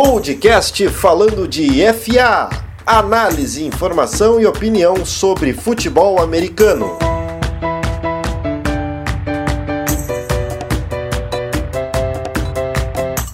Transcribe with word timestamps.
Podcast 0.00 0.88
falando 0.90 1.48
de 1.48 1.68
FA. 1.92 2.48
Análise, 2.86 3.64
informação 3.64 4.40
e 4.40 4.46
opinião 4.46 5.04
sobre 5.04 5.52
futebol 5.52 6.22
americano. 6.22 6.96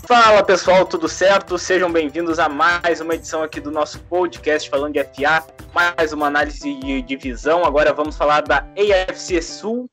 Fala 0.09 0.42
pessoal, 0.42 0.87
tudo 0.87 1.06
certo? 1.06 1.59
Sejam 1.59 1.92
bem-vindos 1.92 2.38
a 2.38 2.48
mais 2.48 2.98
uma 2.98 3.15
edição 3.15 3.42
aqui 3.42 3.60
do 3.60 3.70
nosso 3.70 4.01
podcast 4.01 4.70
falando 4.70 4.95
de 4.95 5.01
FA, 5.01 5.45
mais 5.74 6.15
uma 6.15 6.28
análise 6.28 6.80
de 6.80 7.02
divisão. 7.02 7.62
Agora 7.62 7.92
vamos 7.92 8.16
falar 8.16 8.41
da 8.41 8.66
AFC 8.74 9.42
Sul, 9.42 9.87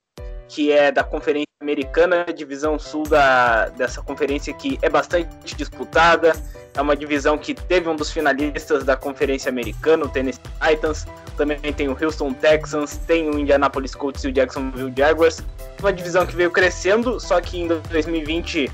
que 0.51 0.69
é 0.69 0.91
da 0.91 1.01
Conferência 1.01 1.47
Americana, 1.61 2.25
divisão 2.35 2.77
sul 2.77 3.03
da, 3.03 3.69
dessa 3.69 4.01
conferência 4.01 4.53
que 4.53 4.77
é 4.81 4.89
bastante 4.89 5.55
disputada. 5.55 6.33
É 6.75 6.81
uma 6.81 6.95
divisão 6.95 7.37
que 7.37 7.53
teve 7.53 7.87
um 7.87 7.95
dos 7.95 8.11
finalistas 8.11 8.83
da 8.83 8.97
Conferência 8.97 9.47
Americana, 9.49 10.03
o 10.03 10.09
Tennessee 10.09 10.41
Titans. 10.61 11.07
Também 11.37 11.57
tem 11.71 11.87
o 11.87 11.97
Houston 11.99 12.33
Texans, 12.33 12.97
tem 13.07 13.29
o 13.29 13.39
Indianapolis 13.39 13.95
Colts 13.95 14.25
e 14.25 14.27
o 14.27 14.31
Jacksonville 14.33 14.93
Jaguars. 14.95 15.41
Uma 15.79 15.93
divisão 15.93 16.25
que 16.25 16.35
veio 16.35 16.51
crescendo, 16.51 17.17
só 17.17 17.39
que 17.39 17.61
em 17.61 17.67
2020 17.67 18.69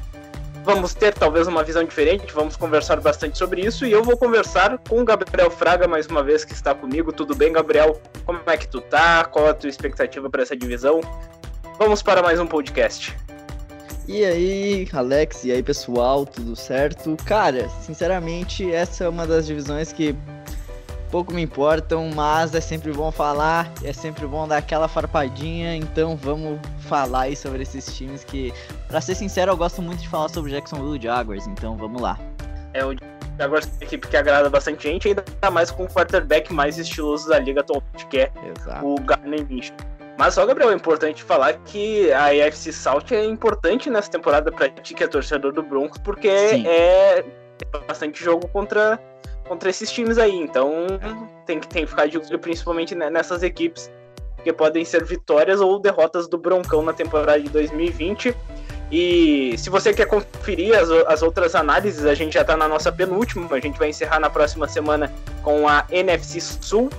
vamos 0.63 0.95
ter 0.95 1.13
talvez 1.13 1.47
uma 1.47 1.63
visão 1.63 1.83
diferente, 1.83 2.33
vamos 2.33 2.57
conversar 2.57 2.99
bastante 2.99 3.37
sobre 3.37 3.61
isso 3.61 3.85
e 3.85 3.91
eu 3.91 4.03
vou 4.03 4.17
conversar 4.17 4.77
com 4.89 4.99
o 4.99 5.05
Gabriel 5.05 5.49
Fraga 5.49 5.87
mais 5.87 6.07
uma 6.07 6.23
vez 6.23 6.43
que 6.43 6.53
está 6.53 6.73
comigo. 6.73 7.13
Tudo 7.13 7.35
bem, 7.35 7.53
Gabriel? 7.53 8.01
Como 8.25 8.41
é 8.47 8.57
que 8.57 8.67
tu 8.67 8.81
tá? 8.81 9.23
Qual 9.25 9.47
a 9.47 9.53
tua 9.53 9.69
expectativa 9.69 10.29
para 10.29 10.41
essa 10.41 10.55
divisão? 10.55 11.01
Vamos 11.77 12.01
para 12.01 12.23
mais 12.23 12.39
um 12.39 12.47
podcast. 12.47 13.15
E 14.07 14.25
aí, 14.25 14.87
Alex, 14.91 15.43
e 15.43 15.51
aí 15.51 15.61
pessoal, 15.61 16.25
tudo 16.25 16.55
certo? 16.55 17.15
Cara, 17.23 17.69
sinceramente, 17.69 18.71
essa 18.73 19.03
é 19.03 19.09
uma 19.09 19.27
das 19.27 19.45
divisões 19.45 19.93
que 19.93 20.15
pouco 21.11 21.31
me 21.31 21.43
importam, 21.43 22.09
mas 22.15 22.55
é 22.55 22.61
sempre 22.61 22.91
bom 22.91 23.11
falar, 23.11 23.71
é 23.83 23.93
sempre 23.93 24.25
bom 24.25 24.47
dar 24.47 24.57
aquela 24.57 24.87
farpadinha, 24.87 25.75
então 25.75 26.15
vamos 26.15 26.59
falar 26.79 27.21
aí 27.21 27.35
sobre 27.35 27.61
esses 27.61 27.95
times 27.95 28.23
que, 28.23 28.51
para 28.87 28.99
ser 28.99 29.13
sincero, 29.13 29.51
eu 29.51 29.57
gosto 29.57 29.79
muito 29.79 29.99
de 29.99 30.09
falar 30.09 30.29
sobre 30.29 30.51
Jacksonville 30.51 30.99
Jaguars, 30.99 31.45
então 31.45 31.77
vamos 31.77 32.01
lá. 32.01 32.17
É 32.73 32.83
o 32.83 32.95
Jaguars 33.37 33.67
é 33.67 33.69
uma 33.69 33.83
equipe 33.83 34.07
que 34.07 34.17
agrada 34.17 34.49
bastante 34.49 34.83
gente, 34.83 35.09
ainda 35.09 35.51
mais 35.51 35.69
com 35.69 35.83
o 35.83 35.87
quarterback 35.87 36.51
mais 36.51 36.79
estiloso 36.79 37.29
da 37.29 37.37
liga 37.37 37.61
atualmente, 37.61 38.07
que 38.09 38.17
é 38.17 38.31
Exato. 38.57 38.83
o 38.83 38.99
Garner 39.01 39.45
Minshew. 39.47 39.75
Mas 40.17 40.33
só, 40.33 40.45
Gabriel, 40.45 40.71
é 40.71 40.73
importante 40.73 41.23
falar 41.23 41.53
que 41.65 42.11
a 42.11 42.25
AFC 42.27 42.73
South 42.73 43.11
é 43.11 43.23
importante 43.23 43.87
nessa 43.89 44.09
temporada 44.09 44.51
para 44.51 44.67
ti, 44.67 44.95
que 44.95 45.03
é 45.03 45.07
torcedor 45.07 45.53
do 45.53 45.61
Broncos, 45.61 45.99
porque 45.99 46.27
é 46.27 47.23
bastante 47.87 48.23
jogo 48.23 48.47
contra, 48.47 48.99
contra 49.47 49.69
esses 49.69 49.91
times 49.91 50.17
aí. 50.17 50.35
Então 50.35 50.87
tem 51.45 51.59
que, 51.59 51.67
tem 51.67 51.83
que 51.83 51.89
ficar 51.91 52.07
de 52.07 52.17
olho 52.17 52.39
principalmente 52.39 52.95
nessas 52.95 53.43
equipes, 53.43 53.91
que 54.43 54.51
podem 54.51 54.83
ser 54.83 55.03
vitórias 55.03 55.61
ou 55.61 55.79
derrotas 55.79 56.27
do 56.27 56.37
Broncão 56.37 56.81
na 56.81 56.93
temporada 56.93 57.39
de 57.39 57.49
2020. 57.49 58.35
E 58.91 59.53
se 59.57 59.69
você 59.69 59.93
quer 59.93 60.07
conferir 60.07 60.75
as, 60.79 60.89
as 60.89 61.21
outras 61.21 61.53
análises, 61.53 62.05
a 62.05 62.15
gente 62.15 62.33
já 62.33 62.41
está 62.41 62.57
na 62.57 62.67
nossa 62.67 62.91
penúltima. 62.91 63.47
A 63.51 63.59
gente 63.59 63.77
vai 63.77 63.89
encerrar 63.89 64.19
na 64.19 64.31
próxima 64.31 64.67
semana 64.67 65.13
com 65.43 65.67
a 65.67 65.85
NFC 65.91 66.39
Sul 66.39 66.89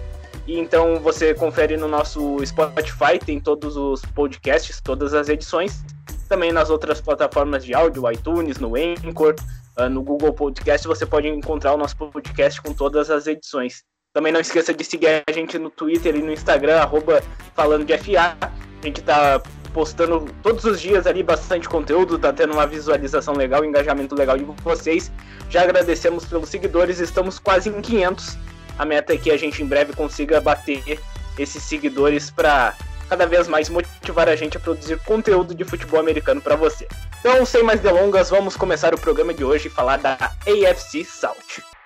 então 0.56 1.00
você 1.00 1.34
confere 1.34 1.76
no 1.76 1.88
nosso 1.88 2.38
Spotify, 2.46 3.18
tem 3.18 3.40
todos 3.40 3.76
os 3.76 4.00
podcasts, 4.14 4.80
todas 4.80 5.12
as 5.12 5.28
edições. 5.28 5.84
Também 6.28 6.52
nas 6.52 6.70
outras 6.70 7.00
plataformas 7.00 7.64
de 7.64 7.74
áudio, 7.74 8.10
iTunes, 8.10 8.58
no 8.58 8.74
Anchor, 8.76 9.34
ah, 9.76 9.88
no 9.88 10.02
Google 10.02 10.32
Podcast, 10.32 10.86
você 10.86 11.04
pode 11.04 11.28
encontrar 11.28 11.74
o 11.74 11.76
nosso 11.76 11.96
podcast 11.96 12.62
com 12.62 12.72
todas 12.72 13.10
as 13.10 13.26
edições. 13.26 13.82
Também 14.12 14.32
não 14.32 14.40
esqueça 14.40 14.72
de 14.72 14.84
seguir 14.84 15.22
a 15.28 15.32
gente 15.32 15.58
no 15.58 15.70
Twitter 15.70 16.16
e 16.16 16.22
no 16.22 16.32
Instagram, 16.32 16.78
arroba 16.78 17.22
falando 17.54 17.84
de 17.84 17.96
FA. 17.98 18.36
A 18.40 18.86
gente 18.86 19.02
tá 19.02 19.42
postando 19.72 20.26
todos 20.42 20.64
os 20.64 20.80
dias 20.80 21.06
ali 21.06 21.22
bastante 21.22 21.68
conteúdo, 21.68 22.18
tá 22.18 22.32
tendo 22.32 22.54
uma 22.54 22.66
visualização 22.66 23.34
legal, 23.34 23.62
um 23.62 23.66
engajamento 23.66 24.14
legal 24.14 24.36
de 24.38 24.44
vocês. 24.62 25.12
Já 25.50 25.62
agradecemos 25.62 26.24
pelos 26.24 26.48
seguidores, 26.48 27.00
estamos 27.00 27.38
quase 27.38 27.68
em 27.68 27.80
500 27.80 28.36
a 28.78 28.84
meta 28.84 29.12
é 29.12 29.18
que 29.18 29.30
a 29.30 29.36
gente 29.36 29.62
em 29.62 29.66
breve 29.66 29.92
consiga 29.92 30.40
bater 30.40 31.00
esses 31.38 31.62
seguidores 31.62 32.30
para 32.30 32.74
cada 33.08 33.26
vez 33.26 33.48
mais 33.48 33.68
motivar 33.68 34.28
a 34.28 34.36
gente 34.36 34.56
a 34.56 34.60
produzir 34.60 34.98
conteúdo 35.04 35.54
de 35.54 35.64
futebol 35.64 35.98
americano 35.98 36.40
para 36.40 36.56
você. 36.56 36.86
Então, 37.20 37.44
sem 37.44 37.62
mais 37.62 37.80
delongas, 37.80 38.30
vamos 38.30 38.56
começar 38.56 38.94
o 38.94 39.00
programa 39.00 39.32
de 39.34 39.42
hoje 39.44 39.68
e 39.68 39.70
falar 39.70 39.96
da 39.96 40.14
AFC 40.46 41.04
South. 41.04 41.77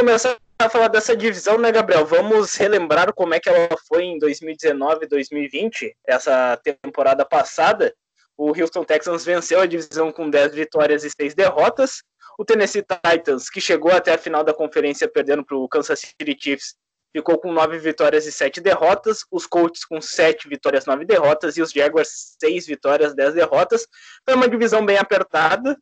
Começar 0.00 0.34
a 0.58 0.70
falar 0.70 0.88
dessa 0.88 1.14
divisão, 1.14 1.58
né, 1.58 1.70
Gabriel? 1.70 2.06
Vamos 2.06 2.54
relembrar 2.54 3.12
como 3.12 3.34
é 3.34 3.38
que 3.38 3.50
ela 3.50 3.68
foi 3.86 4.04
em 4.04 4.18
2019 4.18 5.06
2020, 5.06 5.94
essa 6.06 6.58
temporada 6.82 7.22
passada. 7.22 7.94
O 8.34 8.48
Houston 8.58 8.82
Texans 8.82 9.26
venceu 9.26 9.60
a 9.60 9.66
divisão 9.66 10.10
com 10.10 10.30
10 10.30 10.54
vitórias 10.54 11.04
e 11.04 11.10
6 11.10 11.34
derrotas. 11.34 12.02
O 12.38 12.46
Tennessee 12.46 12.82
Titans, 12.82 13.50
que 13.50 13.60
chegou 13.60 13.92
até 13.92 14.14
a 14.14 14.18
final 14.18 14.42
da 14.42 14.54
conferência 14.54 15.06
perdendo 15.06 15.44
para 15.44 15.58
o 15.58 15.68
Kansas 15.68 16.00
City 16.00 16.34
Chiefs, 16.40 16.74
ficou 17.14 17.38
com 17.38 17.52
9 17.52 17.78
vitórias 17.78 18.24
e 18.24 18.32
7 18.32 18.58
derrotas. 18.58 19.18
Os 19.30 19.46
Colts 19.46 19.84
com 19.84 20.00
7 20.00 20.48
vitórias, 20.48 20.86
9 20.86 21.04
derrotas. 21.04 21.58
E 21.58 21.62
os 21.62 21.72
Jaguars, 21.72 22.36
6 22.40 22.66
vitórias, 22.66 23.14
10 23.14 23.34
derrotas. 23.34 23.86
Foi 24.24 24.34
uma 24.34 24.48
divisão 24.48 24.82
bem 24.86 24.96
apertada. 24.96 25.78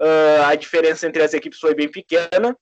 Uh, 0.00 0.42
a 0.46 0.54
diferença 0.54 1.06
entre 1.06 1.22
as 1.22 1.34
equipes 1.34 1.58
foi 1.58 1.74
bem 1.74 1.90
pequena 1.90 2.56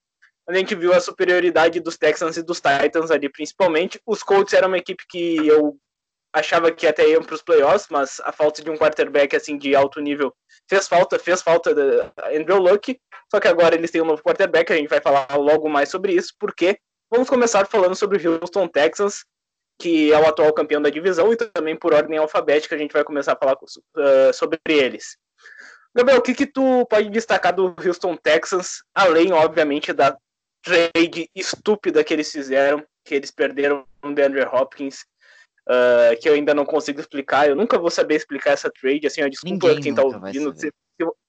a 0.48 0.54
gente 0.54 0.74
viu 0.74 0.92
a 0.92 1.00
superioridade 1.00 1.80
dos 1.80 1.96
Texans 1.96 2.36
e 2.36 2.42
dos 2.42 2.60
Titans 2.60 3.10
ali, 3.10 3.28
principalmente. 3.28 4.00
Os 4.06 4.22
Colts 4.22 4.54
era 4.54 4.66
uma 4.66 4.78
equipe 4.78 5.04
que 5.08 5.46
eu 5.46 5.76
achava 6.32 6.70
que 6.70 6.86
até 6.86 7.08
iam 7.08 7.22
para 7.22 7.34
os 7.34 7.42
playoffs, 7.42 7.88
mas 7.90 8.20
a 8.22 8.30
falta 8.30 8.62
de 8.62 8.70
um 8.70 8.76
quarterback 8.76 9.34
assim 9.34 9.56
de 9.56 9.74
alto 9.74 10.00
nível 10.00 10.34
fez 10.68 10.86
falta, 10.86 11.18
fez 11.18 11.42
falta 11.42 11.74
da 11.74 12.12
Andrew 12.32 12.58
Luck. 12.58 12.98
Só 13.30 13.40
que 13.40 13.48
agora 13.48 13.74
eles 13.74 13.90
têm 13.90 14.02
um 14.02 14.06
novo 14.06 14.22
quarterback, 14.22 14.72
a 14.72 14.76
gente 14.76 14.88
vai 14.88 15.00
falar 15.00 15.26
logo 15.36 15.68
mais 15.68 15.88
sobre 15.88 16.12
isso, 16.12 16.32
porque 16.38 16.78
vamos 17.10 17.28
começar 17.28 17.66
falando 17.66 17.96
sobre 17.96 18.18
o 18.18 18.40
Houston 18.40 18.68
Texans, 18.68 19.24
que 19.80 20.12
é 20.12 20.18
o 20.18 20.26
atual 20.26 20.52
campeão 20.52 20.80
da 20.80 20.90
divisão, 20.90 21.32
e 21.32 21.36
também 21.36 21.76
por 21.76 21.92
ordem 21.92 22.18
alfabética 22.18 22.76
a 22.76 22.78
gente 22.78 22.92
vai 22.92 23.02
começar 23.02 23.32
a 23.32 23.36
falar 23.36 23.54
uh, 23.54 24.32
sobre 24.32 24.60
eles. 24.68 25.16
Gabriel, 25.94 26.18
o 26.18 26.22
que, 26.22 26.34
que 26.34 26.46
tu 26.46 26.86
pode 26.86 27.08
destacar 27.08 27.54
do 27.54 27.74
Houston 27.84 28.16
Texans, 28.16 28.82
além, 28.94 29.32
obviamente, 29.32 29.92
da 29.92 30.16
trade 30.66 31.31
estúpida 31.34 32.03
que 32.03 32.12
eles 32.12 32.31
fizeram, 32.31 32.84
que 33.04 33.15
eles 33.15 33.31
perderam 33.31 33.84
o 34.03 34.12
DeAndre 34.12 34.43
Hopkins, 34.43 35.04
uh, 35.69 36.21
que 36.21 36.28
eu 36.28 36.34
ainda 36.34 36.53
não 36.53 36.66
consigo 36.66 37.00
explicar. 37.00 37.49
Eu 37.49 37.54
nunca 37.54 37.78
vou 37.78 37.91
saber 37.91 38.16
explicar 38.16 38.50
essa 38.50 38.71
trade, 38.71 39.06
assim, 39.06 39.22
ó, 39.22 39.28
desculpa 39.28 39.69
Ninguém 39.69 39.81
quem 39.81 39.94
tá 39.94 40.03
ouvindo. 40.03 40.53
Se, 40.59 40.72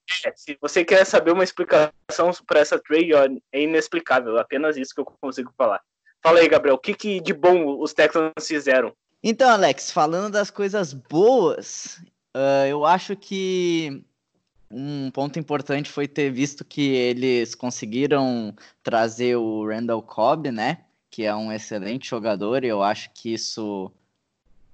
se, 0.09 0.33
se, 0.35 0.57
você 0.59 0.83
quer 0.83 1.05
saber 1.05 1.31
uma 1.31 1.43
explicação 1.43 2.31
para 2.47 2.59
essa 2.59 2.79
trade, 2.79 3.13
ó, 3.13 3.27
é 3.51 3.61
inexplicável, 3.61 4.39
apenas 4.39 4.75
isso 4.75 4.95
que 4.95 5.01
eu 5.01 5.05
consigo 5.05 5.53
falar. 5.55 5.81
Fala 6.23 6.39
aí, 6.39 6.49
Gabriel, 6.49 6.75
o 6.75 6.79
que, 6.79 6.95
que 6.95 7.21
de 7.21 7.33
bom 7.33 7.79
os 7.79 7.93
Texans 7.93 8.31
fizeram? 8.41 8.91
Então, 9.21 9.49
Alex, 9.49 9.91
falando 9.91 10.31
das 10.31 10.49
coisas 10.49 10.93
boas, 10.93 12.01
uh, 12.35 12.65
eu 12.67 12.85
acho 12.85 13.15
que 13.15 14.03
um 14.69 15.09
ponto 15.11 15.39
importante 15.39 15.89
foi 15.89 16.07
ter 16.07 16.31
visto 16.31 16.65
que 16.65 16.81
eles 16.81 17.55
conseguiram 17.55 18.55
trazer 18.83 19.35
o 19.37 19.65
Randall 19.67 20.01
Cobb, 20.01 20.51
né? 20.51 20.85
Que 21.09 21.23
é 21.23 21.35
um 21.35 21.51
excelente 21.51 22.09
jogador, 22.09 22.63
eu 22.63 22.83
acho 22.83 23.09
que 23.11 23.33
isso 23.33 23.91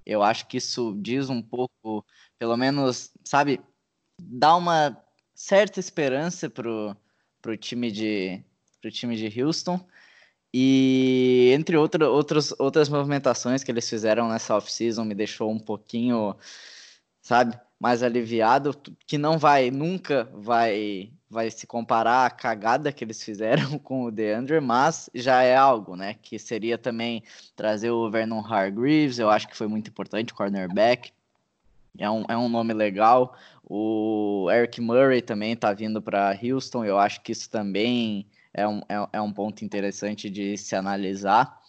eu 0.06 0.22
acho 0.22 0.48
que 0.48 0.58
isso 0.58 0.94
diz 1.02 1.30
um 1.30 1.42
pouco, 1.42 2.06
pelo 2.38 2.58
menos, 2.58 3.12
sabe, 3.24 3.62
dá 4.20 4.56
uma 4.56 5.02
certa 5.34 5.80
esperança 5.80 6.50
pro, 6.50 6.96
pro 7.42 7.58
time 7.58 7.92
de 7.92 8.44
pro 8.82 8.92
time 8.92 9.16
de 9.16 9.42
Houston. 9.42 9.80
E 10.54 11.52
entre 11.56 11.76
outra, 11.78 12.08
outros, 12.10 12.54
outras 12.60 12.88
movimentações 12.88 13.64
que 13.64 13.72
eles 13.72 13.90
fizeram 13.90 14.30
nessa 14.30 14.56
off-season 14.56 15.04
me 15.04 15.16
deixou 15.16 15.50
um 15.52 15.60
pouquinho, 15.60 16.36
sabe, 17.22 17.60
mais 17.84 18.02
aliviado, 18.02 18.74
que 19.06 19.18
não 19.18 19.38
vai, 19.38 19.70
nunca 19.70 20.30
vai 20.34 21.12
vai 21.30 21.52
se 21.52 21.68
comparar 21.68 22.28
à 22.28 22.30
cagada 22.30 22.94
que 22.94 23.04
eles 23.04 23.22
fizeram 23.22 23.78
com 23.80 24.04
o 24.04 24.12
DeAndre, 24.12 24.62
mas 24.62 25.10
já 25.14 25.42
é 25.44 25.54
algo, 25.54 25.98
né? 25.98 26.14
Que 26.22 26.40
seria 26.40 26.78
também 26.78 27.24
trazer 27.58 27.90
o 27.90 28.10
Vernon 28.10 28.40
Hargreaves, 28.40 29.20
eu 29.20 29.30
acho 29.30 29.50
que 29.50 29.58
foi 29.58 29.68
muito 29.68 29.90
importante, 29.90 30.34
cornerback. 30.34 31.12
É 31.98 32.10
um, 32.10 32.24
é 32.30 32.38
um 32.38 32.48
nome 32.48 32.74
legal. 32.74 33.36
O 33.66 34.48
Eric 34.50 34.80
Murray 34.80 35.22
também 35.22 35.52
está 35.52 35.74
vindo 35.74 36.02
para 36.02 36.40
Houston, 36.42 36.86
eu 36.86 36.98
acho 36.98 37.20
que 37.22 37.34
isso 37.34 37.50
também 37.50 38.26
é 38.54 38.66
um, 38.66 38.80
é, 38.88 39.10
é 39.12 39.22
um 39.22 39.34
ponto 39.34 39.66
interessante 39.66 40.30
de 40.30 40.58
se 40.58 40.74
analisar. 40.74 41.62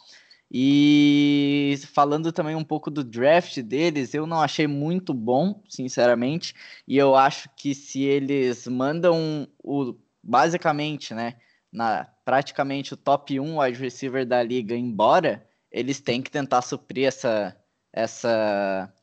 E 0.56 1.76
falando 1.92 2.30
também 2.30 2.54
um 2.54 2.62
pouco 2.62 2.88
do 2.88 3.02
draft 3.02 3.58
deles, 3.58 4.14
eu 4.14 4.24
não 4.24 4.40
achei 4.40 4.68
muito 4.68 5.12
bom, 5.12 5.60
sinceramente. 5.68 6.54
E 6.86 6.96
eu 6.96 7.16
acho 7.16 7.48
que 7.56 7.74
se 7.74 8.02
eles 8.04 8.68
mandam 8.68 9.48
o 9.58 9.96
basicamente, 10.22 11.12
né, 11.12 11.34
na 11.72 12.04
praticamente 12.24 12.94
o 12.94 12.96
top 12.96 13.40
1 13.40 13.58
wide 13.58 13.80
receiver 13.80 14.24
da 14.24 14.40
liga 14.44 14.76
embora, 14.76 15.44
eles 15.72 16.00
têm 16.00 16.22
que 16.22 16.30
tentar 16.30 16.62
suprir 16.62 17.08
essa 17.08 17.56
essa 17.92 18.94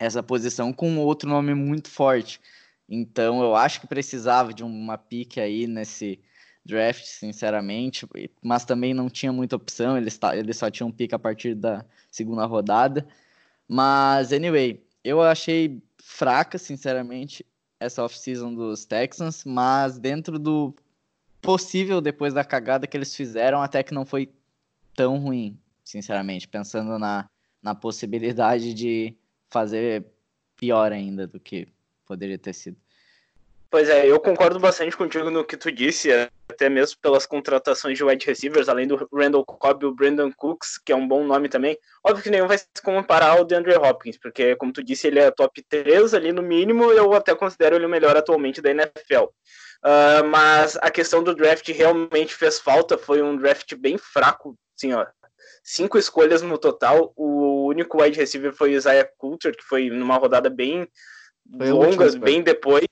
essa 0.00 0.20
posição 0.20 0.72
com 0.72 0.98
outro 0.98 1.28
nome 1.28 1.54
muito 1.54 1.90
forte. 1.90 2.40
Então 2.88 3.40
eu 3.40 3.54
acho 3.54 3.80
que 3.80 3.86
precisava 3.86 4.52
de 4.52 4.64
uma 4.64 4.98
pique 4.98 5.40
aí 5.40 5.68
nesse 5.68 6.18
draft, 6.64 7.04
sinceramente, 7.04 8.06
mas 8.40 8.64
também 8.64 8.94
não 8.94 9.10
tinha 9.10 9.32
muita 9.32 9.56
opção, 9.56 9.96
eles, 9.96 10.18
eles 10.34 10.56
só 10.56 10.70
tinham 10.70 10.90
pick 10.90 11.12
a 11.12 11.18
partir 11.18 11.54
da 11.54 11.84
segunda 12.10 12.44
rodada. 12.46 13.06
Mas, 13.68 14.32
anyway, 14.32 14.82
eu 15.02 15.20
achei 15.20 15.82
fraca, 15.98 16.58
sinceramente, 16.58 17.44
essa 17.80 18.04
off-season 18.04 18.54
dos 18.54 18.84
Texans, 18.84 19.44
mas 19.44 19.98
dentro 19.98 20.38
do 20.38 20.74
possível, 21.40 22.00
depois 22.00 22.32
da 22.32 22.44
cagada 22.44 22.86
que 22.86 22.96
eles 22.96 23.14
fizeram, 23.14 23.60
até 23.60 23.82
que 23.82 23.92
não 23.92 24.06
foi 24.06 24.32
tão 24.94 25.18
ruim, 25.18 25.58
sinceramente, 25.82 26.46
pensando 26.46 26.98
na, 26.98 27.28
na 27.60 27.74
possibilidade 27.74 28.72
de 28.72 29.16
fazer 29.48 30.06
pior 30.56 30.92
ainda 30.92 31.26
do 31.26 31.40
que 31.40 31.66
poderia 32.06 32.38
ter 32.38 32.52
sido. 32.52 32.76
Pois 33.72 33.88
é, 33.88 34.06
eu 34.06 34.20
concordo 34.20 34.60
bastante 34.60 34.94
contigo 34.94 35.30
no 35.30 35.46
que 35.46 35.56
tu 35.56 35.72
disse, 35.72 36.10
até 36.46 36.68
mesmo 36.68 36.98
pelas 37.00 37.24
contratações 37.24 37.96
de 37.96 38.04
wide 38.04 38.26
receivers, 38.26 38.68
além 38.68 38.86
do 38.86 39.08
Randall 39.10 39.46
Cobb 39.46 39.82
e 39.82 39.88
o 39.88 39.94
Brandon 39.94 40.30
Cooks, 40.30 40.76
que 40.76 40.92
é 40.92 40.94
um 40.94 41.08
bom 41.08 41.24
nome 41.24 41.48
também. 41.48 41.78
Óbvio 42.04 42.22
que 42.22 42.28
nenhum 42.28 42.46
vai 42.46 42.58
se 42.58 42.66
comparar 42.84 43.30
ao 43.30 43.46
DeAndre 43.46 43.74
Hopkins, 43.76 44.18
porque, 44.18 44.54
como 44.56 44.74
tu 44.74 44.84
disse, 44.84 45.06
ele 45.06 45.20
é 45.20 45.30
top 45.30 45.64
3 45.70 46.12
ali 46.12 46.32
no 46.32 46.42
mínimo, 46.42 46.92
eu 46.92 47.14
até 47.14 47.34
considero 47.34 47.74
ele 47.74 47.86
o 47.86 47.88
melhor 47.88 48.14
atualmente 48.14 48.60
da 48.60 48.70
NFL. 48.70 49.22
Uh, 49.22 49.30
ah, 49.84 50.22
mas 50.22 50.76
a 50.76 50.90
questão 50.90 51.22
do 51.22 51.34
draft 51.34 51.66
realmente 51.70 52.34
fez 52.34 52.60
falta, 52.60 52.98
foi 52.98 53.22
um 53.22 53.34
draft 53.38 53.74
bem 53.76 53.96
fraco, 53.96 54.54
assim, 54.76 54.92
ó. 54.92 55.06
Cinco 55.64 55.96
escolhas 55.96 56.42
no 56.42 56.58
total, 56.58 57.10
o 57.16 57.68
único 57.68 58.02
wide 58.02 58.18
receiver 58.18 58.52
foi 58.52 58.74
Isaiah 58.74 59.08
Coulter, 59.16 59.56
que 59.56 59.64
foi 59.64 59.88
numa 59.88 60.18
rodada 60.18 60.50
bem 60.50 60.86
foi 61.56 61.70
longa, 61.70 62.18
bem 62.18 62.42
depois. 62.42 62.84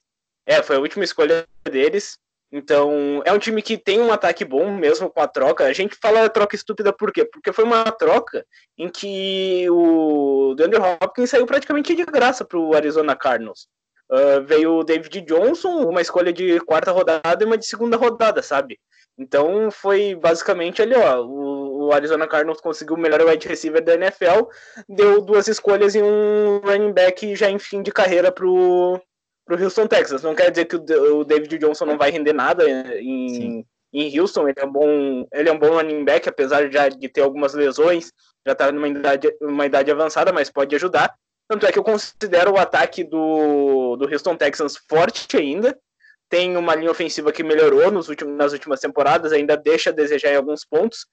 É, 0.46 0.62
foi 0.62 0.76
a 0.76 0.80
última 0.80 1.04
escolha 1.04 1.46
deles. 1.64 2.18
Então, 2.52 3.22
é 3.24 3.32
um 3.32 3.38
time 3.38 3.62
que 3.62 3.78
tem 3.78 4.00
um 4.00 4.12
ataque 4.12 4.44
bom 4.44 4.74
mesmo 4.74 5.08
com 5.08 5.20
a 5.20 5.28
troca. 5.28 5.64
A 5.64 5.72
gente 5.72 5.96
fala 6.00 6.28
troca 6.28 6.56
estúpida 6.56 6.92
por 6.92 7.12
quê? 7.12 7.24
Porque 7.24 7.52
foi 7.52 7.64
uma 7.64 7.84
troca 7.92 8.44
em 8.76 8.88
que 8.88 9.66
o 9.70 10.54
DeAndre 10.56 10.80
Hopkins 10.80 11.30
saiu 11.30 11.46
praticamente 11.46 11.94
de 11.94 12.04
graça 12.04 12.44
para 12.44 12.58
o 12.58 12.74
Arizona 12.74 13.14
Cardinals. 13.14 13.68
Uh, 14.10 14.42
veio 14.44 14.78
o 14.78 14.84
David 14.84 15.20
Johnson, 15.20 15.84
uma 15.88 16.00
escolha 16.00 16.32
de 16.32 16.58
quarta 16.60 16.90
rodada 16.90 17.44
e 17.44 17.46
uma 17.46 17.56
de 17.56 17.64
segunda 17.64 17.96
rodada, 17.96 18.42
sabe? 18.42 18.80
Então 19.16 19.70
foi 19.70 20.16
basicamente 20.16 20.82
ali, 20.82 20.96
ó. 20.96 21.22
O, 21.22 21.86
o 21.86 21.92
Arizona 21.92 22.26
Cardinals 22.26 22.60
conseguiu 22.60 22.96
o 22.96 22.98
melhor 22.98 23.20
wide 23.22 23.46
receiver 23.46 23.84
da 23.84 23.94
NFL, 23.94 24.48
deu 24.88 25.20
duas 25.20 25.46
escolhas 25.46 25.94
e 25.94 26.02
um 26.02 26.58
running 26.64 26.92
back 26.92 27.36
já 27.36 27.48
em 27.48 27.58
fim 27.60 27.82
de 27.82 27.92
carreira 27.92 28.32
pro, 28.32 29.00
pro 29.50 29.62
Houston 29.62 29.86
Texas. 29.88 30.22
Não 30.22 30.34
quer 30.34 30.50
dizer 30.50 30.66
que 30.66 30.76
o 30.76 31.24
David 31.24 31.58
Johnson 31.58 31.84
não 31.84 31.98
vai 31.98 32.10
render 32.10 32.32
nada 32.32 32.64
em, 33.00 33.66
em 33.92 34.20
Houston. 34.20 34.48
Ele 34.48 34.60
é 34.60 34.64
um 34.64 34.72
bom, 34.72 35.26
ele 35.32 35.48
é 35.48 35.52
um 35.52 35.58
bom 35.58 35.70
running 35.70 36.04
back, 36.04 36.28
apesar 36.28 36.70
já 36.70 36.88
de 36.88 37.08
ter 37.08 37.22
algumas 37.22 37.52
lesões. 37.52 38.12
Já 38.46 38.52
está 38.52 38.70
numa 38.70 38.88
idade, 38.88 39.36
uma 39.40 39.66
idade 39.66 39.90
avançada, 39.90 40.32
mas 40.32 40.50
pode 40.50 40.74
ajudar. 40.76 41.12
Tanto 41.48 41.66
é 41.66 41.72
que 41.72 41.78
eu 41.78 41.82
considero 41.82 42.52
o 42.52 42.58
ataque 42.58 43.02
do, 43.02 43.96
do 43.96 44.08
Houston 44.08 44.36
Texans 44.36 44.78
forte 44.88 45.36
ainda. 45.36 45.76
Tem 46.28 46.56
uma 46.56 46.76
linha 46.76 46.92
ofensiva 46.92 47.32
que 47.32 47.42
melhorou 47.42 47.90
nos 47.90 48.08
últimos, 48.08 48.36
nas 48.36 48.52
últimas 48.52 48.78
temporadas, 48.78 49.32
ainda 49.32 49.56
deixa 49.56 49.90
a 49.90 49.92
desejar 49.92 50.32
em 50.32 50.36
alguns 50.36 50.64
pontos, 50.64 51.06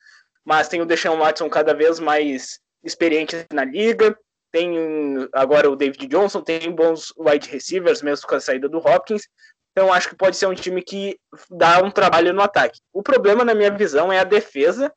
mas 0.45 0.67
tem 0.67 0.79
o 0.79 0.85
Deshaun 0.85 1.17
Watson 1.17 1.49
cada 1.49 1.73
vez 1.73 1.99
mais 1.99 2.59
experiente 2.83 3.35
na 3.51 3.65
liga 3.65 4.15
tem 4.51 5.27
agora 5.33 5.69
o 5.69 5.75
David 5.75 6.07
Johnson, 6.07 6.41
tem 6.41 6.71
bons 6.71 7.13
wide 7.17 7.49
receivers, 7.49 8.01
mesmo 8.01 8.27
com 8.27 8.35
a 8.35 8.39
saída 8.39 8.67
do 8.67 8.77
Hopkins. 8.77 9.23
Então 9.71 9.93
acho 9.93 10.09
que 10.09 10.15
pode 10.15 10.35
ser 10.35 10.47
um 10.47 10.55
time 10.55 10.81
que 10.81 11.19
dá 11.51 11.83
um 11.83 11.91
trabalho 11.91 12.33
no 12.33 12.41
ataque. 12.41 12.79
O 12.91 13.03
problema, 13.03 13.45
na 13.45 13.53
minha 13.53 13.69
visão, 13.69 14.11
é 14.11 14.19
a 14.19 14.23
defesa, 14.23 14.91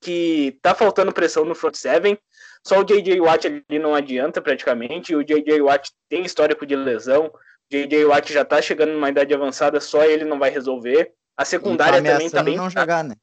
que 0.00 0.58
tá 0.62 0.74
faltando 0.74 1.12
pressão 1.12 1.44
no 1.44 1.54
front 1.54 1.74
seven. 1.74 2.18
Só 2.66 2.80
o 2.80 2.84
J.J. 2.84 3.20
Watt 3.20 3.46
ali 3.46 3.78
não 3.78 3.94
adianta 3.94 4.40
praticamente. 4.40 5.14
O 5.14 5.22
J.J. 5.22 5.60
Watt 5.60 5.90
tem 6.08 6.24
histórico 6.24 6.64
de 6.64 6.76
lesão. 6.76 7.26
O 7.26 7.32
J.J. 7.70 8.04
Watt 8.04 8.32
já 8.32 8.44
tá 8.44 8.62
chegando 8.62 8.92
numa 8.92 9.10
idade 9.10 9.34
avançada, 9.34 9.80
só 9.80 10.04
ele 10.04 10.24
não 10.24 10.38
vai 10.38 10.50
resolver. 10.50 11.12
A 11.36 11.44
secundária 11.44 12.02
tá 12.02 12.12
também 12.12 12.30
tá 12.30 12.42
bem. 12.42 12.56
não 12.56 12.70
jogar, 12.70 13.04
né? 13.04 13.14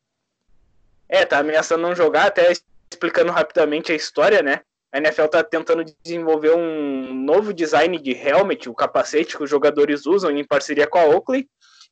É, 1.08 1.26
tá 1.26 1.40
ameaçando 1.40 1.82
não 1.82 1.96
jogar, 1.96 2.26
até 2.28 2.52
explicando 2.92 3.32
rapidamente 3.32 3.92
a 3.92 3.96
história, 3.96 4.42
né? 4.42 4.62
A 4.92 4.98
NFL 4.98 5.26
está 5.26 5.44
tentando 5.44 5.86
desenvolver 6.04 6.52
um 6.52 7.14
novo 7.14 7.54
design 7.54 7.98
de 8.00 8.12
helmet, 8.12 8.68
o 8.68 8.74
capacete 8.74 9.38
que 9.38 9.44
os 9.44 9.50
jogadores 9.50 10.06
usam 10.06 10.32
em 10.32 10.44
parceria 10.44 10.88
com 10.88 10.98
a 10.98 11.06
Oakley. 11.06 11.48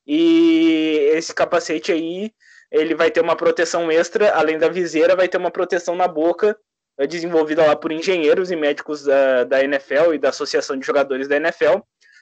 E 0.06 1.10
esse 1.12 1.34
capacete 1.34 1.92
aí, 1.92 2.32
ele 2.70 2.94
vai 2.94 3.10
ter 3.10 3.20
uma 3.20 3.36
proteção 3.36 3.90
extra, 3.90 4.34
além 4.34 4.58
da 4.58 4.68
viseira, 4.68 5.14
vai 5.14 5.28
ter 5.28 5.36
uma 5.36 5.50
proteção 5.50 5.94
na 5.94 6.08
boca, 6.08 6.58
é 6.98 7.06
desenvolvida 7.06 7.64
lá 7.64 7.76
por 7.76 7.92
engenheiros 7.92 8.50
e 8.50 8.56
médicos 8.56 9.04
da, 9.04 9.44
da 9.44 9.62
NFL 9.62 10.14
e 10.14 10.18
da 10.18 10.30
Associação 10.30 10.76
de 10.76 10.84
Jogadores 10.84 11.28
da 11.28 11.36
NFL, 11.36 11.78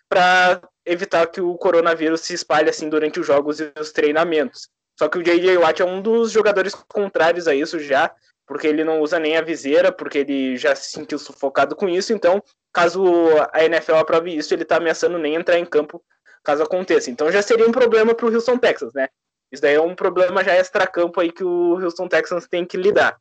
para 0.09 0.61
evitar 0.85 1.27
que 1.29 1.41
o 1.41 1.55
coronavírus 1.57 2.21
se 2.21 2.35
espalhe 2.35 2.69
assim 2.69 2.89
durante 2.89 3.19
os 3.19 3.27
jogos 3.27 3.61
e 3.61 3.73
os 3.81 3.93
treinamentos. 3.93 4.69
Só 4.99 5.09
que 5.09 5.19
o 5.19 5.23
J.J. 5.23 5.57
Watt 5.59 5.81
é 5.81 5.85
um 5.85 6.01
dos 6.01 6.33
jogadores 6.33 6.75
contrários 6.75 7.49
a 7.49 7.55
isso 7.55 7.79
já, 7.81 8.13
porque 8.47 8.67
ele 8.67 8.85
não 8.85 9.01
usa 9.01 9.19
nem 9.19 9.37
a 9.37 9.43
viseira, 9.43 9.91
porque 9.91 10.19
ele 10.19 10.57
já 10.57 10.75
se 10.75 10.91
sentiu 10.91 11.19
sufocado 11.19 11.75
com 11.75 11.89
isso. 11.89 12.13
Então, 12.13 12.43
caso 12.73 13.03
a 13.53 13.65
NFL 13.65 13.95
aprove 13.95 14.37
isso, 14.37 14.55
ele 14.55 14.63
está 14.63 14.77
ameaçando 14.77 15.19
nem 15.19 15.35
entrar 15.35 15.59
em 15.59 15.65
campo 15.65 16.03
caso 16.47 16.63
aconteça. 16.63 17.11
Então 17.11 17.31
já 17.31 17.43
seria 17.43 17.67
um 17.67 17.73
problema 17.73 18.15
para 18.15 18.25
o 18.25 18.33
Houston 18.33 18.57
Texans, 18.57 18.93
né? 18.95 19.09
Isso 19.51 19.61
daí 19.61 19.75
é 19.75 19.81
um 19.81 19.97
problema 19.97 20.45
já 20.45 20.55
extra-campo 20.55 21.21
aí 21.21 21.33
que 21.33 21.43
o 21.43 21.75
Houston 21.83 22.09
Texans 22.09 22.47
tem 22.47 22.65
que 22.65 22.77
lidar. 22.77 23.19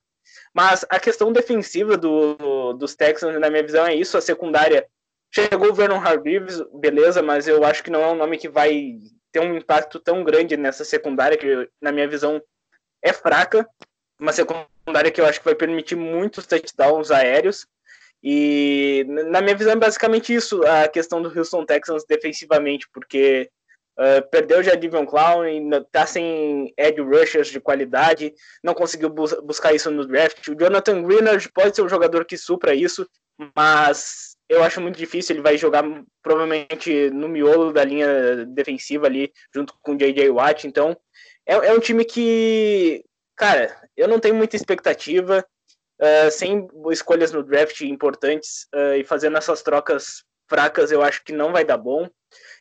Mas 0.53 0.85
a 0.89 0.99
questão 0.99 1.33
defensiva 1.33 1.97
do, 1.97 2.73
dos 2.73 2.95
Texans, 2.95 3.39
na 3.39 3.49
minha 3.49 3.63
visão, 3.63 3.85
é 3.85 3.95
isso. 3.95 4.17
A 4.17 4.21
secundária 4.21 4.87
chegou 5.33 5.69
o 5.69 5.73
Vernon 5.73 5.99
Hargreaves, 5.99 6.61
beleza, 6.73 7.21
mas 7.21 7.47
eu 7.47 7.63
acho 7.63 7.83
que 7.83 7.91
não 7.91 8.01
é 8.01 8.07
um 8.07 8.15
nome 8.15 8.37
que 8.37 8.49
vai 8.49 8.97
ter 9.31 9.39
um 9.39 9.55
impacto 9.55 9.99
tão 9.99 10.23
grande 10.23 10.55
nessa 10.55 10.85
secundária, 10.85 11.37
que 11.37 11.69
na 11.81 11.91
minha 11.91 12.07
visão 12.07 12.41
é 13.03 13.11
fraca. 13.11 13.67
Uma 14.19 14.31
secundária 14.31 14.74
secundária 14.85 15.11
que 15.11 15.19
eu 15.19 15.25
acho 15.25 15.39
que 15.39 15.45
vai 15.45 15.55
permitir 15.55 15.95
muitos 15.95 16.45
touchdowns 16.45 17.09
aéreos. 17.09 17.67
E 18.23 19.05
na 19.31 19.41
minha 19.41 19.55
visão 19.55 19.73
é 19.73 19.75
basicamente 19.75 20.33
isso, 20.33 20.63
a 20.63 20.87
questão 20.87 21.21
do 21.21 21.37
Houston 21.37 21.65
Texans 21.65 22.05
defensivamente, 22.07 22.87
porque 22.91 23.49
uh, 23.99 24.27
perdeu 24.29 24.63
já 24.63 24.73
Divion 24.73 25.05
Clown, 25.05 25.43
tá 25.91 26.05
sem 26.05 26.73
edge 26.77 27.01
rushers 27.01 27.49
de 27.49 27.59
qualidade, 27.59 28.33
não 28.63 28.73
conseguiu 28.73 29.09
bus 29.09 29.33
buscar 29.43 29.73
isso 29.73 29.91
no 29.91 30.07
draft. 30.07 30.47
O 30.47 30.55
Jonathan 30.55 31.03
Greenard 31.03 31.51
pode 31.51 31.75
ser 31.75 31.83
um 31.83 31.89
jogador 31.89 32.25
que 32.25 32.37
supra 32.37 32.73
isso, 32.73 33.07
mas 33.55 34.35
eu 34.49 34.63
acho 34.63 34.81
muito 34.81 34.97
difícil, 34.97 35.35
ele 35.35 35.43
vai 35.43 35.57
jogar 35.57 35.83
provavelmente 36.23 37.09
no 37.11 37.27
miolo 37.27 37.73
da 37.73 37.83
linha 37.83 38.45
defensiva 38.47 39.05
ali, 39.05 39.31
junto 39.53 39.75
com 39.81 39.93
o 39.93 39.97
J.J. 39.97 40.29
Watt, 40.29 40.65
então 40.65 40.97
é, 41.45 41.53
é 41.53 41.73
um 41.73 41.79
time 41.79 42.03
que 42.05 43.03
Cara, 43.35 43.75
eu 43.95 44.07
não 44.07 44.19
tenho 44.19 44.35
muita 44.35 44.55
expectativa. 44.55 45.45
Uh, 45.97 46.29
sem 46.29 46.67
escolhas 46.91 47.31
no 47.31 47.41
draft 47.41 47.79
importantes 47.79 48.67
uh, 48.75 48.95
e 48.95 49.03
fazendo 49.05 49.37
essas 49.37 49.61
trocas 49.61 50.25
fracas, 50.49 50.91
eu 50.91 51.01
acho 51.01 51.23
que 51.23 51.31
não 51.31 51.53
vai 51.53 51.63
dar 51.63 51.77
bom. 51.77 52.09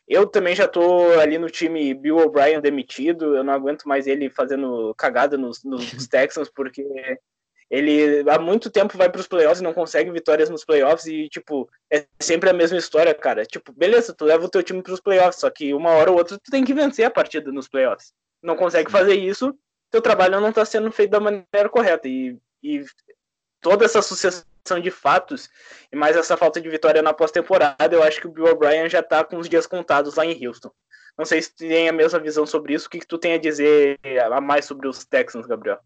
Eu 0.07 0.27
também 0.27 0.55
já 0.55 0.67
tô 0.67 1.19
ali 1.19 1.37
no 1.37 1.49
time 1.49 1.93
Bill 1.93 2.17
O'Brien 2.17 2.61
demitido, 2.61 3.35
eu 3.35 3.43
não 3.43 3.53
aguento 3.53 3.83
mais 3.85 4.07
ele 4.07 4.29
fazendo 4.29 4.93
cagada 4.95 5.37
nos, 5.37 5.63
nos 5.63 5.85
Texans, 6.07 6.49
porque 6.49 6.85
Ele 7.69 8.23
há 8.29 8.37
muito 8.39 8.69
tempo 8.69 8.97
vai 8.97 9.09
para 9.09 9.19
os 9.19 9.27
playoffs 9.27 9.59
e 9.59 9.63
não 9.63 9.73
consegue 9.73 10.11
vitórias 10.11 10.49
nos 10.49 10.63
playoffs 10.63 11.07
e, 11.07 11.27
tipo, 11.27 11.67
é 11.91 12.05
sempre 12.21 12.49
a 12.49 12.53
mesma 12.53 12.77
história, 12.77 13.13
cara. 13.13 13.45
Tipo, 13.45 13.73
beleza, 13.73 14.13
tu 14.13 14.23
leva 14.25 14.45
o 14.45 14.49
teu 14.49 14.61
time 14.61 14.83
para 14.83 14.93
os 14.93 15.01
playoffs, 15.01 15.39
só 15.39 15.49
que 15.49 15.73
uma 15.73 15.91
hora 15.91 16.11
ou 16.11 16.17
outra 16.17 16.37
tu 16.37 16.51
tem 16.51 16.63
que 16.63 16.73
vencer 16.73 17.05
a 17.05 17.11
partida 17.11 17.51
nos 17.51 17.67
playoffs. 17.67 18.13
Não 18.43 18.55
consegue 18.55 18.91
fazer 18.91 19.15
isso, 19.15 19.57
teu 19.91 20.01
trabalho 20.01 20.39
não 20.39 20.49
está 20.49 20.65
sendo 20.65 20.91
feito 20.91 21.11
da 21.11 21.19
maneira 21.19 21.69
correta. 21.69 22.07
E, 22.07 22.37
e 22.63 22.83
toda 23.61 23.85
essa 23.85 24.01
sucessão 24.01 24.45
de 24.81 24.91
fatos 24.91 25.49
e 25.91 25.95
mais 25.95 26.15
essa 26.15 26.35
falta 26.35 26.59
de 26.59 26.69
vitória 26.69 27.01
na 27.01 27.13
pós-temporada, 27.13 27.95
eu 27.95 28.03
acho 28.03 28.19
que 28.19 28.27
o 28.27 28.31
Bill 28.31 28.45
O'Brien 28.45 28.89
já 28.89 28.99
está 28.99 29.23
com 29.23 29.37
os 29.37 29.47
dias 29.47 29.67
contados 29.67 30.15
lá 30.15 30.25
em 30.25 30.45
Houston. 30.45 30.71
Não 31.17 31.25
sei 31.25 31.41
se 31.41 31.51
tu 31.51 31.57
tem 31.59 31.87
a 31.87 31.93
mesma 31.93 32.19
visão 32.19 32.45
sobre 32.45 32.73
isso. 32.73 32.87
O 32.87 32.89
que, 32.89 32.99
que 32.99 33.07
tu 33.07 33.17
tem 33.17 33.33
a 33.33 33.37
dizer 33.37 33.99
a 34.31 34.41
mais 34.41 34.65
sobre 34.65 34.87
os 34.87 35.05
Texans, 35.05 35.45
Gabriel? 35.45 35.79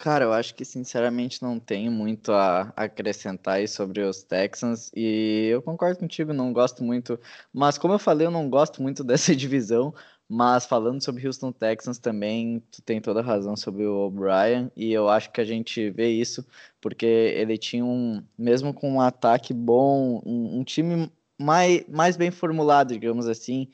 Cara, 0.00 0.24
eu 0.24 0.32
acho 0.32 0.54
que 0.54 0.64
sinceramente 0.64 1.42
não 1.42 1.60
tenho 1.60 1.92
muito 1.92 2.32
a 2.32 2.72
acrescentar 2.74 3.56
aí 3.56 3.68
sobre 3.68 4.00
os 4.00 4.22
Texans 4.22 4.90
e 4.96 5.48
eu 5.52 5.60
concordo 5.60 5.98
contigo, 5.98 6.32
não 6.32 6.54
gosto 6.54 6.82
muito, 6.82 7.20
mas 7.52 7.76
como 7.76 7.92
eu 7.92 7.98
falei, 7.98 8.26
eu 8.26 8.30
não 8.30 8.48
gosto 8.48 8.82
muito 8.82 9.04
dessa 9.04 9.36
divisão, 9.36 9.94
mas 10.32 10.64
falando 10.64 11.02
sobre 11.02 11.26
Houston 11.26 11.50
Texans 11.50 11.98
também, 11.98 12.62
tu 12.70 12.80
tem 12.82 13.00
toda 13.00 13.18
a 13.18 13.22
razão 13.22 13.56
sobre 13.56 13.84
o 13.84 14.06
O'Brien 14.06 14.70
e 14.76 14.92
eu 14.92 15.08
acho 15.08 15.32
que 15.32 15.40
a 15.40 15.44
gente 15.44 15.90
vê 15.90 16.08
isso 16.08 16.46
porque 16.80 17.04
ele 17.04 17.58
tinha 17.58 17.84
um, 17.84 18.22
mesmo 18.38 18.72
com 18.72 18.92
um 18.92 19.00
ataque 19.00 19.52
bom, 19.52 20.22
um, 20.24 20.60
um 20.60 20.62
time 20.62 21.10
mais, 21.36 21.84
mais 21.88 22.16
bem 22.16 22.30
formulado, 22.30 22.92
digamos 22.92 23.26
assim, 23.26 23.66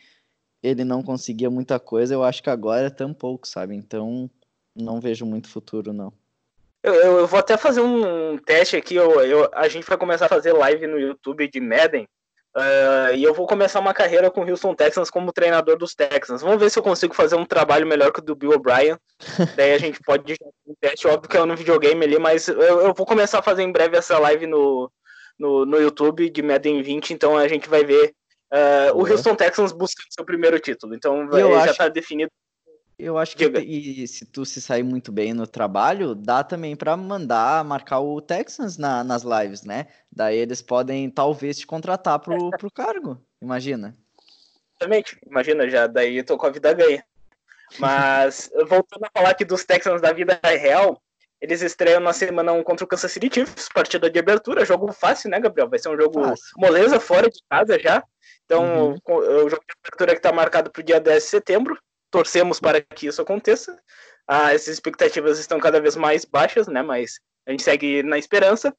ele 0.63 0.83
não 0.83 1.03
conseguia 1.03 1.51
muita 1.51 1.79
coisa, 1.79 2.15
eu 2.15 2.25
acho 2.25 2.43
que 2.43 2.49
agora 2.49 2.87
é 2.87 2.91
sabe? 3.45 3.77
Então 3.77 4.31
não 4.75 4.99
vejo 4.99 5.27
muito 5.27 5.51
futuro, 5.51 5.93
não. 5.93 6.11
Eu, 6.83 6.95
eu, 6.95 7.19
eu 7.19 7.27
vou 7.27 7.39
até 7.39 7.59
fazer 7.59 7.83
um 7.83 8.39
teste 8.39 8.77
aqui. 8.77 8.95
Eu, 8.95 9.21
eu, 9.21 9.51
a 9.53 9.69
gente 9.69 9.87
vai 9.87 9.99
começar 9.99 10.25
a 10.25 10.31
fazer 10.31 10.55
live 10.55 10.87
no 10.87 10.99
YouTube 10.99 11.49
de 11.49 11.61
Madden. 11.61 12.09
Uh, 12.57 13.13
e 13.15 13.23
eu 13.23 13.35
vou 13.35 13.47
começar 13.47 13.81
uma 13.81 13.93
carreira 13.93 14.31
com 14.31 14.41
o 14.41 14.49
Houston 14.49 14.75
Texans 14.75 15.11
como 15.11 15.31
treinador 15.31 15.77
dos 15.77 15.95
Texans. 15.95 16.41
Vamos 16.41 16.59
ver 16.59 16.71
se 16.71 16.79
eu 16.79 16.83
consigo 16.83 17.15
fazer 17.15 17.37
um 17.37 17.45
trabalho 17.45 17.87
melhor 17.87 18.11
que 18.11 18.21
o 18.21 18.23
do 18.23 18.35
Bill 18.35 18.53
O'Brien. 18.53 18.97
Daí 19.55 19.75
a 19.75 19.79
gente 19.79 20.01
pode 20.01 20.35
um 20.67 20.75
teste, 20.81 21.07
óbvio 21.07 21.29
que 21.29 21.37
é 21.37 21.45
no 21.45 21.55
videogame 21.55 22.03
ali, 22.03 22.19
mas 22.19 22.49
eu, 22.49 22.59
eu, 22.59 22.95
vou 22.95 23.05
começar 23.05 23.41
a 23.41 23.43
fazer 23.43 23.63
em 23.63 23.71
breve 23.71 23.99
essa 23.99 24.19
live 24.19 24.47
no, 24.47 24.91
no, 25.39 25.67
no 25.67 25.79
YouTube 25.79 26.31
de 26.31 26.43
Madden 26.43 26.81
20, 26.81 27.13
então 27.13 27.37
a 27.37 27.47
gente 27.47 27.69
vai 27.69 27.85
ver 27.85 28.15
uh, 28.51 28.97
o 28.97 29.07
Houston 29.07 29.35
Texans 29.35 29.73
buscando 29.73 30.07
seu 30.09 30.25
primeiro 30.25 30.59
título. 30.59 30.95
Então 30.95 31.29
vai, 31.29 31.43
já 31.43 31.73
está 31.73 31.89
definido 31.89 32.31
eu 32.99 33.19
acho 33.19 33.37
que 33.37 33.45
e, 33.45 34.09
se 34.09 34.25
tu 34.25 34.45
se 34.47 34.61
sair 34.61 34.83
muito 34.83 35.13
bem 35.13 35.35
no 35.35 35.47
trabalho, 35.47 36.15
dá 36.15 36.43
também 36.43 36.75
para 36.75 36.97
mandar 36.97 37.63
marcar 37.63 38.01
o 38.01 38.21
Texans 38.23 38.79
na, 38.79 39.05
nas 39.05 39.23
lives, 39.23 39.65
né? 39.65 39.87
Daí 40.11 40.39
eles 40.39 40.63
podem 40.63 41.11
talvez 41.11 41.59
te 41.59 41.67
contratar 41.67 42.19
pro, 42.19 42.51
pro 42.51 42.71
cargo, 42.71 43.21
imagina. 43.41 43.95
Exatamente, 44.81 45.19
imagina 45.27 45.69
já, 45.69 45.87
daí 45.87 46.17
eu 46.17 46.25
tô 46.25 46.39
com 46.39 46.47
a 46.47 46.51
vida 46.51 46.73
ganha. 46.73 47.05
Mas 47.79 48.51
voltando 48.67 49.05
a 49.05 49.11
falar 49.13 49.31
aqui 49.31 49.45
dos 49.45 49.65
Texans 49.65 50.01
da 50.01 50.13
vida 50.13 50.41
real, 50.43 51.01
eles 51.39 51.61
estreiam 51.61 52.01
na 52.01 52.15
semana 52.15 52.53
1 52.53 52.63
contra 52.63 52.87
o 52.87 52.89
Kansas 52.89 53.13
City 53.13 53.29
Chiefs, 53.31 53.69
partida 53.75 54.09
de 54.09 54.19
abertura, 54.19 54.65
jogo 54.65 54.91
fácil, 54.91 55.29
né, 55.29 55.39
Gabriel? 55.39 55.69
Vai 55.69 55.79
ser 55.79 55.91
um 55.91 55.97
jogo 55.97 56.25
fácil. 56.25 56.47
moleza 56.57 56.99
fora 56.99 57.29
de 57.29 57.41
casa 57.51 57.79
já. 57.79 58.03
Então, 58.47 58.91
uhum. 58.91 58.99
o 59.07 59.51
jogo 59.51 59.63
de 59.67 59.75
abertura 59.85 60.13
que 60.13 60.19
está 60.19 60.33
marcado 60.33 60.71
para 60.71 60.81
o 60.81 60.85
dia 60.85 60.99
10 60.99 61.23
de 61.23 61.29
setembro 61.29 61.79
torcemos 62.11 62.61
para 62.61 62.81
que 62.81 63.07
isso 63.07 63.23
aconteça. 63.23 63.79
Ah, 64.27 64.53
essas 64.53 64.69
expectativas 64.69 65.39
estão 65.39 65.59
cada 65.59 65.81
vez 65.81 65.97
mais 65.97 66.25
baixas, 66.25 66.67
né? 66.67 66.83
Mas 66.83 67.21
a 67.47 67.51
gente 67.51 67.63
segue 67.63 68.03
na 68.03 68.19
esperança. 68.19 68.75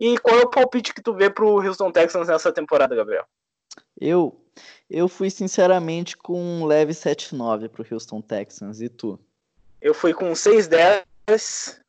E 0.00 0.18
qual 0.18 0.38
é 0.38 0.42
o 0.42 0.50
palpite 0.50 0.92
que 0.92 1.02
tu 1.02 1.14
vê 1.14 1.30
para 1.30 1.44
o 1.44 1.60
Houston 1.60 1.92
Texans 1.92 2.28
nessa 2.28 2.52
temporada, 2.52 2.96
Gabriel? 2.96 3.24
Eu 4.00 4.40
eu 4.88 5.08
fui 5.08 5.30
sinceramente 5.30 6.16
com 6.16 6.40
um 6.40 6.64
leve 6.64 6.92
7-9 6.92 7.68
para 7.68 7.82
o 7.82 7.86
Houston 7.90 8.20
Texans. 8.20 8.80
E 8.80 8.88
tu? 8.88 9.18
Eu 9.80 9.94
fui 9.94 10.14
com 10.14 10.32
6-10, 10.32 11.04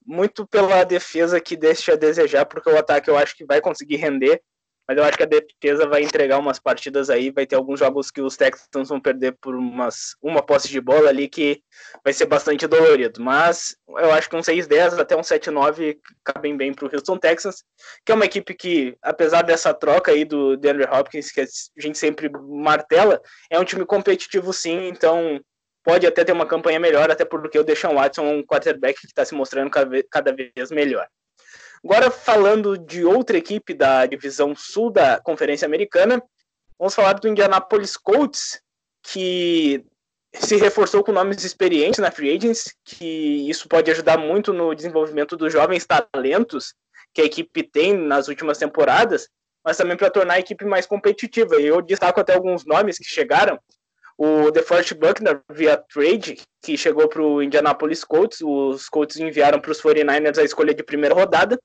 muito 0.05 0.45
pela 0.47 0.83
defesa 0.83 1.39
que 1.39 1.55
deixa 1.55 1.93
a 1.93 1.97
desejar, 1.97 2.45
porque 2.45 2.69
o 2.69 2.77
ataque 2.77 3.09
eu 3.09 3.17
acho 3.17 3.35
que 3.35 3.45
vai 3.45 3.61
conseguir 3.61 3.97
render 3.97 4.41
mas 4.87 4.97
eu 4.97 5.03
acho 5.03 5.17
que 5.17 5.23
a 5.23 5.25
defesa 5.27 5.87
vai 5.87 6.03
entregar 6.03 6.37
umas 6.37 6.59
partidas 6.59 7.09
aí, 7.09 7.31
vai 7.31 7.45
ter 7.45 7.55
alguns 7.55 7.79
jogos 7.79 8.11
que 8.11 8.21
os 8.21 8.37
Texans 8.37 8.89
vão 8.89 8.99
perder 8.99 9.35
por 9.41 9.55
umas, 9.55 10.15
uma 10.21 10.43
posse 10.43 10.67
de 10.67 10.79
bola 10.79 11.09
ali 11.09 11.27
que 11.27 11.61
vai 12.03 12.13
ser 12.13 12.25
bastante 12.25 12.67
dolorido, 12.67 13.21
mas 13.21 13.75
eu 13.87 14.11
acho 14.11 14.29
que 14.29 14.35
um 14.35 14.41
6-10 14.41 14.99
até 14.99 15.15
um 15.15 15.21
7-9 15.21 15.97
cabem 16.23 16.55
bem 16.55 16.73
para 16.73 16.85
o 16.85 16.89
Houston 16.93 17.17
Texans, 17.17 17.63
que 18.05 18.11
é 18.11 18.15
uma 18.15 18.25
equipe 18.25 18.53
que, 18.53 18.95
apesar 19.01 19.41
dessa 19.41 19.73
troca 19.73 20.11
aí 20.11 20.23
do 20.23 20.55
DeAndre 20.55 20.85
Hopkins, 20.85 21.31
que 21.31 21.41
a 21.41 21.45
gente 21.77 21.97
sempre 21.97 22.29
martela, 22.29 23.21
é 23.49 23.59
um 23.59 23.65
time 23.65 23.85
competitivo 23.85 24.53
sim, 24.53 24.87
então 24.87 25.39
pode 25.83 26.05
até 26.05 26.23
ter 26.23 26.31
uma 26.31 26.47
campanha 26.47 26.79
melhor, 26.79 27.11
até 27.11 27.23
porque 27.23 27.59
o 27.59 27.63
Deshaun 27.63 27.95
Watson 27.95 28.25
é 28.25 28.31
um 28.33 28.43
quarterback 28.43 28.99
que 28.99 29.07
está 29.07 29.23
se 29.23 29.35
mostrando 29.35 29.69
cada 30.09 30.33
vez 30.33 30.71
melhor. 30.71 31.07
Agora, 31.83 32.09
falando 32.09 32.77
de 32.77 33.05
outra 33.05 33.37
equipe 33.37 33.73
da 33.73 34.05
divisão 34.05 34.55
sul 34.55 34.91
da 34.91 35.19
Conferência 35.19 35.65
Americana, 35.65 36.21
vamos 36.77 36.95
falar 36.95 37.13
do 37.13 37.27
Indianapolis 37.27 37.97
Colts, 37.97 38.59
que 39.03 39.83
se 40.33 40.57
reforçou 40.57 41.03
com 41.03 41.11
nomes 41.11 41.43
experientes 41.43 41.99
na 41.99 42.11
Free 42.11 42.35
Agents, 42.35 42.73
que 42.83 43.49
isso 43.49 43.67
pode 43.67 43.89
ajudar 43.91 44.17
muito 44.17 44.51
no 44.51 44.73
desenvolvimento 44.73 45.37
dos 45.37 45.51
jovens 45.51 45.85
talentos 45.85 46.73
que 47.13 47.21
a 47.21 47.25
equipe 47.25 47.63
tem 47.63 47.93
nas 47.95 48.27
últimas 48.27 48.57
temporadas, 48.57 49.29
mas 49.63 49.77
também 49.77 49.95
para 49.95 50.11
tornar 50.11 50.35
a 50.35 50.39
equipe 50.39 50.65
mais 50.65 50.85
competitiva. 50.85 51.55
Eu 51.55 51.81
destaco 51.81 52.19
até 52.19 52.33
alguns 52.33 52.65
nomes 52.65 52.97
que 52.97 53.05
chegaram. 53.05 53.57
O 54.17 54.49
DeForest 54.49 54.93
Buckner, 54.93 55.41
via 55.51 55.75
trade, 55.75 56.37
que 56.63 56.77
chegou 56.77 57.07
para 57.09 57.21
o 57.21 57.43
Indianapolis 57.43 58.03
Colts. 58.03 58.39
Os 58.41 58.87
Colts 58.87 59.17
enviaram 59.17 59.59
para 59.59 59.71
os 59.71 59.81
49ers 59.81 60.37
a 60.37 60.43
escolha 60.43 60.73
de 60.73 60.83
primeira 60.83 61.13
rodada. 61.13 61.59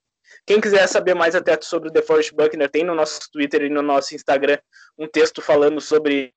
Quem 0.46 0.60
quiser 0.60 0.86
saber 0.86 1.14
mais 1.14 1.34
até 1.34 1.56
sobre 1.60 1.88
o 1.88 1.92
DeForest 1.92 2.32
Buckner, 2.34 2.68
tem 2.68 2.84
no 2.84 2.94
nosso 2.94 3.20
Twitter 3.32 3.62
e 3.62 3.68
no 3.68 3.82
nosso 3.82 4.14
Instagram 4.14 4.58
um 4.98 5.06
texto 5.06 5.40
falando 5.42 5.80
sobre 5.80 6.32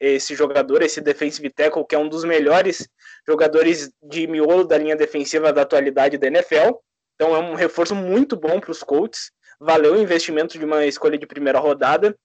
esse 0.00 0.34
jogador, 0.34 0.82
esse 0.82 1.00
defensive 1.00 1.50
tackle, 1.50 1.84
que 1.86 1.94
é 1.94 1.98
um 1.98 2.08
dos 2.08 2.24
melhores 2.24 2.88
jogadores 3.26 3.90
de 4.02 4.26
miolo 4.26 4.64
da 4.64 4.78
linha 4.78 4.96
defensiva 4.96 5.52
da 5.52 5.62
atualidade 5.62 6.18
da 6.18 6.26
NFL. 6.26 6.76
Então 7.14 7.36
é 7.36 7.38
um 7.38 7.54
reforço 7.54 7.94
muito 7.94 8.36
bom 8.36 8.58
para 8.58 8.70
os 8.70 8.82
Colts. 8.82 9.30
Valeu 9.60 9.94
o 9.94 10.00
investimento 10.00 10.58
de 10.58 10.64
uma 10.64 10.86
escolha 10.86 11.16
de 11.16 11.26
primeira 11.26 11.58
rodada. 11.58 12.16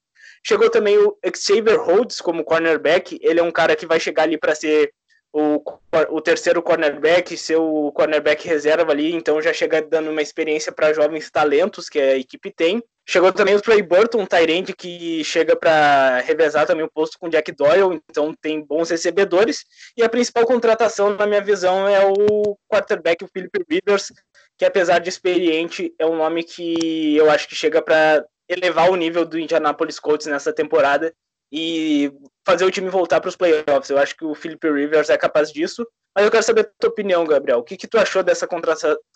Chegou 0.47 0.69
também 0.69 0.97
o 0.97 1.17
Xavier 1.35 1.77
Rhodes 1.77 2.21
como 2.21 2.41
cornerback. 2.41 3.19
Ele 3.21 3.41
é 3.41 3.43
um 3.43 3.51
cara 3.51 3.75
que 3.75 3.85
vai 3.85 3.99
chegar 3.99 4.23
ali 4.23 4.37
para 4.37 4.55
ser 4.55 4.93
o, 5.33 5.61
o 6.09 6.21
terceiro 6.21 6.61
cornerback, 6.61 7.35
seu 7.35 7.91
cornerback 7.93 8.47
reserva 8.47 8.93
ali, 8.93 9.13
então 9.13 9.41
já 9.41 9.51
chega 9.51 9.81
dando 9.81 10.09
uma 10.09 10.21
experiência 10.21 10.71
para 10.71 10.93
jovens 10.93 11.29
talentos 11.29 11.89
que 11.89 11.99
a 11.99 12.17
equipe 12.17 12.49
tem. 12.49 12.81
Chegou 13.05 13.33
também 13.33 13.55
o 13.55 13.61
Trey 13.61 13.81
Burton, 13.81 14.25
Tyrande 14.25 14.73
que 14.73 15.21
chega 15.25 15.53
para 15.53 16.19
revezar 16.19 16.65
também 16.65 16.85
o 16.85 16.91
posto 16.91 17.19
com 17.19 17.27
o 17.27 17.29
Jack 17.29 17.51
Doyle, 17.51 18.01
então 18.09 18.33
tem 18.33 18.61
bons 18.61 18.89
recebedores. 18.89 19.65
E 19.97 20.03
a 20.03 20.07
principal 20.07 20.45
contratação, 20.45 21.13
na 21.13 21.27
minha 21.27 21.41
visão, 21.41 21.89
é 21.89 22.05
o 22.05 22.57
quarterback, 22.71 23.21
o 23.21 23.27
Philip 23.27 23.65
Rivers, 23.69 24.13
que 24.57 24.63
apesar 24.63 24.99
de 24.99 25.09
experiente, 25.09 25.93
é 25.99 26.05
um 26.05 26.15
nome 26.15 26.43
que 26.45 27.17
eu 27.17 27.29
acho 27.29 27.49
que 27.49 27.55
chega 27.55 27.81
para 27.81 28.25
elevar 28.47 28.89
o 28.89 28.95
nível 28.95 29.25
do 29.25 29.39
Indianapolis 29.39 29.99
Colts 29.99 30.27
nessa 30.27 30.53
temporada 30.53 31.13
e 31.51 32.11
fazer 32.45 32.65
o 32.65 32.71
time 32.71 32.89
voltar 32.89 33.21
para 33.21 33.29
os 33.29 33.35
playoffs. 33.35 33.89
Eu 33.89 33.97
acho 33.97 34.15
que 34.15 34.25
o 34.25 34.35
Philip 34.35 34.69
Rivers 34.69 35.09
é 35.09 35.17
capaz 35.17 35.51
disso. 35.51 35.87
Mas 36.13 36.25
eu 36.25 36.31
quero 36.31 36.43
saber 36.43 36.61
a 36.61 36.69
tua 36.79 36.89
opinião, 36.89 37.23
Gabriel. 37.25 37.59
O 37.59 37.63
que, 37.63 37.77
que 37.77 37.87
tu 37.87 37.97
achou 37.97 38.23
dessa 38.23 38.47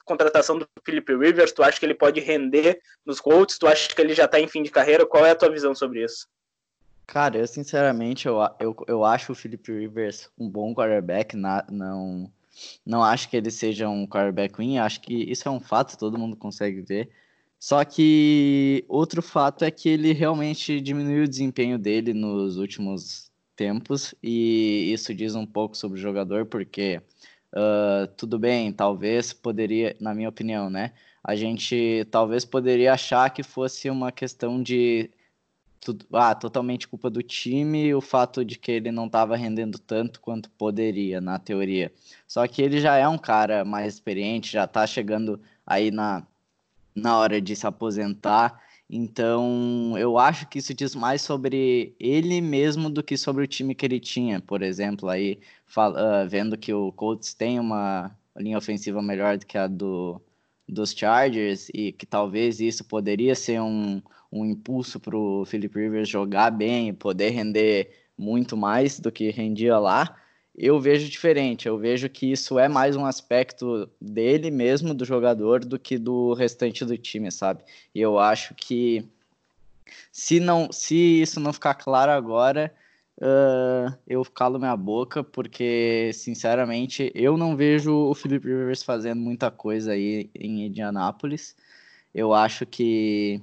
contratação 0.05 0.59
do 0.59 0.67
Philip 0.85 1.15
Rivers? 1.15 1.51
Tu 1.51 1.63
acha 1.63 1.79
que 1.79 1.85
ele 1.85 1.95
pode 1.95 2.19
render 2.19 2.79
nos 3.05 3.19
Colts? 3.19 3.57
Tu 3.57 3.67
acha 3.67 3.93
que 3.93 3.99
ele 3.99 4.13
já 4.13 4.25
está 4.25 4.39
em 4.39 4.47
fim 4.47 4.61
de 4.61 4.69
carreira? 4.69 5.05
Qual 5.05 5.25
é 5.25 5.31
a 5.31 5.35
tua 5.35 5.49
visão 5.49 5.73
sobre 5.73 6.03
isso? 6.03 6.27
Cara, 7.07 7.39
eu 7.39 7.47
sinceramente 7.47 8.27
eu, 8.27 8.37
eu, 8.59 8.75
eu 8.87 9.03
acho 9.03 9.31
o 9.31 9.35
Philip 9.35 9.71
Rivers 9.71 10.29
um 10.37 10.47
bom 10.47 10.75
quarterback. 10.75 11.35
Na, 11.35 11.65
não, 11.69 12.31
não 12.85 13.03
acho 13.03 13.29
que 13.29 13.35
ele 13.35 13.49
seja 13.49 13.89
um 13.89 14.05
quarterback 14.07 14.55
ruim. 14.55 14.77
Acho 14.77 15.01
que 15.01 15.13
isso 15.29 15.47
é 15.47 15.51
um 15.51 15.59
fato, 15.59 15.97
todo 15.97 16.19
mundo 16.19 16.37
consegue 16.37 16.81
ver. 16.81 17.09
Só 17.61 17.85
que 17.85 18.83
outro 18.89 19.21
fato 19.21 19.63
é 19.63 19.69
que 19.69 19.87
ele 19.87 20.13
realmente 20.13 20.81
diminuiu 20.81 21.25
o 21.25 21.27
desempenho 21.27 21.77
dele 21.77 22.11
nos 22.11 22.57
últimos 22.57 23.31
tempos, 23.55 24.15
e 24.23 24.91
isso 24.91 25.13
diz 25.13 25.35
um 25.35 25.45
pouco 25.45 25.77
sobre 25.77 25.99
o 25.99 26.01
jogador, 26.01 26.47
porque 26.47 26.99
uh, 27.53 28.07
tudo 28.17 28.39
bem, 28.39 28.73
talvez 28.73 29.31
poderia, 29.31 29.95
na 29.99 30.11
minha 30.15 30.27
opinião, 30.27 30.71
né? 30.71 30.91
A 31.23 31.35
gente 31.35 32.03
talvez 32.09 32.43
poderia 32.45 32.93
achar 32.93 33.29
que 33.29 33.43
fosse 33.43 33.91
uma 33.91 34.11
questão 34.11 34.63
de 34.63 35.11
tudo, 35.79 36.03
ah, 36.13 36.33
totalmente 36.33 36.87
culpa 36.87 37.11
do 37.11 37.21
time 37.21 37.93
o 37.93 38.01
fato 38.01 38.43
de 38.43 38.57
que 38.57 38.71
ele 38.71 38.91
não 38.91 39.05
estava 39.05 39.35
rendendo 39.35 39.77
tanto 39.77 40.19
quanto 40.19 40.49
poderia, 40.51 41.21
na 41.21 41.37
teoria. 41.37 41.93
Só 42.27 42.47
que 42.47 42.61
ele 42.63 42.81
já 42.81 42.97
é 42.97 43.07
um 43.07 43.19
cara 43.19 43.63
mais 43.63 43.93
experiente, 43.93 44.51
já 44.51 44.63
está 44.65 44.87
chegando 44.87 45.39
aí 45.65 45.91
na, 45.91 46.25
na 46.95 47.17
hora 47.17 47.41
de 47.41 47.55
se 47.55 47.65
aposentar. 47.65 48.61
Então, 48.89 49.97
eu 49.97 50.17
acho 50.17 50.47
que 50.49 50.59
isso 50.59 50.73
diz 50.73 50.93
mais 50.95 51.21
sobre 51.21 51.95
ele 51.99 52.41
mesmo 52.41 52.89
do 52.89 53.01
que 53.01 53.17
sobre 53.17 53.43
o 53.43 53.47
time 53.47 53.73
que 53.73 53.85
ele 53.85 53.99
tinha. 53.99 54.41
Por 54.41 54.61
exemplo, 54.61 55.07
aí 55.09 55.39
uh, 55.77 56.27
vendo 56.27 56.57
que 56.57 56.73
o 56.73 56.91
Colts 56.91 57.33
tem 57.33 57.59
uma 57.59 58.15
linha 58.37 58.57
ofensiva 58.57 59.01
melhor 59.01 59.37
do 59.37 59.45
que 59.45 59.57
a 59.57 59.67
do, 59.67 60.21
dos 60.67 60.91
Chargers 60.91 61.69
e 61.73 61.91
que 61.91 62.05
talvez 62.05 62.59
isso 62.59 62.83
poderia 62.83 63.35
ser 63.35 63.61
um, 63.61 64.01
um 64.31 64.45
impulso 64.45 64.99
para 64.99 65.17
o 65.17 65.45
Philip 65.45 65.77
Rivers 65.77 66.09
jogar 66.09 66.51
bem 66.51 66.89
e 66.89 66.93
poder 66.93 67.29
render 67.29 67.91
muito 68.17 68.55
mais 68.55 68.99
do 68.99 69.11
que 69.11 69.31
rendia 69.31 69.77
lá, 69.79 70.15
eu 70.55 70.79
vejo 70.79 71.09
diferente. 71.09 71.67
Eu 71.67 71.77
vejo 71.77 72.09
que 72.09 72.31
isso 72.31 72.59
é 72.59 72.67
mais 72.67 72.95
um 72.95 73.05
aspecto 73.05 73.89
dele 73.99 74.51
mesmo, 74.51 74.93
do 74.93 75.05
jogador, 75.05 75.63
do 75.63 75.79
que 75.79 75.97
do 75.97 76.33
restante 76.33 76.85
do 76.85 76.97
time, 76.97 77.31
sabe? 77.31 77.63
E 77.93 78.01
eu 78.01 78.19
acho 78.19 78.53
que 78.55 79.05
se 80.11 80.39
não, 80.39 80.71
se 80.71 81.21
isso 81.21 81.39
não 81.39 81.53
ficar 81.53 81.75
claro 81.75 82.11
agora, 82.11 82.73
uh, 83.17 83.95
eu 84.07 84.23
calo 84.25 84.59
minha 84.59 84.75
boca, 84.75 85.23
porque 85.23 86.11
sinceramente 86.13 87.11
eu 87.15 87.37
não 87.37 87.55
vejo 87.55 87.93
o 87.93 88.13
Philip 88.13 88.45
Rivers 88.45 88.83
fazendo 88.83 89.19
muita 89.21 89.49
coisa 89.51 89.93
aí 89.93 90.29
em 90.35 90.65
Indianápolis. 90.65 91.55
Eu 92.13 92.33
acho 92.33 92.65
que 92.65 93.41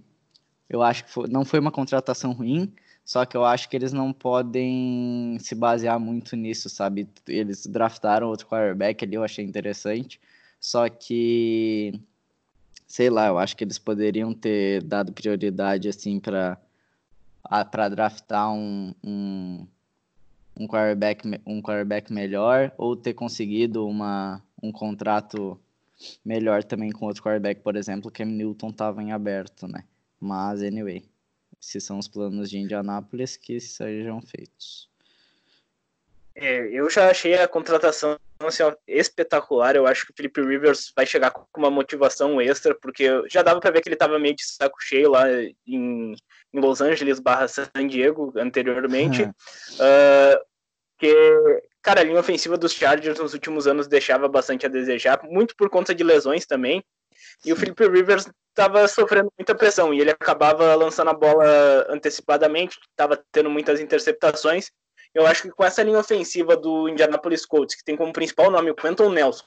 eu 0.69 0.83
acho 0.83 1.05
que 1.05 1.11
foi, 1.11 1.29
não 1.29 1.45
foi 1.45 1.59
uma 1.61 1.71
contratação 1.73 2.33
ruim, 2.33 2.71
só 3.09 3.25
que 3.25 3.35
eu 3.35 3.43
acho 3.43 3.71
que 3.71 3.77
eles 3.77 3.91
não 3.91 4.13
podem 4.13 5.39
se 5.41 5.55
basear 5.55 5.99
muito 5.99 6.37
nisso, 6.37 6.69
sabe? 6.69 7.09
Eles 7.27 7.67
draftaram 7.67 8.29
outro 8.29 8.47
quarterback 8.47 9.03
ali, 9.03 9.15
eu 9.15 9.25
achei 9.25 9.43
interessante, 9.43 10.21
só 10.61 10.87
que 10.91 11.99
sei 12.87 13.09
lá, 13.09 13.29
eu 13.29 13.39
acho 13.39 13.57
que 13.57 13.65
eles 13.65 13.79
poderiam 13.79 14.35
ter 14.35 14.83
dado 14.83 15.11
prioridade 15.15 15.89
assim 15.89 16.21
para 16.21 16.59
para 17.71 17.89
draftar 17.89 18.53
um, 18.53 18.95
um, 19.03 19.67
um, 20.55 20.67
quarterback, 20.69 21.27
um 21.47 21.63
quarterback 21.63 22.13
melhor 22.13 22.73
ou 22.77 22.95
ter 22.95 23.15
conseguido 23.15 23.87
uma, 23.87 24.43
um 24.63 24.71
contrato 24.71 25.59
melhor 26.23 26.63
também 26.63 26.93
com 26.93 27.07
outro 27.07 27.23
quarterback, 27.23 27.63
por 27.63 27.75
exemplo, 27.75 28.11
que 28.11 28.23
Newton 28.23 28.69
estava 28.69 29.03
em 29.03 29.13
aberto, 29.13 29.67
né? 29.67 29.85
Mas, 30.21 30.63
anyway, 30.63 31.05
se 31.61 31.81
são 31.81 31.99
os 31.99 32.09
planos 32.09 32.51
de 32.51 32.59
Indianápolis, 32.59 33.37
que 33.37 33.61
sejam 33.61 34.21
feitos. 34.21 34.89
É, 36.35 36.69
eu 36.71 36.89
já 36.89 37.11
achei 37.11 37.35
a 37.35 37.49
contratação 37.49 38.17
assim, 38.41 38.63
espetacular. 38.87 39.75
Eu 39.75 39.87
acho 39.87 40.07
que 40.07 40.13
o 40.13 40.15
Felipe 40.15 40.41
Rivers 40.41 40.93
vai 40.95 41.05
chegar 41.05 41.33
com 41.33 41.47
uma 41.57 41.71
motivação 41.71 42.41
extra, 42.41 42.75
porque 42.77 43.09
já 43.29 43.43
dava 43.43 43.59
para 43.61 43.73
ver 43.73 43.81
que 43.81 43.89
ele 43.89 43.97
estava 43.97 44.19
meio 44.21 44.37
de 44.37 44.45
saco 44.45 44.81
cheio 44.81 45.11
lá 45.11 45.25
em, 45.67 46.15
em 46.53 46.61
Los 46.61 46.81
Angeles 46.81 47.19
barra 47.19 47.49
San 47.49 47.89
Diego 47.89 48.33
anteriormente. 48.37 49.23
uh, 49.25 50.49
que, 50.99 51.13
cara, 51.89 52.03
a 52.03 52.05
linha 52.05 52.21
ofensiva 52.21 52.59
dos 52.59 52.75
Chargers 52.75 53.19
nos 53.19 53.33
últimos 53.33 53.67
anos 53.67 53.89
deixava 53.89 54.29
bastante 54.29 54.67
a 54.67 54.69
desejar, 54.69 55.23
muito 55.25 55.57
por 55.57 55.71
conta 55.71 55.95
de 55.95 56.05
lesões 56.05 56.45
também. 56.45 56.85
E 57.47 57.51
o 57.51 57.57
Felipe 57.57 57.89
Rivers 57.89 58.29
estava 58.51 58.87
sofrendo 58.87 59.33
muita 59.39 59.55
pressão 59.55 59.95
e 59.95 59.99
ele 59.99 60.11
acabava 60.11 60.75
lançando 60.75 61.09
a 61.09 61.15
bola 61.15 61.87
antecipadamente, 61.89 62.79
estava 62.91 63.19
tendo 63.33 63.49
muitas 63.49 63.81
interceptações. 63.81 64.71
Eu 65.15 65.27
acho 65.27 65.45
que 65.45 65.51
com 65.51 65.65
essa 65.65 65.83
linha 65.83 65.99
ofensiva 65.99 66.59
do 66.59 66.91
Indianapolis 66.91 67.47
Colts, 67.47 67.75
que 67.75 67.83
tem 67.83 67.97
como 67.97 68.13
principal 68.13 68.51
nome 68.51 68.71
o 68.71 68.75
Quentin 68.75 69.09
Nelson, 69.09 69.47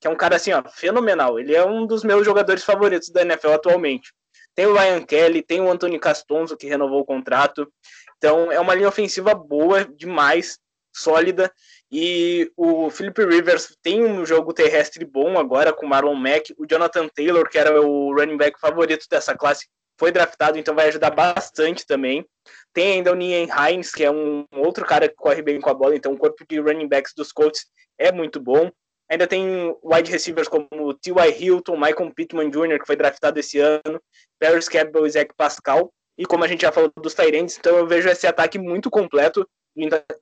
que 0.00 0.06
é 0.06 0.10
um 0.10 0.16
cara 0.16 0.36
assim, 0.36 0.54
ó, 0.54 0.62
fenomenal. 0.66 1.38
Ele 1.38 1.54
é 1.54 1.66
um 1.66 1.86
dos 1.86 2.02
meus 2.02 2.24
jogadores 2.24 2.64
favoritos 2.64 3.10
da 3.10 3.20
NFL 3.20 3.52
atualmente. 3.52 4.10
Tem 4.54 4.64
o 4.64 4.72
Ryan 4.72 5.04
Kelly, 5.04 5.42
tem 5.42 5.60
o 5.60 5.70
Anthony 5.70 5.98
Castonzo, 5.98 6.56
que 6.56 6.66
renovou 6.66 7.00
o 7.00 7.04
contrato. 7.04 7.70
Então, 8.16 8.50
é 8.50 8.58
uma 8.58 8.74
linha 8.74 8.88
ofensiva 8.88 9.34
boa 9.34 9.84
demais, 9.84 10.58
sólida. 10.94 11.52
E 11.96 12.50
o 12.56 12.90
Philip 12.90 13.24
Rivers 13.24 13.76
tem 13.80 14.04
um 14.04 14.26
jogo 14.26 14.52
terrestre 14.52 15.04
bom 15.04 15.38
agora 15.38 15.72
com 15.72 15.86
o 15.86 15.88
Marlon 15.88 16.16
Mack. 16.16 16.52
O 16.58 16.66
Jonathan 16.68 17.06
Taylor, 17.06 17.48
que 17.48 17.56
era 17.56 17.80
o 17.80 18.12
running 18.12 18.36
back 18.36 18.58
favorito 18.58 19.06
dessa 19.08 19.36
classe, 19.36 19.68
foi 19.96 20.10
draftado, 20.10 20.58
então 20.58 20.74
vai 20.74 20.88
ajudar 20.88 21.10
bastante 21.10 21.86
também. 21.86 22.26
Tem 22.72 22.94
ainda 22.94 23.12
o 23.12 23.14
Nien 23.14 23.46
Hines, 23.46 23.92
que 23.92 24.02
é 24.02 24.10
um 24.10 24.44
outro 24.56 24.84
cara 24.84 25.08
que 25.08 25.14
corre 25.14 25.40
bem 25.40 25.60
com 25.60 25.70
a 25.70 25.74
bola, 25.74 25.94
então 25.94 26.14
o 26.14 26.18
corpo 26.18 26.44
de 26.50 26.58
running 26.58 26.88
backs 26.88 27.12
dos 27.16 27.30
Colts 27.30 27.66
é 27.96 28.10
muito 28.10 28.40
bom. 28.40 28.72
Ainda 29.08 29.28
tem 29.28 29.72
wide 29.84 30.10
receivers 30.10 30.48
como 30.48 30.94
T.Y. 30.94 31.30
Hilton, 31.38 31.76
Michael 31.76 32.12
Pittman 32.12 32.50
Jr., 32.50 32.80
que 32.80 32.88
foi 32.88 32.96
draftado 32.96 33.38
esse 33.38 33.60
ano, 33.60 34.02
Paris 34.40 34.68
Campbell 34.68 35.06
e 35.06 35.10
Zach 35.10 35.32
Pascal. 35.36 35.94
E 36.18 36.26
como 36.26 36.42
a 36.42 36.48
gente 36.48 36.62
já 36.62 36.72
falou 36.72 36.90
dos 37.00 37.14
Tyrants, 37.14 37.56
então 37.56 37.76
eu 37.76 37.86
vejo 37.86 38.08
esse 38.08 38.26
ataque 38.26 38.58
muito 38.58 38.90
completo 38.90 39.48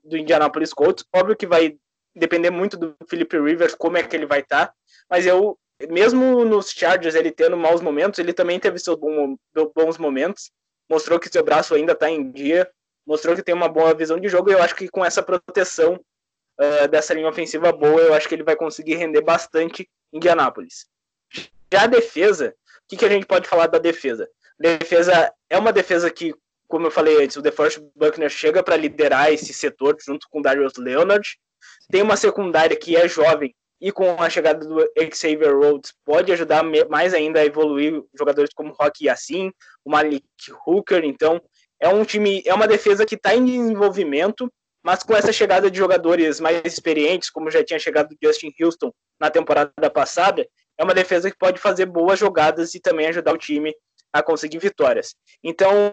do 0.04 0.16
Indianapolis 0.16 0.72
Colts. 0.72 1.04
Óbvio 1.14 1.36
que 1.36 1.46
vai 1.46 1.76
depender 2.14 2.50
muito 2.50 2.76
do 2.76 2.94
Philip 3.08 3.38
Rivers, 3.38 3.74
como 3.74 3.96
é 3.96 4.02
que 4.02 4.14
ele 4.14 4.26
vai 4.26 4.40
estar, 4.40 4.66
tá, 4.66 4.74
mas 5.08 5.26
eu, 5.26 5.58
mesmo 5.88 6.44
nos 6.44 6.70
Chargers, 6.70 7.14
ele 7.14 7.30
tendo 7.30 7.56
maus 7.56 7.80
momentos, 7.80 8.18
ele 8.18 8.32
também 8.32 8.60
teve 8.60 8.78
seus 8.78 8.98
bons 8.98 9.98
momentos, 9.98 10.50
mostrou 10.88 11.18
que 11.18 11.30
seu 11.30 11.42
braço 11.42 11.74
ainda 11.74 11.92
está 11.92 12.10
em 12.10 12.30
dia, 12.30 12.70
mostrou 13.06 13.34
que 13.34 13.42
tem 13.42 13.54
uma 13.54 13.68
boa 13.68 13.94
visão 13.94 14.20
de 14.20 14.28
jogo, 14.28 14.50
e 14.50 14.52
eu 14.52 14.62
acho 14.62 14.76
que 14.76 14.88
com 14.88 15.04
essa 15.04 15.22
proteção 15.22 15.94
uh, 16.60 16.88
dessa 16.88 17.14
linha 17.14 17.28
ofensiva 17.28 17.72
boa, 17.72 18.00
eu 18.00 18.14
acho 18.14 18.28
que 18.28 18.34
ele 18.34 18.44
vai 18.44 18.56
conseguir 18.56 18.96
render 18.96 19.22
bastante 19.22 19.88
em 20.12 20.18
Indianapolis. 20.18 20.86
Já 21.72 21.84
a 21.84 21.86
defesa, 21.86 22.54
o 22.84 22.88
que, 22.88 22.98
que 22.98 23.04
a 23.04 23.08
gente 23.08 23.26
pode 23.26 23.48
falar 23.48 23.66
da 23.66 23.78
defesa? 23.78 24.28
Defesa 24.58 25.32
é 25.48 25.58
uma 25.58 25.72
defesa 25.72 26.10
que 26.10 26.34
como 26.72 26.86
eu 26.86 26.90
falei 26.90 27.22
antes, 27.22 27.36
o 27.36 27.42
DeForest 27.42 27.82
Buckner 27.94 28.30
chega 28.30 28.62
para 28.62 28.78
liderar 28.78 29.30
esse 29.30 29.52
setor 29.52 29.94
junto 30.00 30.26
com 30.30 30.38
o 30.38 30.42
Darius 30.42 30.72
Leonard. 30.78 31.36
Tem 31.90 32.00
uma 32.00 32.16
secundária 32.16 32.74
que 32.74 32.96
é 32.96 33.06
jovem 33.06 33.54
e 33.78 33.92
com 33.92 34.16
a 34.18 34.30
chegada 34.30 34.66
do 34.66 34.78
Xavier 35.12 35.54
Rhodes 35.54 35.92
pode 36.02 36.32
ajudar 36.32 36.64
mais 36.88 37.12
ainda 37.12 37.40
a 37.40 37.44
evoluir 37.44 38.02
jogadores 38.18 38.54
como 38.54 38.72
Rocky 38.72 39.04
Yassin, 39.04 39.52
o 39.84 39.90
Malik 39.90 40.24
Hooker. 40.66 41.04
Então, 41.04 41.42
é 41.78 41.90
um 41.90 42.06
time, 42.06 42.42
é 42.46 42.54
uma 42.54 42.66
defesa 42.66 43.04
que 43.04 43.16
está 43.16 43.34
em 43.34 43.44
desenvolvimento, 43.44 44.50
mas 44.82 45.02
com 45.02 45.14
essa 45.14 45.30
chegada 45.30 45.70
de 45.70 45.76
jogadores 45.76 46.40
mais 46.40 46.62
experientes, 46.64 47.28
como 47.28 47.50
já 47.50 47.62
tinha 47.62 47.78
chegado 47.78 48.12
o 48.12 48.16
Justin 48.26 48.50
Houston 48.58 48.90
na 49.20 49.28
temporada 49.28 49.90
passada, 49.90 50.48
é 50.78 50.82
uma 50.82 50.94
defesa 50.94 51.30
que 51.30 51.36
pode 51.36 51.60
fazer 51.60 51.84
boas 51.84 52.18
jogadas 52.18 52.74
e 52.74 52.80
também 52.80 53.08
ajudar 53.08 53.34
o 53.34 53.38
time 53.38 53.74
a 54.12 54.22
conseguir 54.22 54.58
vitórias. 54.58 55.14
Então, 55.42 55.92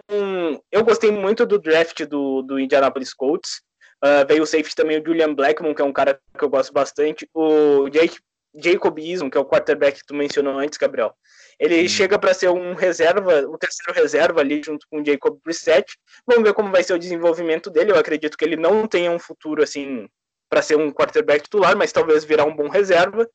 eu 0.70 0.84
gostei 0.84 1.10
muito 1.10 1.46
do 1.46 1.58
draft 1.58 2.04
do, 2.04 2.42
do 2.42 2.58
Indianapolis 2.58 3.14
Colts. 3.14 3.62
Uh, 4.02 4.26
veio 4.26 4.42
o 4.42 4.46
safety 4.46 4.74
também 4.74 4.98
o 4.98 5.04
Julian 5.04 5.34
Blackmon, 5.34 5.74
que 5.74 5.82
é 5.82 5.84
um 5.84 5.92
cara 5.92 6.18
que 6.36 6.44
eu 6.44 6.48
gosto 6.48 6.72
bastante. 6.72 7.28
O 7.34 7.88
Jake, 7.90 8.18
Jacob 8.54 8.98
Eason, 8.98 9.30
que 9.30 9.36
é 9.36 9.40
o 9.40 9.44
quarterback 9.44 10.00
que 10.00 10.06
tu 10.06 10.14
mencionou 10.14 10.58
antes, 10.58 10.78
Gabriel. 10.78 11.14
Ele 11.58 11.84
hum. 11.84 11.88
chega 11.88 12.18
para 12.18 12.34
ser 12.34 12.48
um 12.48 12.74
reserva, 12.74 13.46
o 13.46 13.54
um 13.54 13.58
terceiro 13.58 13.92
reserva 13.92 14.40
ali 14.40 14.62
junto 14.62 14.86
com 14.90 15.00
o 15.00 15.04
Jacob 15.04 15.38
Brissett. 15.44 15.96
Vamos 16.26 16.44
ver 16.44 16.54
como 16.54 16.72
vai 16.72 16.82
ser 16.82 16.94
o 16.94 16.98
desenvolvimento 16.98 17.70
dele. 17.70 17.92
Eu 17.92 17.98
acredito 17.98 18.36
que 18.36 18.44
ele 18.44 18.56
não 18.56 18.86
tenha 18.86 19.10
um 19.10 19.18
futuro 19.18 19.62
assim 19.62 20.08
para 20.48 20.62
ser 20.62 20.76
um 20.76 20.90
quarterback 20.90 21.44
titular, 21.44 21.76
mas 21.76 21.92
talvez 21.92 22.24
virar 22.24 22.44
um 22.44 22.56
bom 22.56 22.68
reserva. 22.68 23.28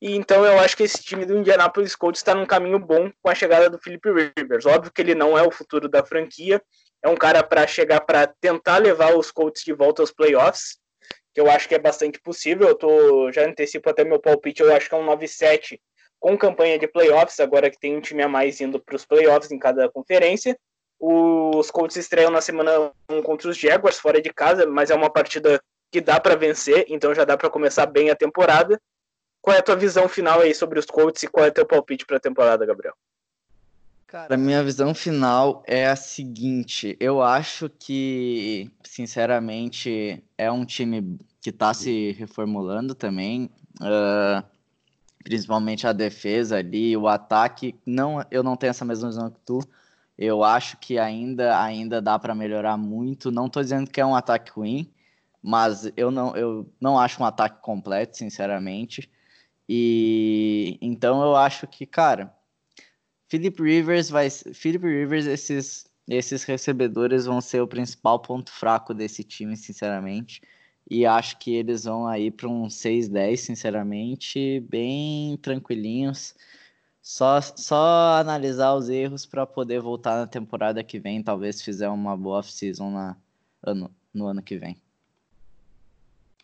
E 0.00 0.14
então 0.14 0.44
eu 0.44 0.58
acho 0.58 0.76
que 0.76 0.82
esse 0.82 1.02
time 1.02 1.24
do 1.24 1.38
Indianapolis 1.38 1.96
Colts 1.96 2.20
está 2.20 2.34
num 2.34 2.44
caminho 2.44 2.78
bom 2.78 3.10
com 3.22 3.30
a 3.30 3.34
chegada 3.34 3.70
do 3.70 3.78
Philip 3.78 4.08
Rivers. 4.10 4.66
Óbvio 4.66 4.92
que 4.92 5.00
ele 5.00 5.14
não 5.14 5.38
é 5.38 5.42
o 5.42 5.50
futuro 5.50 5.88
da 5.88 6.04
franquia, 6.04 6.62
é 7.02 7.08
um 7.08 7.16
cara 7.16 7.42
para 7.42 7.66
chegar 7.66 8.00
para 8.00 8.26
tentar 8.26 8.78
levar 8.78 9.16
os 9.16 9.30
Colts 9.30 9.62
de 9.62 9.72
volta 9.72 10.02
aos 10.02 10.12
playoffs, 10.12 10.78
que 11.34 11.40
eu 11.40 11.50
acho 11.50 11.68
que 11.68 11.74
é 11.74 11.78
bastante 11.78 12.20
possível. 12.20 12.68
Eu 12.68 12.74
tô 12.74 13.32
já 13.32 13.46
antecipo 13.46 13.88
até 13.88 14.04
meu 14.04 14.20
palpite, 14.20 14.62
eu 14.62 14.74
acho 14.74 14.88
que 14.88 14.94
é 14.94 14.98
um 14.98 15.06
9-7 15.06 15.78
com 16.18 16.36
campanha 16.36 16.78
de 16.78 16.88
playoffs, 16.88 17.40
agora 17.40 17.70
que 17.70 17.78
tem 17.78 17.96
um 17.96 18.00
time 18.00 18.22
a 18.22 18.28
mais 18.28 18.60
indo 18.60 18.80
para 18.80 18.96
os 18.96 19.04
playoffs 19.04 19.50
em 19.50 19.58
cada 19.58 19.88
conferência. 19.90 20.58
Os 20.98 21.70
Colts 21.70 21.96
estreiam 21.96 22.30
na 22.30 22.40
semana 22.40 22.90
1 23.08 23.22
contra 23.22 23.48
os 23.48 23.56
Jaguars 23.56 23.98
fora 23.98 24.20
de 24.20 24.32
casa, 24.32 24.66
mas 24.66 24.90
é 24.90 24.94
uma 24.94 25.10
partida 25.10 25.60
que 25.92 26.00
dá 26.00 26.18
para 26.18 26.34
vencer, 26.34 26.86
então 26.88 27.14
já 27.14 27.24
dá 27.24 27.36
para 27.36 27.50
começar 27.50 27.86
bem 27.86 28.10
a 28.10 28.16
temporada. 28.16 28.80
Qual 29.46 29.54
é 29.54 29.60
a 29.60 29.62
tua 29.62 29.76
visão 29.76 30.08
final 30.08 30.40
aí 30.40 30.52
sobre 30.52 30.76
os 30.76 30.86
Colts 30.86 31.22
e 31.22 31.28
qual 31.28 31.46
é 31.46 31.50
o 31.50 31.52
teu 31.52 31.64
palpite 31.64 32.04
para 32.04 32.16
a 32.16 32.20
temporada, 32.20 32.66
Gabriel? 32.66 32.94
Cara, 34.08 34.36
minha 34.36 34.60
visão 34.64 34.92
final 34.92 35.62
é 35.68 35.86
a 35.86 35.94
seguinte: 35.94 36.96
eu 36.98 37.22
acho 37.22 37.70
que, 37.70 38.68
sinceramente, 38.82 40.20
é 40.36 40.50
um 40.50 40.64
time 40.64 41.16
que 41.40 41.50
está 41.50 41.72
se 41.72 42.10
reformulando 42.18 42.92
também, 42.92 43.48
uh, 43.82 44.44
principalmente 45.22 45.86
a 45.86 45.92
defesa 45.92 46.56
ali, 46.56 46.96
o 46.96 47.06
ataque. 47.06 47.72
Não, 47.86 48.26
eu 48.32 48.42
não 48.42 48.56
tenho 48.56 48.72
essa 48.72 48.84
mesma 48.84 49.10
visão 49.10 49.30
que 49.30 49.38
tu. 49.46 49.60
Eu 50.18 50.42
acho 50.42 50.76
que 50.78 50.98
ainda, 50.98 51.62
ainda 51.62 52.02
dá 52.02 52.18
para 52.18 52.34
melhorar 52.34 52.76
muito. 52.76 53.30
Não 53.30 53.46
estou 53.46 53.62
dizendo 53.62 53.88
que 53.88 54.00
é 54.00 54.06
um 54.06 54.16
ataque 54.16 54.50
ruim, 54.50 54.92
mas 55.40 55.88
eu 55.96 56.10
não, 56.10 56.36
eu 56.36 56.68
não 56.80 56.98
acho 56.98 57.22
um 57.22 57.26
ataque 57.26 57.62
completo, 57.62 58.16
sinceramente. 58.16 59.08
E 59.68 60.78
então 60.80 61.22
eu 61.22 61.34
acho 61.34 61.66
que, 61.66 61.84
cara, 61.84 62.32
Philip 63.28 63.60
Rivers 63.60 64.08
vai. 64.08 64.30
Philip 64.30 64.86
Rivers, 64.86 65.26
esses, 65.26 65.86
esses 66.08 66.44
recebedores 66.44 67.26
vão 67.26 67.40
ser 67.40 67.60
o 67.60 67.66
principal 67.66 68.20
ponto 68.20 68.50
fraco 68.50 68.94
desse 68.94 69.24
time, 69.24 69.56
sinceramente. 69.56 70.40
E 70.88 71.04
acho 71.04 71.38
que 71.38 71.52
eles 71.54 71.84
vão 71.84 72.06
aí 72.06 72.30
para 72.30 72.48
um 72.48 72.68
6-10, 72.68 73.40
sinceramente, 73.40 74.60
bem 74.60 75.36
tranquilinhos. 75.38 76.34
Só, 77.02 77.40
só 77.40 78.16
analisar 78.18 78.74
os 78.74 78.88
erros 78.88 79.26
para 79.26 79.46
poder 79.46 79.80
voltar 79.80 80.16
na 80.16 80.26
temporada 80.26 80.82
que 80.84 80.98
vem, 80.98 81.22
talvez 81.22 81.62
fizer 81.62 81.88
uma 81.88 82.16
boa 82.16 82.38
off-season 82.38 83.14
ano, 83.62 83.94
no 84.14 84.26
ano 84.26 84.42
que 84.42 84.56
vem. 84.56 84.76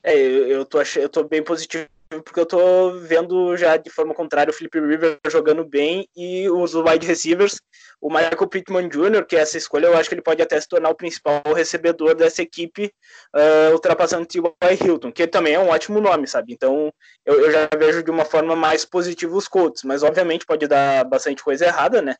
É, 0.02 0.16
eu, 0.16 0.48
eu, 0.48 0.64
tô, 0.64 0.78
eu 0.96 1.08
tô 1.08 1.24
bem 1.24 1.42
positivo 1.42 1.86
porque 2.20 2.40
eu 2.40 2.46
tô 2.46 2.92
vendo 2.98 3.56
já 3.56 3.76
de 3.76 3.88
forma 3.88 4.12
contrária 4.14 4.50
o 4.50 4.54
Felipe 4.54 4.80
Rivers 4.80 5.18
jogando 5.28 5.64
bem 5.64 6.08
e 6.16 6.48
os 6.50 6.74
wide 6.74 7.06
receivers, 7.06 7.60
o 8.00 8.08
Michael 8.08 8.48
Pittman 8.48 8.88
Jr., 8.88 9.24
que 9.24 9.36
é 9.36 9.40
essa 9.40 9.56
escolha, 9.56 9.86
eu 9.86 9.96
acho 9.96 10.08
que 10.08 10.14
ele 10.14 10.22
pode 10.22 10.42
até 10.42 10.60
se 10.60 10.68
tornar 10.68 10.90
o 10.90 10.94
principal 10.94 11.42
recebedor 11.54 12.14
dessa 12.14 12.42
equipe, 12.42 12.92
uh, 13.34 13.72
ultrapassando 13.72 14.24
o 14.24 14.26
T.Y. 14.26 14.84
Hilton, 14.84 15.12
que 15.12 15.26
também 15.26 15.54
é 15.54 15.58
um 15.58 15.68
ótimo 15.68 16.00
nome, 16.00 16.26
sabe? 16.26 16.52
Então 16.52 16.92
eu, 17.24 17.40
eu, 17.40 17.50
já 17.50 17.68
vejo 17.78 18.02
de 18.02 18.10
uma 18.10 18.24
forma 18.24 18.56
mais 18.56 18.84
positiva 18.84 19.36
os 19.36 19.46
Colts, 19.46 19.84
mas 19.84 20.02
obviamente 20.02 20.44
pode 20.44 20.66
dar 20.66 21.04
bastante 21.04 21.42
coisa 21.42 21.66
errada, 21.66 22.02
né? 22.02 22.16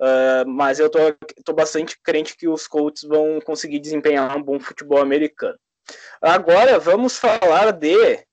Uh, 0.00 0.46
mas 0.46 0.78
eu 0.78 0.90
tô, 0.90 0.98
tô 1.44 1.52
bastante 1.52 1.96
crente 2.02 2.36
que 2.36 2.48
os 2.48 2.66
Colts 2.66 3.02
vão 3.04 3.40
conseguir 3.40 3.78
desempenhar 3.78 4.36
um 4.36 4.42
bom 4.42 4.60
futebol 4.60 5.00
americano. 5.00 5.58
Agora 6.20 6.78
vamos 6.78 7.18
falar 7.18 7.70
de 7.72 8.24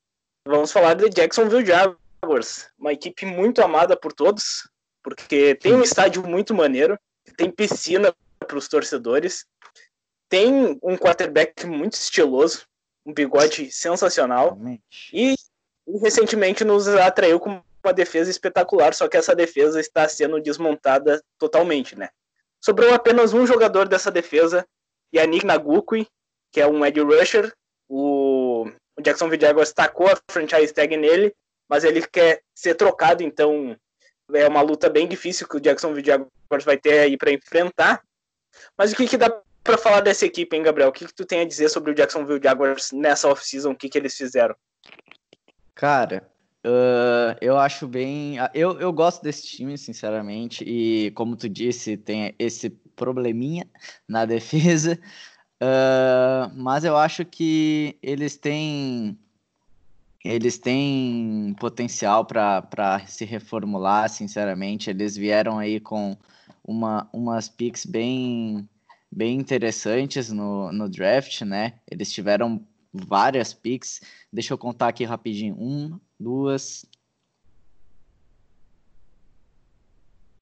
Vamos 0.48 0.72
falar 0.72 0.96
de 0.96 1.08
Jacksonville 1.10 1.66
Jaguars, 1.66 2.68
uma 2.78 2.92
equipe 2.92 3.26
muito 3.26 3.62
amada 3.62 3.96
por 3.96 4.12
todos, 4.12 4.68
porque 5.04 5.54
tem 5.56 5.74
um 5.76 5.84
estádio 5.84 6.28
muito 6.28 6.54
maneiro, 6.54 6.98
tem 7.38 7.52
piscina 7.52 8.14
para 8.40 8.58
os 8.58 8.68
torcedores, 8.68 9.46
tem 10.28 10.80
um 10.82 10.98
quarterback 10.98 11.68
muito 11.68 11.94
estiloso, 11.94 12.66
um 13.06 13.14
bigode 13.14 13.72
sensacional 13.72 14.58
e, 15.14 15.36
e 15.88 15.98
recentemente 16.00 16.64
nos 16.64 16.88
atraiu 16.88 17.40
com 17.40 17.62
uma 17.84 17.94
defesa 17.94 18.32
espetacular, 18.32 18.96
só 18.96 19.08
que 19.08 19.18
essa 19.18 19.36
defesa 19.36 19.80
está 19.80 20.08
sendo 20.08 20.42
desmontada 20.42 21.24
totalmente, 21.38 21.96
né? 21.96 22.10
Sobrou 22.60 22.94
apenas 22.94 23.34
um 23.34 23.46
jogador 23.46 23.88
dessa 23.88 24.10
defesa, 24.10 24.68
Yannick 25.14 25.46
Nagukui, 25.46 26.08
que 26.52 26.60
é 26.62 26.68
um 26.68 26.84
edge 26.86 27.02
rusher, 27.02 27.54
o 27.88 28.51
o 29.02 29.04
Jacksonville 29.04 29.42
Jaguars 29.42 29.74
tacou 29.74 30.08
a 30.08 30.18
franchise 30.30 30.74
tag 30.74 30.96
nele, 30.96 31.34
mas 31.68 31.84
ele 31.84 32.02
quer 32.08 32.42
ser 32.54 32.76
trocado, 32.76 33.24
então 33.24 33.76
é 34.34 34.48
uma 34.48 34.62
luta 34.62 34.90
bem 34.90 35.08
difícil 35.08 35.48
que 35.48 35.58
o 35.58 35.60
Jacksonville 35.60 36.06
Jaguars 36.06 36.64
vai 36.64 36.78
ter 36.78 37.00
aí 37.00 37.18
para 37.18 37.32
enfrentar. 37.32 38.02
Mas 38.78 38.92
o 38.92 38.96
que, 38.96 39.08
que 39.08 39.18
dá 39.18 39.30
para 39.64 39.78
falar 39.78 40.02
dessa 40.02 40.26
equipe, 40.26 40.56
hein, 40.56 40.64
Gabriel? 40.64 40.90
O 40.90 40.92
que, 40.92 41.06
que 41.06 41.14
tu 41.14 41.26
tem 41.26 41.42
a 41.42 41.46
dizer 41.46 41.70
sobre 41.70 41.92
o 41.92 41.96
Jacksonville 41.96 42.42
Jaguars 42.42 42.92
nessa 42.92 43.28
off-season? 43.28 43.72
O 43.72 43.76
que, 43.76 43.90
que 43.90 43.98
eles 43.98 44.16
fizeram? 44.16 44.56
Cara, 45.76 46.30
uh, 46.66 47.36
eu 47.42 47.58
acho 47.58 47.88
bem. 47.88 48.36
Eu, 48.54 48.80
eu 48.80 48.92
gosto 48.92 49.22
desse 49.22 49.48
time, 49.48 49.78
sinceramente, 49.78 50.64
e 50.64 51.12
como 51.12 51.36
tu 51.36 51.50
disse, 51.50 51.98
tem 51.98 52.36
esse 52.38 52.70
probleminha 52.96 53.68
na 54.08 54.26
defesa. 54.26 55.00
Uh, 55.62 56.52
mas 56.56 56.84
eu 56.84 56.98
acho 56.98 57.24
que 57.24 57.96
eles 58.02 58.36
têm 58.36 59.16
eles 60.24 60.58
têm 60.58 61.56
potencial 61.60 62.26
para 62.26 63.06
se 63.08 63.26
reformular, 63.26 64.10
sinceramente. 64.10 64.90
Eles 64.90 65.16
vieram 65.16 65.58
aí 65.58 65.80
com 65.80 66.16
uma, 66.64 67.10
umas 67.12 67.50
picks 67.50 67.86
bem, 67.86 68.68
bem 69.12 69.40
interessantes 69.40 70.32
no, 70.32 70.72
no 70.72 70.88
draft, 70.88 71.42
né? 71.42 71.80
Eles 71.90 72.12
tiveram 72.12 72.64
várias 72.94 73.54
picks. 73.54 74.02
Deixa 74.32 74.54
eu 74.54 74.58
contar 74.60 74.90
aqui 74.90 75.06
rapidinho. 75.06 75.56
Um, 75.60 76.00
duas. 76.20 76.86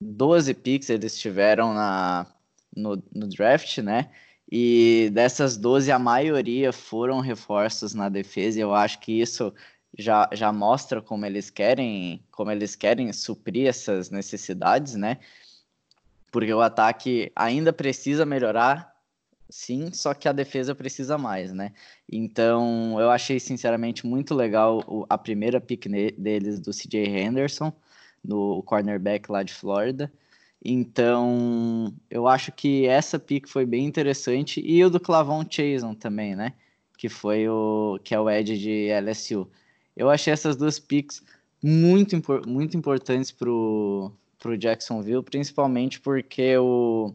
Doze 0.02 0.54
picks 0.54 0.90
eles 0.90 1.18
tiveram 1.18 1.74
na, 1.74 2.28
no, 2.76 3.02
no 3.14 3.28
draft, 3.28 3.78
né? 3.78 4.12
E 4.52 5.12
dessas 5.14 5.56
12, 5.58 5.92
a 5.92 6.00
maioria 6.00 6.74
foram 6.74 7.20
reforços 7.20 7.94
na 7.94 8.10
defesa, 8.10 8.58
e 8.58 8.62
eu 8.62 8.74
acho 8.74 9.00
que 9.00 9.12
isso 9.22 9.54
já, 9.98 10.28
já 10.34 10.52
mostra 10.52 11.02
como 11.02 11.26
eles 11.26 11.50
querem 11.50 12.24
como 12.32 12.52
eles 12.52 12.76
querem 12.76 13.12
suprir 13.14 13.68
essas 13.68 14.10
necessidades, 14.10 14.96
né? 14.96 15.18
Porque 16.32 16.54
o 16.54 16.62
ataque 16.62 17.32
ainda 17.36 17.74
precisa 17.74 18.26
melhorar, 18.26 18.96
sim, 19.50 19.92
só 19.92 20.14
que 20.14 20.28
a 20.28 20.32
defesa 20.32 20.74
precisa 20.76 21.18
mais, 21.18 21.54
né? 21.54 21.74
Então, 22.12 23.00
eu 23.00 23.10
achei 23.10 23.40
sinceramente 23.40 24.06
muito 24.06 24.34
legal 24.36 25.06
a 25.10 25.18
primeira 25.18 25.60
pick 25.60 25.88
deles 26.18 26.60
do 26.60 26.72
CJ 26.72 27.08
Henderson, 27.08 27.74
no 28.24 28.62
cornerback 28.64 29.32
lá 29.32 29.44
de 29.44 29.54
Flórida. 29.54 30.12
Então, 30.64 31.94
eu 32.10 32.28
acho 32.28 32.52
que 32.52 32.86
essa 32.86 33.18
pick 33.18 33.48
foi 33.48 33.66
bem 33.66 33.86
interessante 33.86 34.62
e 34.64 34.84
o 34.84 34.90
do 34.90 35.00
Clavon 35.00 35.46
Chason 35.50 35.94
também, 35.94 36.36
né? 36.36 36.54
Que 36.98 37.08
foi 37.08 37.48
o 37.48 37.98
que 38.04 38.14
é 38.14 38.20
o 38.20 38.30
Edge 38.30 38.58
de 38.58 38.90
LSU. 38.92 39.50
Eu 39.96 40.10
achei 40.10 40.34
essas 40.34 40.58
duas 40.58 40.78
picks 40.78 41.24
muito, 41.64 42.22
muito 42.48 42.76
importantes 42.76 43.32
pro, 43.32 44.12
pro 44.38 44.58
Jacksonville, 44.58 45.24
principalmente 45.24 46.00
porque 46.00 46.58
o 46.58 47.14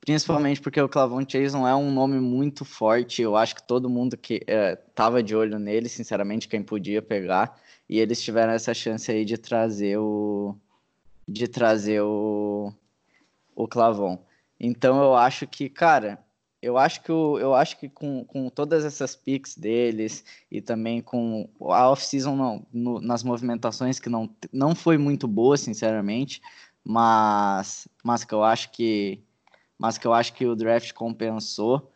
principalmente 0.00 0.60
porque 0.60 0.80
o 0.80 0.88
Clavon 0.88 1.24
Chason 1.26 1.66
é 1.66 1.74
um 1.74 1.90
nome 1.90 2.20
muito 2.20 2.62
forte. 2.64 3.22
Eu 3.22 3.36
acho 3.36 3.54
que 3.54 3.62
todo 3.62 3.88
mundo 3.88 4.18
que 4.18 4.42
é, 4.46 4.76
tava 4.94 5.22
de 5.22 5.34
olho 5.34 5.58
nele, 5.58 5.88
sinceramente, 5.88 6.46
quem 6.46 6.62
podia 6.62 7.00
pegar, 7.00 7.58
e 7.88 7.98
eles 7.98 8.22
tiveram 8.22 8.52
essa 8.52 8.74
chance 8.74 9.10
aí 9.10 9.24
de 9.24 9.38
trazer 9.38 9.96
o 9.96 10.54
de 11.26 11.48
trazer 11.48 12.02
o, 12.02 12.72
o 13.54 13.66
Clavon. 13.66 14.18
Então 14.58 15.02
eu 15.02 15.14
acho 15.14 15.46
que, 15.46 15.68
cara, 15.68 16.24
eu 16.62 16.78
acho 16.78 17.02
que, 17.02 17.12
o, 17.12 17.38
eu 17.38 17.54
acho 17.54 17.78
que 17.78 17.88
com, 17.88 18.24
com 18.24 18.48
todas 18.48 18.84
essas 18.84 19.14
picks 19.14 19.56
deles 19.56 20.24
e 20.50 20.62
também 20.62 21.02
com 21.02 21.48
a 21.60 21.90
off-season 21.90 22.64
nas 22.72 23.22
movimentações 23.22 24.00
que 24.00 24.08
não, 24.08 24.30
não 24.52 24.74
foi 24.74 24.96
muito 24.96 25.28
boa, 25.28 25.56
sinceramente, 25.56 26.40
mas, 26.82 27.86
mas 28.02 28.24
que 28.24 28.34
eu 28.34 28.42
acho 28.42 28.70
que 28.70 29.22
mas 29.78 29.98
que 29.98 30.06
eu 30.06 30.14
acho 30.14 30.32
que 30.32 30.46
o 30.46 30.56
draft 30.56 30.92
compensou. 30.92 31.90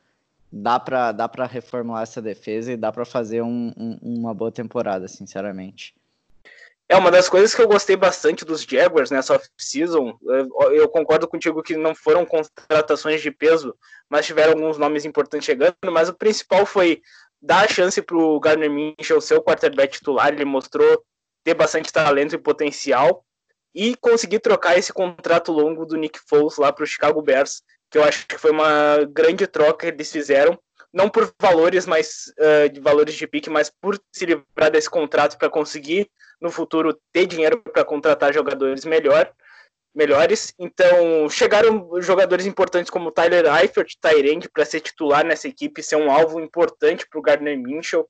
Dá 0.50 0.80
para 0.80 1.12
dá 1.12 1.30
reformular 1.46 2.02
essa 2.02 2.20
defesa 2.20 2.72
e 2.72 2.76
dá 2.76 2.90
para 2.90 3.04
fazer 3.04 3.42
um, 3.42 3.72
um, 3.76 3.98
uma 4.02 4.34
boa 4.34 4.50
temporada, 4.50 5.06
sinceramente. 5.06 5.94
É 6.90 6.96
uma 6.96 7.10
das 7.10 7.28
coisas 7.28 7.54
que 7.54 7.60
eu 7.60 7.68
gostei 7.68 7.96
bastante 7.96 8.46
dos 8.46 8.62
Jaguars 8.62 9.10
nessa 9.10 9.34
off-season. 9.34 10.18
Eu 10.72 10.88
concordo 10.88 11.28
contigo 11.28 11.62
que 11.62 11.76
não 11.76 11.94
foram 11.94 12.24
contratações 12.24 13.20
de 13.20 13.30
peso, 13.30 13.74
mas 14.08 14.24
tiveram 14.24 14.52
alguns 14.52 14.78
nomes 14.78 15.04
importantes 15.04 15.44
chegando. 15.44 15.74
Mas 15.84 16.08
o 16.08 16.14
principal 16.14 16.64
foi 16.64 17.02
dar 17.42 17.66
a 17.66 17.68
chance 17.68 18.00
para 18.00 18.16
o 18.16 18.40
Gardner 18.40 18.70
Minshew 18.70 19.20
ser 19.20 19.34
o 19.34 19.42
quarterback 19.42 19.98
titular. 19.98 20.32
Ele 20.32 20.46
mostrou 20.46 21.04
ter 21.44 21.52
bastante 21.52 21.92
talento 21.92 22.34
e 22.34 22.38
potencial 22.38 23.22
e 23.74 23.94
conseguir 23.96 24.40
trocar 24.40 24.78
esse 24.78 24.92
contrato 24.92 25.52
longo 25.52 25.84
do 25.84 25.96
Nick 25.96 26.18
Foles 26.26 26.56
lá 26.56 26.72
para 26.72 26.84
o 26.84 26.86
Chicago 26.86 27.20
Bears, 27.20 27.62
que 27.90 27.98
eu 27.98 28.02
acho 28.02 28.26
que 28.26 28.38
foi 28.38 28.50
uma 28.50 29.04
grande 29.10 29.46
troca 29.46 29.86
que 29.86 29.94
eles 29.94 30.10
fizeram. 30.10 30.58
Não 30.92 31.08
por 31.08 31.32
valores, 31.40 31.86
mas 31.86 32.32
uh, 32.38 32.68
de 32.68 32.80
valores 32.80 33.14
de 33.14 33.26
pique, 33.26 33.50
mas 33.50 33.70
por 33.70 34.00
se 34.12 34.24
livrar 34.24 34.70
desse 34.70 34.88
contrato 34.88 35.36
para 35.36 35.50
conseguir 35.50 36.10
no 36.40 36.50
futuro 36.50 36.98
ter 37.12 37.26
dinheiro 37.26 37.60
para 37.62 37.84
contratar 37.84 38.32
jogadores 38.32 38.84
melhor, 38.84 39.30
melhores. 39.94 40.54
Então, 40.58 41.28
chegaram 41.28 41.90
jogadores 42.00 42.46
importantes 42.46 42.90
como 42.90 43.10
Tyler 43.10 43.44
Eifert, 43.60 43.94
Tyrande, 44.00 44.48
para 44.48 44.64
ser 44.64 44.80
titular 44.80 45.24
nessa 45.24 45.48
equipe, 45.48 45.82
ser 45.82 45.96
um 45.96 46.10
alvo 46.10 46.40
importante 46.40 47.06
para 47.08 47.18
o 47.18 47.22
Gardner 47.22 47.58
Minshew. 47.58 48.08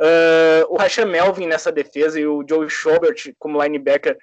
Uh, 0.00 0.64
o 0.68 0.76
Rasha 0.76 1.04
Melvin 1.04 1.46
nessa 1.46 1.70
defesa 1.70 2.18
e 2.18 2.26
o 2.26 2.44
Joe 2.48 2.68
Schobert 2.68 3.32
como 3.38 3.62
linebacker 3.62 4.16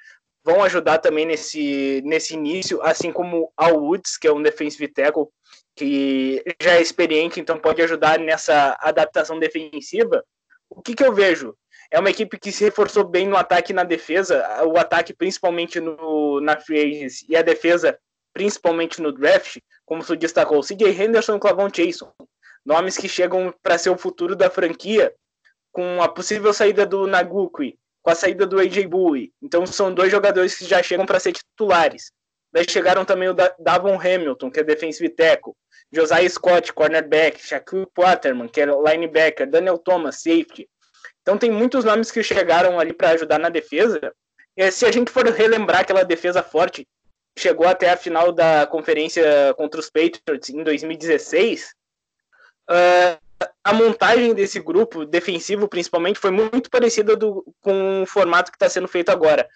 vão 0.43 0.63
ajudar 0.63 0.97
também 0.97 1.25
nesse, 1.25 2.01
nesse 2.05 2.33
início, 2.33 2.81
assim 2.81 3.11
como 3.11 3.51
Al 3.55 3.77
Woods, 3.77 4.17
que 4.17 4.27
é 4.27 4.33
um 4.33 4.41
defensive 4.41 4.87
tackle 4.87 5.27
que 5.79 6.43
já 6.61 6.75
é 6.75 6.81
experiente, 6.81 7.39
então 7.39 7.57
pode 7.57 7.81
ajudar 7.81 8.19
nessa 8.19 8.77
adaptação 8.81 9.39
defensiva. 9.39 10.23
O 10.69 10.81
que, 10.81 10.93
que 10.93 11.03
eu 11.03 11.13
vejo? 11.13 11.55
é 11.91 11.99
uma 11.99 12.09
equipe 12.09 12.37
que 12.37 12.51
se 12.51 12.63
reforçou 12.63 13.03
bem 13.03 13.27
no 13.27 13.35
ataque 13.35 13.71
e 13.71 13.75
na 13.75 13.83
defesa. 13.83 14.63
O 14.65 14.77
ataque, 14.77 15.13
principalmente 15.13 15.79
no, 15.79 16.39
na 16.39 16.59
free 16.59 17.07
e 17.27 17.35
a 17.35 17.41
defesa 17.41 17.97
principalmente 18.31 19.01
no 19.01 19.11
draft, 19.11 19.57
como 19.85 20.05
tu 20.05 20.15
destacou, 20.15 20.61
CJ 20.61 20.91
Henderson 20.91 21.35
e 21.35 21.39
Clavon 21.39 21.67
Chason, 21.73 22.13
nomes 22.63 22.95
que 22.95 23.09
chegam 23.09 23.53
para 23.63 23.77
ser 23.77 23.89
o 23.89 23.97
futuro 23.97 24.35
da 24.35 24.51
franquia, 24.51 25.13
com 25.71 26.01
a 26.01 26.07
possível 26.07 26.53
saída 26.53 26.85
do 26.85 27.07
Nagukui, 27.07 27.77
com 28.03 28.11
a 28.11 28.15
saída 28.15 28.45
do 28.45 28.59
AJ 28.59 28.85
Bowie. 28.85 29.33
Então 29.41 29.65
são 29.65 29.91
dois 29.91 30.11
jogadores 30.11 30.55
que 30.55 30.63
já 30.63 30.81
chegam 30.83 31.07
para 31.07 31.19
ser 31.19 31.33
titulares. 31.33 32.11
Daí 32.51 32.65
chegaram 32.67 33.05
também 33.05 33.29
o 33.29 33.35
Davon 33.59 33.99
Hamilton, 33.99 34.49
que 34.49 34.59
é 34.59 34.63
defensive 34.63 35.09
tackle, 35.09 35.53
Josiah 35.91 36.27
Scott, 36.29 36.73
cornerback, 36.73 37.41
Shaquille 37.45 37.87
Waterman, 37.97 38.47
que 38.47 38.61
é 38.61 38.65
linebacker, 38.65 39.49
Daniel 39.49 39.77
Thomas, 39.77 40.21
safety. 40.21 40.67
Então 41.21 41.37
tem 41.37 41.51
muitos 41.51 41.83
nomes 41.83 42.11
que 42.11 42.23
chegaram 42.23 42.79
ali 42.79 42.93
para 42.93 43.11
ajudar 43.11 43.39
na 43.39 43.49
defesa. 43.49 44.13
E 44.57 44.71
se 44.71 44.85
a 44.85 44.91
gente 44.91 45.11
for 45.11 45.25
relembrar 45.27 45.81
aquela 45.81 46.03
defesa 46.03 46.41
forte, 46.41 46.87
chegou 47.37 47.67
até 47.67 47.89
a 47.89 47.97
final 47.97 48.31
da 48.31 48.67
conferência 48.67 49.53
contra 49.55 49.79
os 49.79 49.89
Patriots 49.89 50.49
em 50.49 50.63
2016, 50.63 51.73
uh, 52.69 53.19
ah, 53.41 53.51
a 53.63 53.73
montagem 53.73 54.33
desse 54.33 54.59
grupo, 54.59 55.05
defensivo 55.05 55.67
principalmente, 55.67 56.19
foi 56.19 56.31
muito 56.31 56.69
parecida 56.69 57.15
do, 57.15 57.45
com 57.61 58.03
o 58.03 58.05
formato 58.05 58.51
que 58.51 58.57
está 58.57 58.67
sendo 58.67 58.87
feito 58.87 59.09
agora. 59.09 59.47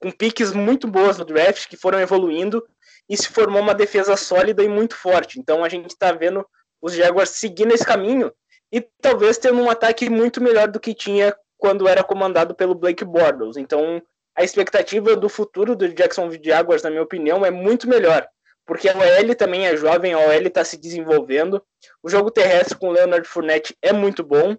Com 0.00 0.10
piques 0.10 0.52
muito 0.52 0.86
boas 0.86 1.18
no 1.18 1.24
draft, 1.24 1.68
que 1.68 1.76
foram 1.76 2.00
evoluindo, 2.00 2.64
e 3.08 3.16
se 3.16 3.28
formou 3.28 3.62
uma 3.62 3.74
defesa 3.74 4.16
sólida 4.16 4.62
e 4.62 4.68
muito 4.68 4.94
forte. 4.94 5.40
Então 5.40 5.64
a 5.64 5.68
gente 5.68 5.90
está 5.90 6.12
vendo 6.12 6.46
os 6.80 6.92
Jaguars 6.92 7.30
seguindo 7.30 7.72
esse 7.72 7.84
caminho 7.84 8.32
e 8.70 8.80
talvez 9.00 9.38
tendo 9.38 9.60
um 9.60 9.70
ataque 9.70 10.08
muito 10.10 10.42
melhor 10.42 10.68
do 10.68 10.78
que 10.78 10.94
tinha 10.94 11.34
quando 11.56 11.88
era 11.88 12.04
comandado 12.04 12.54
pelo 12.54 12.74
Blake 12.74 13.04
Bortles. 13.04 13.56
Então 13.56 14.02
a 14.36 14.44
expectativa 14.44 15.16
do 15.16 15.28
futuro 15.28 15.74
do 15.74 15.88
Jacksonville 15.88 16.44
Jaguars, 16.44 16.82
na 16.82 16.90
minha 16.90 17.02
opinião, 17.02 17.44
é 17.44 17.50
muito 17.50 17.88
melhor, 17.88 18.24
porque 18.64 18.88
a 18.88 18.96
OL 18.96 19.34
também 19.34 19.66
é 19.66 19.76
jovem, 19.76 20.12
a 20.12 20.18
OL 20.18 20.42
está 20.42 20.62
se 20.62 20.76
desenvolvendo, 20.76 21.60
o 22.02 22.08
jogo 22.08 22.30
terrestre 22.30 22.78
com 22.78 22.88
o 22.88 22.92
Leonard 22.92 23.26
Fournette 23.26 23.76
é 23.82 23.92
muito 23.92 24.22
bom, 24.22 24.56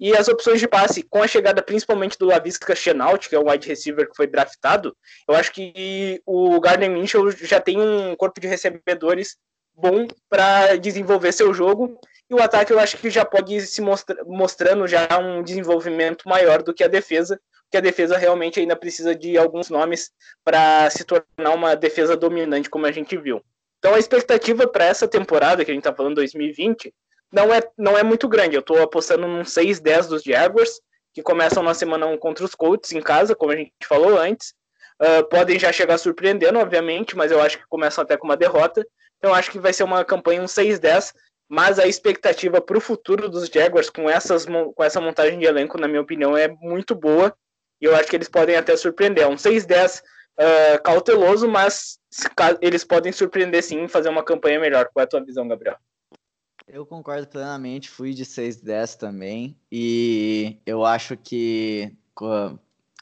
e 0.00 0.16
as 0.16 0.28
opções 0.28 0.58
de 0.58 0.66
passe, 0.66 1.02
com 1.02 1.22
a 1.22 1.28
chegada 1.28 1.62
principalmente 1.62 2.18
do 2.18 2.24
Lavisca 2.24 2.74
Chenault, 2.74 3.28
que 3.28 3.34
é 3.34 3.38
um 3.38 3.50
wide 3.50 3.68
receiver 3.68 4.08
que 4.08 4.16
foi 4.16 4.26
draftado, 4.26 4.96
eu 5.28 5.34
acho 5.34 5.52
que 5.52 6.22
o 6.24 6.58
Gardner 6.58 6.90
Minshew 6.90 7.30
já 7.32 7.60
tem 7.60 7.78
um 7.78 8.16
corpo 8.16 8.40
de 8.40 8.48
recebedores 8.48 9.36
bom 9.74 10.08
para 10.28 10.76
desenvolver 10.76 11.32
seu 11.32 11.52
jogo, 11.52 12.00
e 12.30 12.34
o 12.34 12.42
ataque 12.42 12.72
eu 12.72 12.78
acho 12.78 12.96
que 12.96 13.10
já 13.10 13.24
pode 13.24 13.60
se 13.62 13.82
mostra 13.82 14.24
mostrando 14.24 14.86
já 14.86 15.06
um 15.18 15.42
desenvolvimento 15.42 16.26
maior 16.26 16.62
do 16.62 16.72
que 16.72 16.82
a 16.82 16.88
defesa, 16.88 17.38
que 17.70 17.76
a 17.76 17.80
defesa 17.80 18.16
realmente 18.16 18.58
ainda 18.58 18.74
precisa 18.74 19.14
de 19.14 19.36
alguns 19.36 19.68
nomes 19.68 20.10
para 20.42 20.88
se 20.90 21.04
tornar 21.04 21.54
uma 21.54 21.74
defesa 21.74 22.16
dominante, 22.16 22.70
como 22.70 22.86
a 22.86 22.92
gente 22.92 23.16
viu. 23.16 23.42
Então 23.78 23.94
a 23.94 23.98
expectativa 23.98 24.66
para 24.66 24.86
essa 24.86 25.06
temporada, 25.06 25.64
que 25.64 25.70
a 25.70 25.74
gente 25.74 25.82
está 25.82 25.94
falando 25.94 26.16
2020, 26.16 26.92
não 27.32 27.52
é, 27.52 27.62
não 27.78 27.96
é 27.96 28.02
muito 28.02 28.28
grande. 28.28 28.56
Eu 28.56 28.60
estou 28.60 28.80
apostando 28.82 29.26
num 29.26 29.42
6-10 29.42 30.08
dos 30.08 30.22
Jaguars, 30.22 30.80
que 31.12 31.22
começam 31.22 31.62
na 31.62 31.74
semana 31.74 32.06
1 32.06 32.18
contra 32.18 32.44
os 32.44 32.54
Colts 32.54 32.92
em 32.92 33.00
casa, 33.00 33.34
como 33.34 33.52
a 33.52 33.56
gente 33.56 33.72
falou 33.84 34.18
antes. 34.18 34.54
Uh, 35.00 35.24
podem 35.28 35.58
já 35.58 35.72
chegar 35.72 35.96
surpreendendo, 35.98 36.58
obviamente, 36.58 37.16
mas 37.16 37.32
eu 37.32 37.40
acho 37.40 37.58
que 37.58 37.66
começam 37.68 38.02
até 38.02 38.16
com 38.16 38.26
uma 38.26 38.36
derrota. 38.36 38.86
Então 39.18 39.34
acho 39.34 39.50
que 39.50 39.58
vai 39.58 39.72
ser 39.72 39.84
uma 39.84 40.04
campanha 40.04 40.42
um 40.42 40.46
6-10, 40.46 41.12
mas 41.48 41.78
a 41.78 41.86
expectativa 41.86 42.60
para 42.60 42.76
o 42.76 42.80
futuro 42.80 43.28
dos 43.28 43.48
Jaguars 43.48 43.90
com, 43.90 44.08
essas, 44.08 44.44
com 44.46 44.84
essa 44.84 45.00
montagem 45.00 45.38
de 45.38 45.46
elenco, 45.46 45.78
na 45.78 45.88
minha 45.88 46.00
opinião, 46.00 46.36
é 46.36 46.48
muito 46.48 46.94
boa. 46.94 47.34
E 47.80 47.86
eu 47.86 47.96
acho 47.96 48.08
que 48.08 48.16
eles 48.16 48.28
podem 48.28 48.56
até 48.56 48.76
surpreender. 48.76 49.24
É 49.24 49.26
um 49.26 49.36
6-10 49.36 50.00
uh, 50.00 50.02
ah, 50.38 50.78
cauteloso, 50.78 51.48
mas 51.48 51.98
eles 52.60 52.84
podem 52.84 53.10
surpreender 53.10 53.62
sim 53.62 53.84
e 53.84 53.88
fazer 53.88 54.10
uma 54.10 54.22
campanha 54.22 54.60
melhor. 54.60 54.88
Qual 54.92 55.00
é 55.00 55.04
a 55.04 55.08
tua 55.08 55.24
visão, 55.24 55.48
Gabriel? 55.48 55.76
Eu 56.68 56.86
concordo 56.86 57.26
plenamente, 57.26 57.90
fui 57.90 58.12
de 58.12 58.24
6-10 58.24 58.96
também. 58.96 59.56
E 59.70 60.56
eu 60.64 60.84
acho 60.84 61.16
que, 61.16 61.92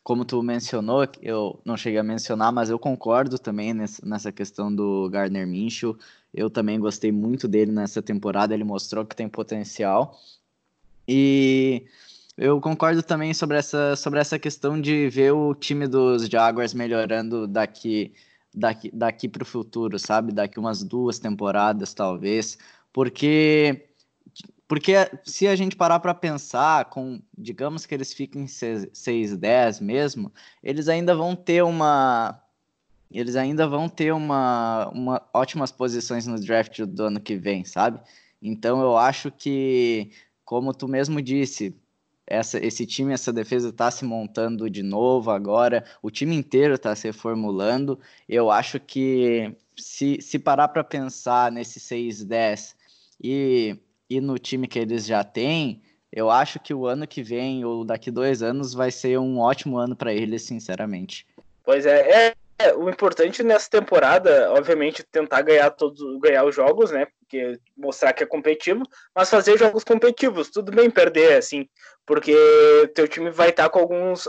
como 0.03 0.25
tu 0.25 0.43
mencionou, 0.43 1.07
eu 1.21 1.61
não 1.65 1.77
cheguei 1.77 1.99
a 1.99 2.03
mencionar, 2.03 2.53
mas 2.53 2.71
eu 2.71 2.79
concordo 2.79 3.39
também 3.39 3.75
nessa 3.75 4.33
questão 4.33 4.75
do 4.75 5.09
Gardner 5.11 5.47
Minshew. 5.47 5.99
Eu 6.33 6.49
também 6.49 6.79
gostei 6.79 7.13
muito 7.13 7.49
dele 7.49 7.73
nessa 7.73 8.03
temporada, 8.03 8.55
ele 8.55 8.65
mostrou 8.65 9.05
que 9.05 9.17
tem 9.17 9.29
potencial. 9.29 10.19
E 11.07 11.87
eu 12.37 12.61
concordo 12.61 13.03
também 13.03 13.35
sobre 13.35 13.57
essa, 13.59 13.97
sobre 13.97 14.21
essa 14.21 14.39
questão 14.39 14.81
de 14.81 15.09
ver 15.09 15.33
o 15.33 15.55
time 15.55 15.87
dos 15.87 16.27
Jaguars 16.27 16.75
melhorando 16.75 17.47
daqui 17.47 18.13
daqui, 18.55 18.91
daqui 18.93 19.29
para 19.29 19.43
o 19.43 19.47
futuro, 19.47 19.99
sabe? 19.99 20.33
Daqui 20.33 20.59
umas 20.59 20.83
duas 20.83 21.19
temporadas, 21.19 21.95
talvez. 21.95 22.59
Porque, 22.93 23.89
porque 24.67 24.95
se 25.25 25.47
a 25.47 25.57
gente 25.57 25.77
parar 25.77 26.01
para 26.01 26.15
pensar, 26.15 26.87
com 26.87 27.21
digamos 27.37 27.87
que 27.87 27.95
eles 27.95 28.13
fiquem 28.13 28.47
6, 28.47 29.37
10 29.37 29.81
mesmo, 29.81 30.33
eles 30.63 30.89
ainda 30.89 31.15
vão 31.15 31.35
ter 31.35 31.63
uma. 31.63 32.43
Eles 33.11 33.37
ainda 33.37 33.67
vão 33.67 33.89
ter 33.89 34.13
uma, 34.13 34.89
uma 34.93 35.27
ótimas 35.33 35.73
posições 35.73 36.27
no 36.27 36.39
draft 36.39 36.81
do 36.83 37.05
ano 37.05 37.21
que 37.21 37.37
vem, 37.37 37.65
sabe? 37.65 38.01
Então 38.43 38.81
eu 38.83 38.97
acho 38.97 39.31
que, 39.31 40.11
como 40.45 40.75
tu 40.75 40.87
mesmo 40.87 41.23
disse, 41.23 41.75
essa, 42.29 42.63
esse 42.65 42.85
time, 42.85 43.15
essa 43.15 43.33
defesa 43.33 43.71
está 43.71 43.91
se 43.91 44.05
montando 44.05 44.69
de 44.69 44.83
novo 44.83 45.31
agora, 45.31 45.85
o 46.03 46.11
time 46.11 46.37
inteiro 46.37 46.75
está 46.75 46.95
se 46.95 47.07
reformulando. 47.07 47.99
Eu 48.29 48.51
acho 48.51 48.79
que 48.79 49.57
se, 49.77 50.19
se 50.21 50.39
parar 50.39 50.69
para 50.69 50.85
pensar 50.85 51.51
nesse 51.51 51.81
6-10 51.81 52.77
e, 53.21 53.77
e 54.09 54.21
no 54.21 54.39
time 54.39 54.67
que 54.67 54.79
eles 54.79 55.07
já 55.07 55.25
têm, 55.25 55.83
eu 56.13 56.31
acho 56.31 56.59
que 56.59 56.73
o 56.73 56.87
ano 56.87 57.07
que 57.07 57.23
vem 57.23 57.65
ou 57.65 57.85
daqui 57.85 58.11
dois 58.11 58.43
anos 58.43 58.73
vai 58.73 58.91
ser 58.91 59.19
um 59.19 59.39
ótimo 59.39 59.79
ano 59.79 59.95
para 59.95 60.13
eles, 60.13 60.43
sinceramente. 60.43 61.27
Pois 61.63 61.85
é, 61.85 62.29
é, 62.29 62.35
é, 62.59 62.75
o 62.75 62.89
importante 62.89 63.43
nessa 63.43 63.69
temporada, 63.69 64.51
obviamente, 64.53 65.03
tentar 65.03 65.43
ganhar 65.43 65.71
todos, 65.71 66.01
ganhar 66.21 66.45
os 66.45 66.55
jogos, 66.55 66.91
né? 66.91 67.07
Porque 67.21 67.61
mostrar 67.77 68.13
que 68.13 68.23
é 68.23 68.27
competitivo, 68.27 68.83
mas 69.15 69.29
fazer 69.29 69.59
jogos 69.59 69.85
competitivos. 69.85 70.49
Tudo 70.49 70.73
bem 70.73 70.91
perder, 70.91 71.37
assim, 71.37 71.69
porque 72.07 72.35
teu 72.95 73.07
time 73.07 73.31
vai 73.31 73.51
estar 73.51 73.69
com 73.69 73.79
alguns 73.79 74.27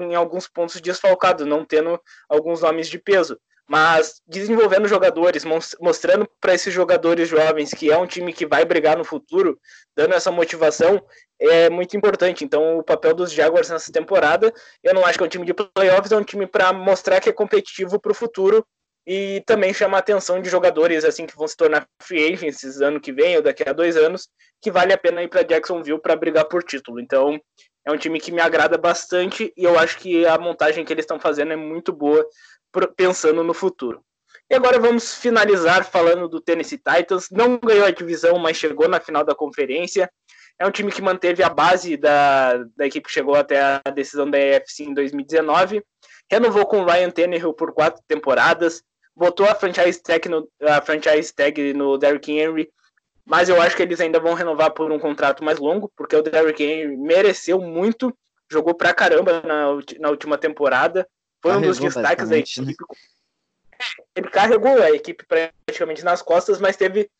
em, 0.00 0.14
alguns 0.14 0.46
pontos 0.46 0.80
desfalcado, 0.80 1.44
não 1.44 1.64
tendo 1.64 2.00
alguns 2.28 2.62
nomes 2.62 2.88
de 2.88 2.98
peso 2.98 3.38
mas 3.68 4.22
desenvolvendo 4.26 4.88
jogadores, 4.88 5.44
mostrando 5.78 6.26
para 6.40 6.54
esses 6.54 6.72
jogadores 6.72 7.28
jovens 7.28 7.70
que 7.70 7.90
é 7.90 7.98
um 7.98 8.06
time 8.06 8.32
que 8.32 8.46
vai 8.46 8.64
brigar 8.64 8.96
no 8.96 9.04
futuro, 9.04 9.60
dando 9.94 10.14
essa 10.14 10.30
motivação, 10.30 11.04
é 11.38 11.68
muito 11.68 11.94
importante. 11.94 12.44
Então, 12.44 12.78
o 12.78 12.82
papel 12.82 13.14
dos 13.14 13.30
Jaguars 13.30 13.68
nessa 13.68 13.92
temporada, 13.92 14.52
eu 14.82 14.94
não 14.94 15.04
acho 15.04 15.18
que 15.18 15.24
é 15.24 15.26
um 15.26 15.30
time 15.30 15.44
de 15.44 15.52
playoffs, 15.52 16.10
é 16.10 16.16
um 16.16 16.24
time 16.24 16.46
para 16.46 16.72
mostrar 16.72 17.20
que 17.20 17.28
é 17.28 17.32
competitivo 17.32 18.00
para 18.00 18.12
o 18.12 18.14
futuro 18.14 18.66
e 19.06 19.42
também 19.46 19.72
chamar 19.72 19.98
a 19.98 20.00
atenção 20.00 20.40
de 20.40 20.48
jogadores 20.48 21.04
assim 21.04 21.26
que 21.26 21.36
vão 21.36 21.46
se 21.46 21.56
tornar 21.56 21.86
free 22.02 22.32
agents 22.32 22.80
ano 22.80 23.00
que 23.00 23.12
vem 23.12 23.36
ou 23.36 23.42
daqui 23.42 23.68
a 23.68 23.72
dois 23.72 23.96
anos, 23.96 24.28
que 24.62 24.70
vale 24.70 24.92
a 24.92 24.98
pena 24.98 25.22
ir 25.22 25.28
para 25.28 25.42
Jacksonville 25.42 26.00
para 26.00 26.16
brigar 26.16 26.46
por 26.46 26.62
título. 26.62 27.00
Então, 27.00 27.38
é 27.88 27.92
um 27.92 27.96
time 27.96 28.20
que 28.20 28.30
me 28.30 28.40
agrada 28.42 28.76
bastante 28.76 29.50
e 29.56 29.64
eu 29.64 29.78
acho 29.78 29.96
que 29.96 30.26
a 30.26 30.36
montagem 30.36 30.84
que 30.84 30.92
eles 30.92 31.04
estão 31.04 31.18
fazendo 31.18 31.54
é 31.54 31.56
muito 31.56 31.90
boa 31.90 32.22
pensando 32.94 33.42
no 33.42 33.54
futuro. 33.54 34.04
E 34.50 34.54
agora 34.54 34.78
vamos 34.78 35.14
finalizar 35.14 35.86
falando 35.86 36.28
do 36.28 36.38
Tennessee 36.38 36.76
Titans. 36.76 37.30
Não 37.30 37.56
ganhou 37.56 37.86
a 37.86 37.90
divisão, 37.90 38.38
mas 38.38 38.58
chegou 38.58 38.88
na 38.88 39.00
final 39.00 39.24
da 39.24 39.34
conferência. 39.34 40.10
É 40.58 40.66
um 40.66 40.70
time 40.70 40.92
que 40.92 41.00
manteve 41.00 41.42
a 41.42 41.48
base 41.48 41.96
da, 41.96 42.58
da 42.76 42.86
equipe 42.86 43.06
que 43.06 43.12
chegou 43.12 43.34
até 43.34 43.80
a 43.82 43.90
decisão 43.90 44.30
da 44.30 44.38
EFC 44.38 44.84
em 44.84 44.92
2019. 44.92 45.82
Renovou 46.30 46.66
com 46.66 46.82
o 46.82 46.84
Ryan 46.84 47.10
Tannehill 47.10 47.54
por 47.54 47.72
quatro 47.72 48.02
temporadas. 48.06 48.82
Botou 49.16 49.46
a 49.46 49.54
franchise 49.54 50.02
tag 50.02 50.28
no, 50.28 50.46
a 50.60 50.82
franchise 50.82 51.32
tag 51.34 51.72
no 51.72 51.96
Derrick 51.96 52.30
Henry. 52.30 52.68
Mas 53.28 53.48
eu 53.48 53.60
acho 53.60 53.76
que 53.76 53.82
eles 53.82 54.00
ainda 54.00 54.18
vão 54.18 54.32
renovar 54.32 54.72
por 54.72 54.90
um 54.90 54.98
contrato 54.98 55.44
mais 55.44 55.58
longo, 55.58 55.92
porque 55.94 56.16
o 56.16 56.22
Derrick 56.22 56.62
Henry 56.62 56.96
mereceu 56.96 57.60
muito. 57.60 58.16
Jogou 58.50 58.74
pra 58.74 58.94
caramba 58.94 59.42
na, 59.42 59.66
na 60.00 60.08
última 60.08 60.38
temporada 60.38 61.06
foi 61.42 61.56
um 61.56 61.60
dos 61.60 61.78
destaques 61.78 62.28
da 62.28 62.38
equipe. 62.38 62.66
Né? 62.66 62.74
Ele 64.16 64.28
carregou 64.28 64.82
a 64.82 64.90
equipe 64.90 65.24
praticamente 65.26 66.04
nas 66.04 66.22
costas, 66.22 66.60
mas 66.60 66.76
teve 66.76 67.10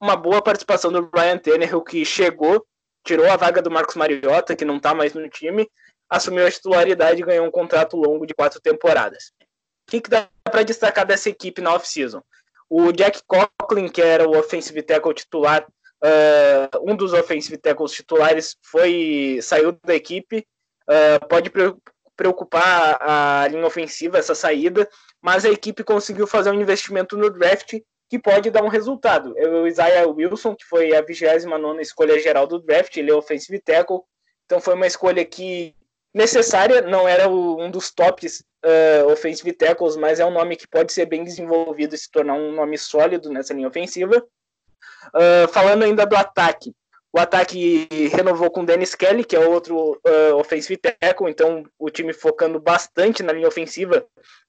uma 0.00 0.16
boa 0.16 0.42
participação 0.42 0.90
do 0.90 1.08
Ryan 1.14 1.38
Tannehill, 1.38 1.82
que 1.82 2.04
chegou, 2.04 2.66
tirou 3.04 3.30
a 3.30 3.36
vaga 3.36 3.62
do 3.62 3.70
Marcos 3.70 3.94
Mariota, 3.94 4.56
que 4.56 4.64
não 4.64 4.78
está 4.78 4.94
mais 4.94 5.14
no 5.14 5.28
time, 5.28 5.70
assumiu 6.08 6.46
a 6.46 6.50
titularidade 6.50 7.20
e 7.20 7.24
ganhou 7.24 7.46
um 7.46 7.50
contrato 7.50 7.96
longo 7.96 8.26
de 8.26 8.34
quatro 8.34 8.60
temporadas. 8.60 9.32
O 9.86 9.90
que, 9.90 10.00
que 10.00 10.10
dá 10.10 10.28
para 10.44 10.62
destacar 10.62 11.06
dessa 11.06 11.28
equipe 11.28 11.60
na 11.60 11.74
off-season? 11.74 12.22
O 12.70 12.92
Jack 12.92 13.20
Conklin, 13.26 13.88
que 13.88 14.00
era 14.00 14.28
o 14.28 14.38
offensive 14.38 14.80
tackle 14.80 15.12
titular, 15.12 15.66
uh, 16.04 16.90
um 16.90 16.94
dos 16.94 17.12
offensive 17.12 17.58
tackles 17.58 17.90
titulares, 17.90 18.56
foi 18.62 19.40
saiu 19.42 19.76
da 19.84 19.92
equipe. 19.92 20.46
Uh, 20.88 21.26
pode 21.28 21.50
preocupar 22.16 22.98
a 23.00 23.48
linha 23.48 23.66
ofensiva, 23.66 24.18
essa 24.18 24.36
saída, 24.36 24.88
mas 25.20 25.44
a 25.44 25.50
equipe 25.50 25.82
conseguiu 25.82 26.28
fazer 26.28 26.50
um 26.50 26.60
investimento 26.60 27.16
no 27.16 27.28
draft 27.28 27.80
que 28.08 28.18
pode 28.18 28.50
dar 28.50 28.62
um 28.62 28.68
resultado. 28.68 29.34
O 29.36 29.66
Isaiah 29.66 30.06
Wilson, 30.08 30.54
que 30.54 30.64
foi 30.64 30.94
a 30.94 31.00
29 31.00 31.80
escolha 31.80 32.18
geral 32.20 32.46
do 32.46 32.60
draft, 32.60 32.96
ele 32.96 33.10
é 33.10 33.14
offensive 33.14 33.60
tackle, 33.60 34.00
então 34.44 34.60
foi 34.60 34.74
uma 34.74 34.86
escolha 34.86 35.24
que 35.24 35.74
necessária, 36.12 36.82
não 36.82 37.08
era 37.08 37.28
um 37.28 37.70
dos 37.70 37.92
tops 37.92 38.44
uh, 38.64 39.10
offensive 39.10 39.52
tackles, 39.52 39.96
mas 39.96 40.20
é 40.20 40.26
um 40.26 40.30
nome 40.30 40.56
que 40.56 40.68
pode 40.68 40.92
ser 40.92 41.06
bem 41.06 41.24
desenvolvido 41.24 41.94
e 41.94 41.98
se 41.98 42.10
tornar 42.10 42.34
um 42.34 42.52
nome 42.52 42.76
sólido 42.78 43.30
nessa 43.30 43.54
linha 43.54 43.68
ofensiva. 43.68 44.24
Uh, 45.14 45.48
falando 45.48 45.82
ainda 45.82 46.04
do 46.04 46.16
ataque, 46.16 46.74
o 47.12 47.18
ataque 47.18 47.88
renovou 48.12 48.50
com 48.50 48.64
Dennis 48.64 48.94
Kelly, 48.94 49.24
que 49.24 49.34
é 49.34 49.40
outro 49.40 50.00
uh, 50.06 50.36
offensive 50.36 50.76
tackle, 50.76 51.28
então 51.28 51.64
o 51.78 51.90
time 51.90 52.12
focando 52.12 52.60
bastante 52.60 53.22
na 53.22 53.32
linha 53.32 53.48
ofensiva, 53.48 54.06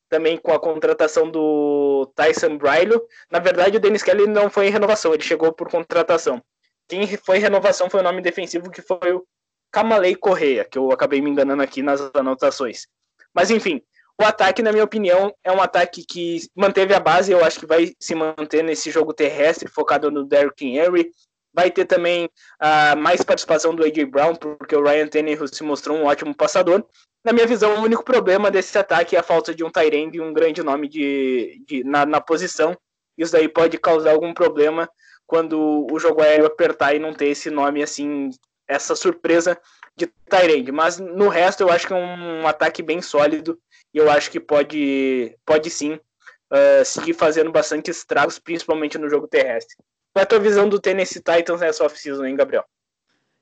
também 0.08 0.38
com 0.38 0.54
a 0.54 0.60
contratação 0.60 1.30
do 1.30 2.12
Tyson 2.16 2.58
Brylo. 2.58 3.02
Na 3.32 3.40
verdade, 3.40 3.78
o 3.78 3.80
Dennis 3.80 4.04
Kelly 4.04 4.28
não 4.28 4.50
foi 4.50 4.70
renovação, 4.70 5.14
ele 5.14 5.24
chegou 5.24 5.52
por 5.52 5.70
contratação. 5.70 6.44
Quem 6.88 7.08
foi 7.18 7.40
renovação 7.40 7.90
foi 7.90 8.02
o 8.02 8.04
nome 8.04 8.22
defensivo, 8.22 8.70
que 8.70 8.82
foi 8.82 9.14
o 9.14 9.26
Kamalei 9.72 10.16
Correia, 10.16 10.66
que 10.66 10.78
eu 10.78 10.92
acabei 10.92 11.22
me 11.22 11.30
enganando 11.30 11.64
aqui 11.64 11.82
nas 11.82 12.02
anotações. 12.14 12.86
Mas 13.34 13.50
enfim, 13.50 13.82
o 14.22 14.26
ataque, 14.26 14.62
na 14.62 14.72
minha 14.72 14.84
opinião, 14.84 15.34
é 15.44 15.52
um 15.52 15.62
ataque 15.62 16.06
que 16.06 16.42
manteve 16.56 16.94
a 16.94 17.00
base, 17.00 17.32
eu 17.32 17.44
acho 17.44 17.60
que 17.60 17.66
vai 17.66 17.94
se 18.00 18.14
manter 18.14 18.64
nesse 18.64 18.92
jogo 18.92 19.14
terrestre, 19.14 19.68
focado 19.68 20.12
no 20.12 20.24
Derrick 20.24 20.66
Henry. 20.66 21.12
Vai 21.54 21.70
ter 21.70 21.86
também 21.86 22.26
uh, 22.26 22.98
mais 22.98 23.22
participação 23.24 23.76
do 23.76 23.84
A.J. 23.84 24.06
Brown, 24.06 24.36
porque 24.36 24.76
o 24.76 24.84
Ryan 24.84 25.08
Tannehill 25.08 25.48
se 25.48 25.64
mostrou 25.64 25.98
um 25.98 26.06
ótimo 26.06 26.36
passador. 26.36 26.86
Na 27.26 27.34
minha 27.34 27.46
visão, 27.46 27.76
o 27.76 27.84
único 27.84 28.04
problema 28.04 28.50
desse 28.50 28.78
ataque 28.78 29.16
é 29.16 29.20
a 29.20 29.24
falta 29.24 29.54
de 29.54 29.64
um 29.64 29.70
Tyrande 29.70 30.18
e 30.18 30.22
um 30.22 30.34
grande 30.34 30.64
nome 30.64 30.88
de, 30.88 31.62
de 31.68 31.84
na, 31.84 32.06
na 32.06 32.22
posição. 32.22 32.78
Isso 33.18 33.34
daí 33.34 33.50
pode 33.50 33.78
causar 33.78 34.12
algum 34.12 34.34
problema 34.34 34.90
quando 35.28 35.88
o 35.92 36.00
jogo 36.00 36.22
aéreo 36.22 36.46
apertar 36.46 36.96
e 36.96 37.00
não 37.00 37.14
ter 37.14 37.28
esse 37.28 37.50
nome 37.50 37.84
assim 37.84 38.30
essa 38.68 38.96
surpresa 38.96 39.60
de 39.96 40.08
Tyrande. 40.30 40.72
Mas 40.72 41.00
no 41.00 41.28
resto 41.28 41.62
eu 41.62 41.70
acho 41.70 41.88
que 41.88 41.94
é 41.94 41.96
um 41.96 42.48
ataque 42.48 42.82
bem 42.82 43.02
sólido 43.02 43.60
e 43.94 43.98
eu 43.98 44.10
acho 44.10 44.32
que 44.32 44.40
pode, 44.40 45.36
pode 45.46 45.70
sim 45.70 45.94
uh, 45.94 46.86
seguir 46.86 47.14
fazendo 47.14 47.52
bastante 47.52 47.92
estragos, 47.92 48.40
principalmente 48.40 48.98
no 48.98 49.10
jogo 49.10 49.28
terrestre. 49.28 49.76
Qual 50.14 50.22
é 50.22 50.24
a 50.24 50.28
tua 50.28 50.40
visão 50.40 50.68
do 50.68 50.80
Tennessee 50.80 51.22
Titans 51.22 51.62
nessa 51.62 51.86
off-season, 51.86 52.26
hein, 52.26 52.36
Gabriel? 52.36 52.66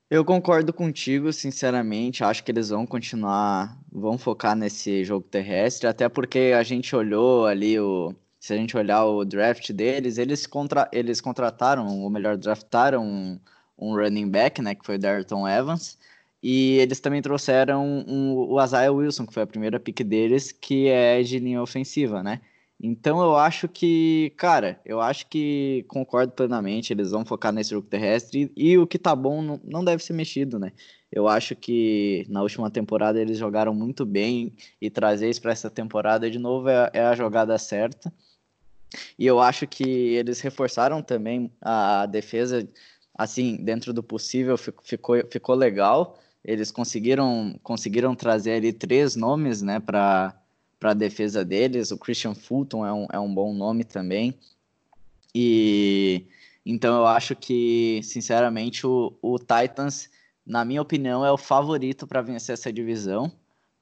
Eu 0.09 0.25
concordo 0.25 0.73
contigo, 0.73 1.31
sinceramente. 1.31 2.23
Acho 2.23 2.43
que 2.43 2.51
eles 2.51 2.69
vão 2.69 2.85
continuar, 2.85 3.77
vão 3.91 4.17
focar 4.17 4.55
nesse 4.55 5.03
jogo 5.03 5.27
terrestre, 5.27 5.87
até 5.87 6.09
porque 6.09 6.53
a 6.57 6.63
gente 6.63 6.95
olhou 6.95 7.45
ali 7.45 7.79
o. 7.79 8.15
Se 8.39 8.53
a 8.53 8.55
gente 8.55 8.75
olhar 8.77 9.03
o 9.03 9.25
draft 9.25 9.71
deles, 9.73 10.17
eles, 10.17 10.47
contra, 10.47 10.89
eles 10.93 11.19
contrataram, 11.19 11.85
ou 11.85 12.09
melhor, 12.09 12.37
draftaram 12.37 13.03
um, 13.03 13.39
um 13.77 13.93
running 13.93 14.29
back, 14.29 14.61
né, 14.61 14.73
que 14.73 14.85
foi 14.85 14.95
o 14.95 14.99
Darton 14.99 15.45
Evans, 15.45 15.99
e 16.41 16.77
eles 16.77 16.99
também 16.99 17.21
trouxeram 17.21 17.85
um, 18.07 18.33
o 18.33 18.63
Isaiah 18.63 18.91
Wilson, 18.91 19.25
que 19.25 19.33
foi 19.33 19.43
a 19.43 19.47
primeira 19.47 19.79
pick 19.79 20.03
deles, 20.03 20.51
que 20.51 20.87
é 20.87 21.21
de 21.21 21.39
linha 21.39 21.61
ofensiva, 21.61 22.23
né? 22.23 22.41
Então 22.81 23.21
eu 23.21 23.35
acho 23.35 23.67
que, 23.67 24.31
cara, 24.37 24.79
eu 24.85 25.01
acho 25.01 25.27
que 25.27 25.83
concordo 25.89 26.31
plenamente, 26.31 26.93
eles 26.93 27.11
vão 27.11 27.25
focar 27.25 27.51
nesse 27.51 27.71
jogo 27.71 27.87
terrestre 27.87 28.49
e, 28.55 28.71
e 28.71 28.77
o 28.77 28.87
que 28.87 28.97
tá 28.97 29.13
bom 29.13 29.41
não, 29.41 29.59
não, 29.65 29.83
deve 29.83 30.01
ser 30.01 30.13
mexido, 30.13 30.57
né? 30.57 30.71
Eu 31.11 31.27
acho 31.27 31.55
que 31.57 32.25
na 32.29 32.41
última 32.41 32.71
temporada 32.71 33.19
eles 33.19 33.37
jogaram 33.37 33.73
muito 33.73 34.05
bem 34.05 34.53
e 34.79 34.89
trazer 34.89 35.29
isso 35.29 35.41
para 35.41 35.51
essa 35.51 35.69
temporada 35.69 36.31
de 36.31 36.39
novo 36.39 36.69
é, 36.69 36.89
é 36.93 37.01
a 37.01 37.15
jogada 37.15 37.57
certa. 37.57 38.13
E 39.17 39.25
eu 39.25 39.39
acho 39.39 39.67
que 39.67 39.83
eles 39.83 40.39
reforçaram 40.39 41.01
também 41.01 41.51
a 41.61 42.05
defesa 42.05 42.67
assim, 43.17 43.57
dentro 43.57 43.91
do 43.91 44.01
possível, 44.01 44.57
ficou, 44.57 45.17
ficou 45.29 45.53
legal. 45.53 46.17
Eles 46.43 46.71
conseguiram, 46.71 47.59
conseguiram 47.61 48.15
trazer 48.15 48.53
ali 48.53 48.71
três 48.71 49.15
nomes, 49.15 49.61
né, 49.61 49.79
para 49.79 50.33
a 50.81 50.93
defesa 50.93 51.43
deles. 51.43 51.91
O 51.91 51.97
Christian 51.97 52.33
Fulton 52.33 52.85
é 52.85 52.93
um, 52.93 53.07
é 53.11 53.19
um 53.19 53.33
bom 53.33 53.53
nome 53.53 53.83
também. 53.83 54.33
E 55.33 56.25
então 56.65 56.97
eu 56.97 57.07
acho 57.07 57.35
que, 57.35 57.99
sinceramente, 58.03 58.85
o, 58.85 59.13
o 59.21 59.37
Titans, 59.39 60.09
na 60.45 60.63
minha 60.63 60.81
opinião, 60.81 61.25
é 61.25 61.31
o 61.31 61.37
favorito 61.37 62.05
para 62.07 62.21
vencer 62.21 62.53
essa 62.53 62.71
divisão, 62.71 63.31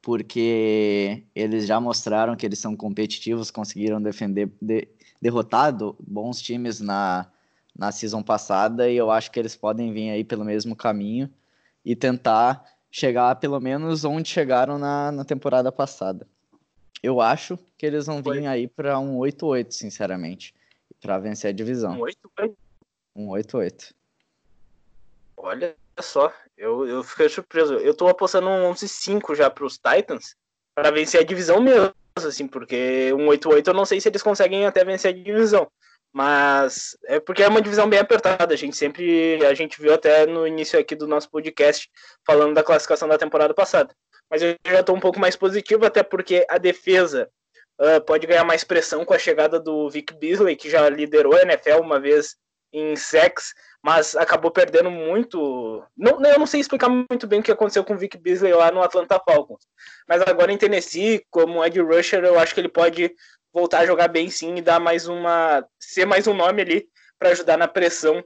porque 0.02 1.24
eles 1.36 1.67
já 1.67 1.80
mostraram 1.80 2.36
que 2.36 2.46
eles 2.46 2.60
são 2.60 2.76
competitivos, 2.76 3.52
conseguiram 3.52 4.02
defender, 4.02 4.50
de, 4.62 4.88
derrotado 5.22 5.96
bons 6.00 6.41
times 6.41 6.80
na, 6.80 7.28
na 7.78 7.91
season 7.91 8.24
passada 8.24 8.89
e 8.89 8.96
eu 8.96 9.12
acho 9.12 9.32
que 9.32 9.39
eles 9.39 9.56
podem 9.56 9.91
vir 9.91 10.10
aí 10.12 10.24
pelo 10.24 10.46
mesmo 10.46 10.76
caminho 10.76 11.30
e 11.88 11.95
tentar 11.95 12.65
chegar 12.91 13.34
pelo 13.38 13.62
menos 13.62 14.04
onde 14.04 14.28
chegaram 14.28 14.78
na, 14.78 15.10
na 15.10 15.23
temporada 15.23 15.71
passada. 15.71 16.28
Eu 17.02 17.21
acho 17.21 17.58
que 17.78 17.86
eles 17.86 18.08
vão 18.08 18.21
vir 18.21 18.45
aí 18.45 18.67
para 18.67 19.00
um 19.00 19.17
8-8, 19.19 19.71
sinceramente, 19.71 20.54
para 21.02 21.17
vencer 21.17 21.50
a 21.50 21.54
divisão. 21.54 21.93
Um 21.93 22.06
8-8? 22.39 22.56
Um 23.15 23.28
8-8. 23.28 23.93
Olha 25.38 25.78
só, 26.02 26.34
eu, 26.58 26.86
eu 26.86 27.04
fiquei 27.06 27.30
surpreso. 27.30 27.76
Eu 27.76 27.93
tô 27.93 28.10
apostando 28.10 28.50
um 28.50 28.73
11-5 28.73 29.34
já 29.34 29.50
para 29.50 29.63
os 29.63 29.78
Titans 29.78 30.36
para 30.76 30.91
vencer 30.91 31.21
a 31.21 31.23
divisão 31.23 31.62
mesmo, 31.62 31.93
assim, 32.17 32.50
porque 32.50 33.13
um 33.13 33.28
8-8 33.28 33.67
eu 33.67 33.73
não 33.73 33.86
sei 33.86 34.02
se 34.02 34.10
eles 34.10 34.21
conseguem 34.21 34.65
até 34.65 34.84
vencer 34.84 35.13
a 35.13 35.17
divisão. 35.17 35.71
Mas 36.17 36.97
é 37.06 37.19
porque 37.19 37.43
é 37.43 37.47
uma 37.47 37.62
divisão 37.62 37.88
bem 37.88 37.99
apertada. 37.99 38.51
A 38.51 38.58
gente 38.58 38.75
sempre, 38.75 39.45
a 39.45 39.53
gente 39.53 39.80
viu 39.80 39.93
até 39.93 40.25
no 40.25 40.47
início 40.47 40.80
aqui 40.80 40.95
do 40.95 41.06
nosso 41.06 41.30
podcast 41.30 41.88
falando 42.25 42.56
da 42.56 42.63
classificação 42.63 43.08
da 43.08 43.19
temporada 43.19 43.53
passada. 43.53 43.93
Mas 44.27 44.41
eu 44.41 44.56
já 44.65 44.80
estou 44.80 44.95
um 44.95 44.99
pouco 44.99 45.19
mais 45.19 45.36
positivo, 45.36 45.86
até 45.86 46.01
porque 46.01 46.43
a 46.49 46.58
defesa 46.58 47.30
uh, 47.80 48.03
pode 48.03 48.25
ganhar 48.25 48.43
mais 48.43 48.63
pressão 48.63 49.06
com 49.06 49.13
a 49.13 49.19
chegada 49.19 49.60
do 49.60 49.88
Vic 49.91 50.12
Beasley, 50.15 50.56
que 50.56 50.71
já 50.71 50.89
liderou 50.89 51.36
a 51.36 51.43
NFL 51.43 51.82
uma 51.82 51.99
vez 51.99 52.36
em 52.73 52.95
sex, 52.95 53.53
mas 53.84 54.15
acabou 54.15 54.49
perdendo 54.49 54.89
muito. 54.89 55.84
Não, 55.95 56.19
eu 56.25 56.39
não 56.39 56.47
sei 56.47 56.60
explicar 56.60 56.89
muito 56.89 57.27
bem 57.27 57.41
o 57.41 57.43
que 57.43 57.51
aconteceu 57.51 57.84
com 57.84 57.93
o 57.93 57.97
Vic 57.97 58.17
Beasley 58.17 58.53
lá 58.53 58.71
no 58.71 58.82
Atlanta 58.82 59.21
Falcons. 59.23 59.67
Mas 60.10 60.23
agora 60.23 60.51
em 60.51 60.58
Tennessee, 60.58 61.23
como 61.30 61.63
Ed 61.63 61.80
Rusher, 61.80 62.25
eu 62.25 62.39
acho 62.39 62.56
que 62.56 62.60
ele 62.60 62.69
pode 62.69 63.13
voltar 63.58 63.80
a 63.80 63.86
jogar 63.88 64.08
bem 64.08 64.30
sim 64.30 64.58
e 64.58 64.62
dar 64.62 64.80
mais 64.80 65.08
uma. 65.08 65.67
ser 65.80 66.06
mais 66.06 66.28
um 66.28 66.34
nome 66.36 66.62
ali 66.62 66.88
para 67.17 67.30
ajudar 67.30 67.58
na 67.58 67.67
pressão 67.67 68.24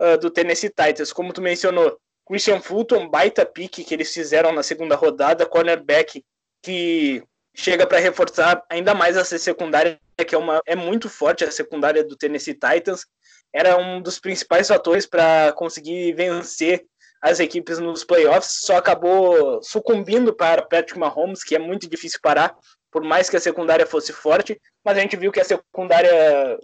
uh, 0.00 0.16
do 0.18 0.30
Tennessee 0.30 0.70
Titans. 0.70 1.12
Como 1.12 1.34
tu 1.34 1.42
mencionou, 1.42 2.00
Christian 2.26 2.62
Fulton, 2.62 3.06
baita 3.06 3.44
pique 3.44 3.84
que 3.84 3.92
eles 3.92 4.10
fizeram 4.10 4.52
na 4.52 4.62
segunda 4.62 4.96
rodada, 4.96 5.44
cornerback 5.44 6.24
que 6.62 7.22
chega 7.54 7.86
para 7.86 7.98
reforçar 7.98 8.64
ainda 8.70 8.94
mais 8.94 9.18
essa 9.18 9.36
secundária, 9.36 10.00
que 10.26 10.34
é, 10.34 10.38
uma, 10.38 10.62
é 10.64 10.74
muito 10.74 11.10
forte 11.10 11.44
a 11.44 11.50
secundária 11.50 12.02
do 12.02 12.16
Tennessee 12.16 12.54
Titans. 12.54 13.04
Era 13.52 13.76
um 13.76 14.00
dos 14.00 14.18
principais 14.18 14.66
fatores 14.66 15.04
para 15.04 15.52
conseguir 15.52 16.14
vencer 16.14 16.86
as 17.20 17.38
equipes 17.38 17.78
nos 17.78 18.02
playoffs, 18.02 18.60
só 18.62 18.78
acabou 18.78 19.62
sucumbindo 19.62 20.32
para 20.32 20.62
Patrick 20.62 20.98
Mahomes, 20.98 21.44
que 21.44 21.54
é 21.54 21.58
muito 21.58 21.86
difícil 21.86 22.18
parar, 22.22 22.56
por 22.90 23.02
mais 23.02 23.30
que 23.30 23.36
a 23.36 23.40
secundária 23.40 23.86
fosse 23.86 24.12
forte, 24.12 24.60
mas 24.84 24.96
a 24.96 25.00
gente 25.00 25.16
viu 25.16 25.30
que 25.30 25.40
a 25.40 25.44
secundária 25.44 26.58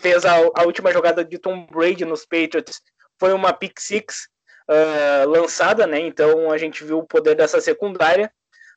fez 0.00 0.24
a, 0.24 0.36
a 0.54 0.62
última 0.64 0.92
jogada 0.92 1.24
de 1.24 1.38
Tom 1.38 1.66
Brady 1.66 2.04
nos 2.04 2.24
Patriots, 2.24 2.80
foi 3.18 3.32
uma 3.32 3.52
pick 3.52 3.80
six 3.80 4.28
uh, 4.68 5.28
lançada, 5.28 5.86
né? 5.86 6.00
Então 6.00 6.50
a 6.50 6.58
gente 6.58 6.84
viu 6.84 6.98
o 6.98 7.06
poder 7.06 7.34
dessa 7.34 7.60
secundária. 7.60 8.30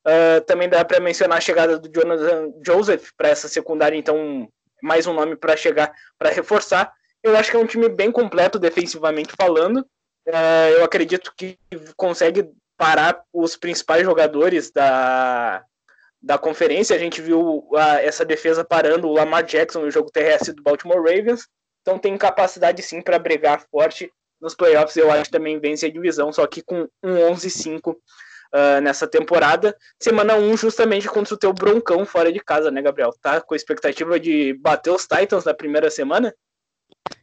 Uh, 0.05 0.41
também 0.45 0.69
dá 0.69 0.85
para 0.85 0.99
mencionar 0.99 1.37
a 1.37 1.41
chegada 1.41 1.77
do 1.77 1.89
Jonathan 1.89 2.53
Joseph 2.65 3.09
para 3.17 3.29
essa 3.29 3.47
secundária, 3.47 3.97
então 3.97 4.47
mais 4.81 5.05
um 5.05 5.13
nome 5.13 5.35
para 5.35 5.57
chegar 5.57 5.91
para 6.17 6.29
reforçar. 6.29 6.93
Eu 7.21 7.35
acho 7.35 7.51
que 7.51 7.57
é 7.57 7.59
um 7.59 7.65
time 7.65 7.89
bem 7.89 8.11
completo 8.11 8.57
defensivamente 8.57 9.33
falando. 9.35 9.79
Uh, 10.27 10.69
eu 10.77 10.83
acredito 10.83 11.33
que 11.35 11.57
consegue 11.95 12.49
parar 12.77 13.21
os 13.33 13.57
principais 13.57 14.03
jogadores 14.03 14.71
da, 14.71 15.63
da 16.21 16.37
conferência. 16.37 16.95
A 16.95 16.99
gente 16.99 17.21
viu 17.21 17.67
a, 17.75 18.01
essa 18.01 18.25
defesa 18.25 18.63
parando 18.63 19.07
o 19.07 19.13
Lamar 19.13 19.43
Jackson 19.43 19.81
no 19.81 19.91
jogo 19.91 20.11
terrestre 20.11 20.53
do 20.53 20.63
Baltimore 20.63 21.01
Ravens. 21.01 21.47
Então 21.81 21.97
tem 21.97 22.17
capacidade 22.17 22.81
sim 22.81 23.01
para 23.01 23.19
brigar 23.19 23.65
forte 23.71 24.11
nos 24.41 24.55
playoffs. 24.55 24.97
Eu 24.97 25.11
acho 25.11 25.25
que 25.25 25.31
também 25.31 25.59
vence 25.59 25.85
a 25.85 25.91
divisão, 25.91 26.31
só 26.33 26.45
que 26.45 26.61
com 26.61 26.87
um 27.03 27.15
11-5 27.33 27.93
uh, 27.93 27.97
ah, 28.51 28.81
nessa 28.81 29.07
temporada. 29.07 29.75
Semana 29.99 30.35
1 30.35 30.57
justamente 30.57 31.07
contra 31.07 31.33
o 31.33 31.37
teu 31.37 31.53
Broncão 31.53 32.05
fora 32.05 32.31
de 32.31 32.39
casa, 32.39 32.69
né, 32.71 32.81
Gabriel? 32.81 33.13
Tá 33.21 33.39
com 33.41 33.55
expectativa 33.55 34.19
de 34.19 34.53
bater 34.53 34.91
os 34.91 35.07
Titans 35.07 35.45
na 35.45 35.53
primeira 35.53 35.89
semana? 35.89 36.33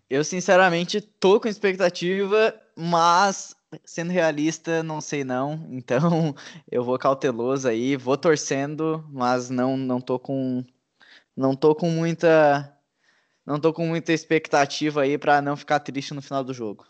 Eu, 0.09 0.23
sinceramente, 0.23 1.01
tô 1.01 1.41
com 1.41 1.49
expectativa, 1.49 2.55
mas 2.77 3.55
sendo 3.85 4.13
realista, 4.13 4.83
não 4.83 5.01
sei 5.01 5.25
não. 5.25 5.67
Então, 5.71 6.35
eu 6.71 6.85
vou 6.85 6.99
cauteloso 6.99 7.69
aí, 7.69 7.97
vou 7.97 8.17
torcendo, 8.17 9.05
mas 9.11 9.51
não 9.51 9.77
não 9.77 10.01
tô 10.01 10.19
com 10.19 10.65
não 11.37 11.55
tô 11.57 11.75
com 11.75 11.89
muita 11.91 12.73
não 13.45 13.61
tô 13.61 13.73
com 13.73 13.87
muita 13.87 14.13
expectativa 14.13 15.03
aí 15.03 15.19
para 15.19 15.43
não 15.43 15.57
ficar 15.57 15.81
triste 15.81 16.15
no 16.15 16.23
final 16.23 16.43
do 16.43 16.55
jogo. 16.55 16.87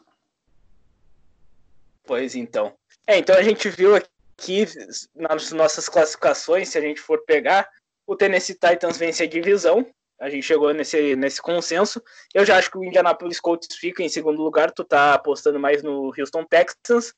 Pois 2.05 2.35
então. 2.35 2.75
É, 3.07 3.19
então 3.19 3.37
a 3.37 3.43
gente 3.43 3.69
viu 3.69 3.95
aqui 3.97 4.67
nas 5.15 5.51
nossas 5.53 5.89
classificações, 5.89 6.69
se 6.69 6.79
a 6.79 6.81
gente 6.81 7.01
for 7.01 7.25
pegar, 7.25 7.69
o 8.07 8.15
Tennessee 8.15 8.55
Titans 8.55 8.97
vence 8.97 9.23
a 9.23 9.27
divisão. 9.27 9.87
A 10.21 10.31
gente 10.31 10.45
chegou 10.45 10.73
nesse, 10.73 11.17
nesse 11.17 11.43
consenso. 11.43 12.03
Eu 12.33 12.45
já 12.45 12.57
acho 12.57 12.71
que 12.71 12.79
o 12.79 12.85
Indianapolis 12.85 13.41
Colts 13.41 13.77
fica 13.77 14.03
em 14.03 14.09
segundo 14.09 14.41
lugar. 14.43 14.71
Tu 14.71 14.85
tá 14.85 15.15
apostando 15.15 15.59
mais 15.59 15.83
no 15.83 16.13
Houston 16.17 16.45
Texans. 16.45 17.13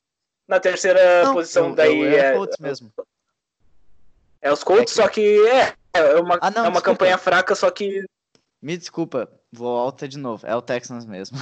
Na 0.47 0.59
terceira 0.59 1.25
Não, 1.25 1.33
posição, 1.33 1.69
eu, 1.69 1.75
daí 1.75 1.99
eu 1.99 2.17
é. 2.17 2.33
Colts 2.33 2.57
mesmo. 2.57 2.91
É 4.41 4.51
os 4.51 4.63
Colts, 4.63 4.83
é 4.83 4.85
que... 4.85 4.91
só 4.91 5.07
que 5.09 5.47
é, 5.47 5.73
é 5.93 6.15
uma, 6.15 6.37
ah, 6.41 6.49
não, 6.49 6.65
é 6.65 6.69
uma 6.69 6.81
campanha 6.81 7.17
fraca, 7.17 7.53
só 7.53 7.69
que. 7.69 8.05
Me 8.61 8.77
desculpa, 8.77 9.29
volta 9.51 10.07
de 10.07 10.17
novo. 10.17 10.47
É 10.47 10.55
o 10.55 10.61
Texans 10.61 11.05
mesmo. 11.05 11.37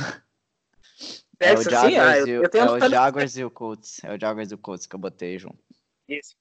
Texas, 1.38 1.68
é 1.68 1.70
o 1.70 1.72
Jaguars, 1.72 1.94
sim, 1.94 2.00
ah, 2.00 2.18
eu, 2.18 2.44
eu 2.44 2.50
tenho 2.50 2.66
é 2.66 2.72
o 2.72 2.90
Jaguars 2.90 3.38
e 3.38 3.44
o 3.44 3.52
Colts. 3.52 4.04
É 4.04 4.16
o 4.16 4.20
Jaguars 4.20 4.52
e 4.52 4.56
o 4.56 4.58
Colts 4.58 4.88
que 4.88 4.96
eu 4.96 5.00
botei 5.00 5.38
junto. 5.38 5.60
Isso. 6.10 6.36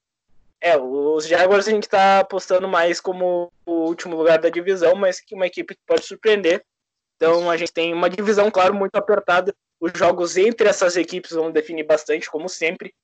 É, 0.65 0.79
os 0.79 1.27
Jaguars 1.27 1.69
a 1.69 1.71
gente 1.71 1.87
tá 1.87 2.21
apostando 2.21 2.67
mais 2.67 2.99
como 2.99 3.53
o 3.67 3.85
último 3.87 4.17
lugar 4.17 4.39
da 4.39 4.49
divisão, 4.49 4.95
mas 4.95 5.21
que 5.21 5.35
uma 5.35 5.47
equipe 5.47 5.75
que 5.75 5.81
pode 5.87 6.07
surpreender. 6.07 6.65
Então 7.17 7.51
a 7.51 7.57
gente 7.59 7.71
tem 7.71 7.93
uma 7.93 8.09
divisão, 8.09 8.51
claro, 8.51 8.73
muito 8.73 8.97
apertada. 8.97 9.55
Os 9.79 9.93
jogos 9.95 10.39
entre 10.39 10.67
essas 10.67 10.97
equipes 10.97 11.33
vão 11.33 11.53
definir 11.53 11.83
bastante, 11.83 12.31
como 12.31 12.49
sempre. 12.49 12.95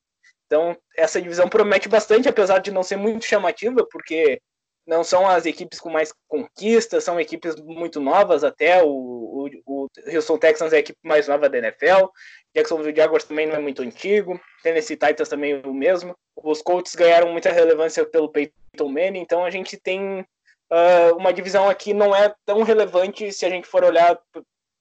Então 0.46 0.74
essa 0.96 1.20
divisão 1.20 1.50
promete 1.50 1.86
bastante, 1.86 2.30
apesar 2.30 2.60
de 2.60 2.70
não 2.70 2.82
ser 2.82 2.96
muito 2.96 3.26
chamativa, 3.26 3.86
porque 3.92 4.40
não 4.86 5.04
são 5.04 5.26
as 5.26 5.46
equipes 5.46 5.78
com 5.78 5.90
mais 5.90 6.12
conquistas, 6.26 7.04
são 7.04 7.20
equipes 7.20 7.54
muito 7.56 8.00
novas 8.00 8.42
até. 8.42 8.82
O, 8.82 8.88
o, 8.88 9.50
o 9.66 9.88
Houston 10.12 10.38
Texans 10.38 10.72
é 10.72 10.76
a 10.76 10.80
equipe 10.80 10.98
mais 11.02 11.28
nova 11.28 11.48
da 11.48 11.58
NFL. 11.58 12.06
Jacksonville 12.54 12.96
Jaguars 12.96 13.24
também 13.24 13.46
não 13.46 13.54
é 13.54 13.60
muito 13.60 13.82
antigo. 13.82 14.40
Tennessee 14.62 14.96
Titans 14.96 15.28
também 15.28 15.52
é 15.52 15.66
o 15.66 15.72
mesmo. 15.72 16.16
Os 16.36 16.62
Colts 16.62 16.94
ganharam 16.94 17.30
muita 17.30 17.52
relevância 17.52 18.04
pelo 18.04 18.30
Peyton 18.30 18.88
Manning, 18.88 19.20
então 19.20 19.44
a 19.44 19.50
gente 19.50 19.76
tem 19.76 20.20
uh, 20.20 21.16
uma 21.16 21.32
divisão 21.32 21.68
aqui 21.68 21.92
não 21.92 22.14
é 22.14 22.34
tão 22.44 22.62
relevante 22.62 23.32
se 23.32 23.44
a 23.44 23.50
gente 23.50 23.66
for 23.66 23.84
olhar 23.84 24.18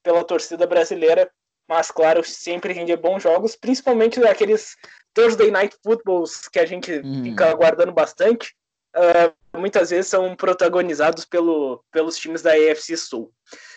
pela 0.04 0.24
torcida 0.24 0.66
brasileira, 0.66 1.30
mas 1.68 1.92
claro, 1.92 2.24
sempre 2.24 2.74
rende 2.74 2.96
bons 2.96 3.22
jogos, 3.22 3.56
principalmente 3.56 4.24
aqueles 4.24 4.76
Thursday 5.14 5.52
Night 5.52 5.76
Footballs 5.84 6.48
que 6.48 6.60
a 6.60 6.66
gente 6.66 6.92
uhum. 6.92 7.24
fica 7.24 7.50
aguardando 7.50 7.92
bastante. 7.92 8.56
Uh, 8.96 9.58
muitas 9.58 9.90
vezes 9.90 10.08
são 10.08 10.36
protagonizados 10.36 11.26
pelo, 11.26 11.84
pelos 11.92 12.18
times 12.18 12.42
da 12.42 12.52
AFC 12.52 12.98
Sul. 12.98 13.32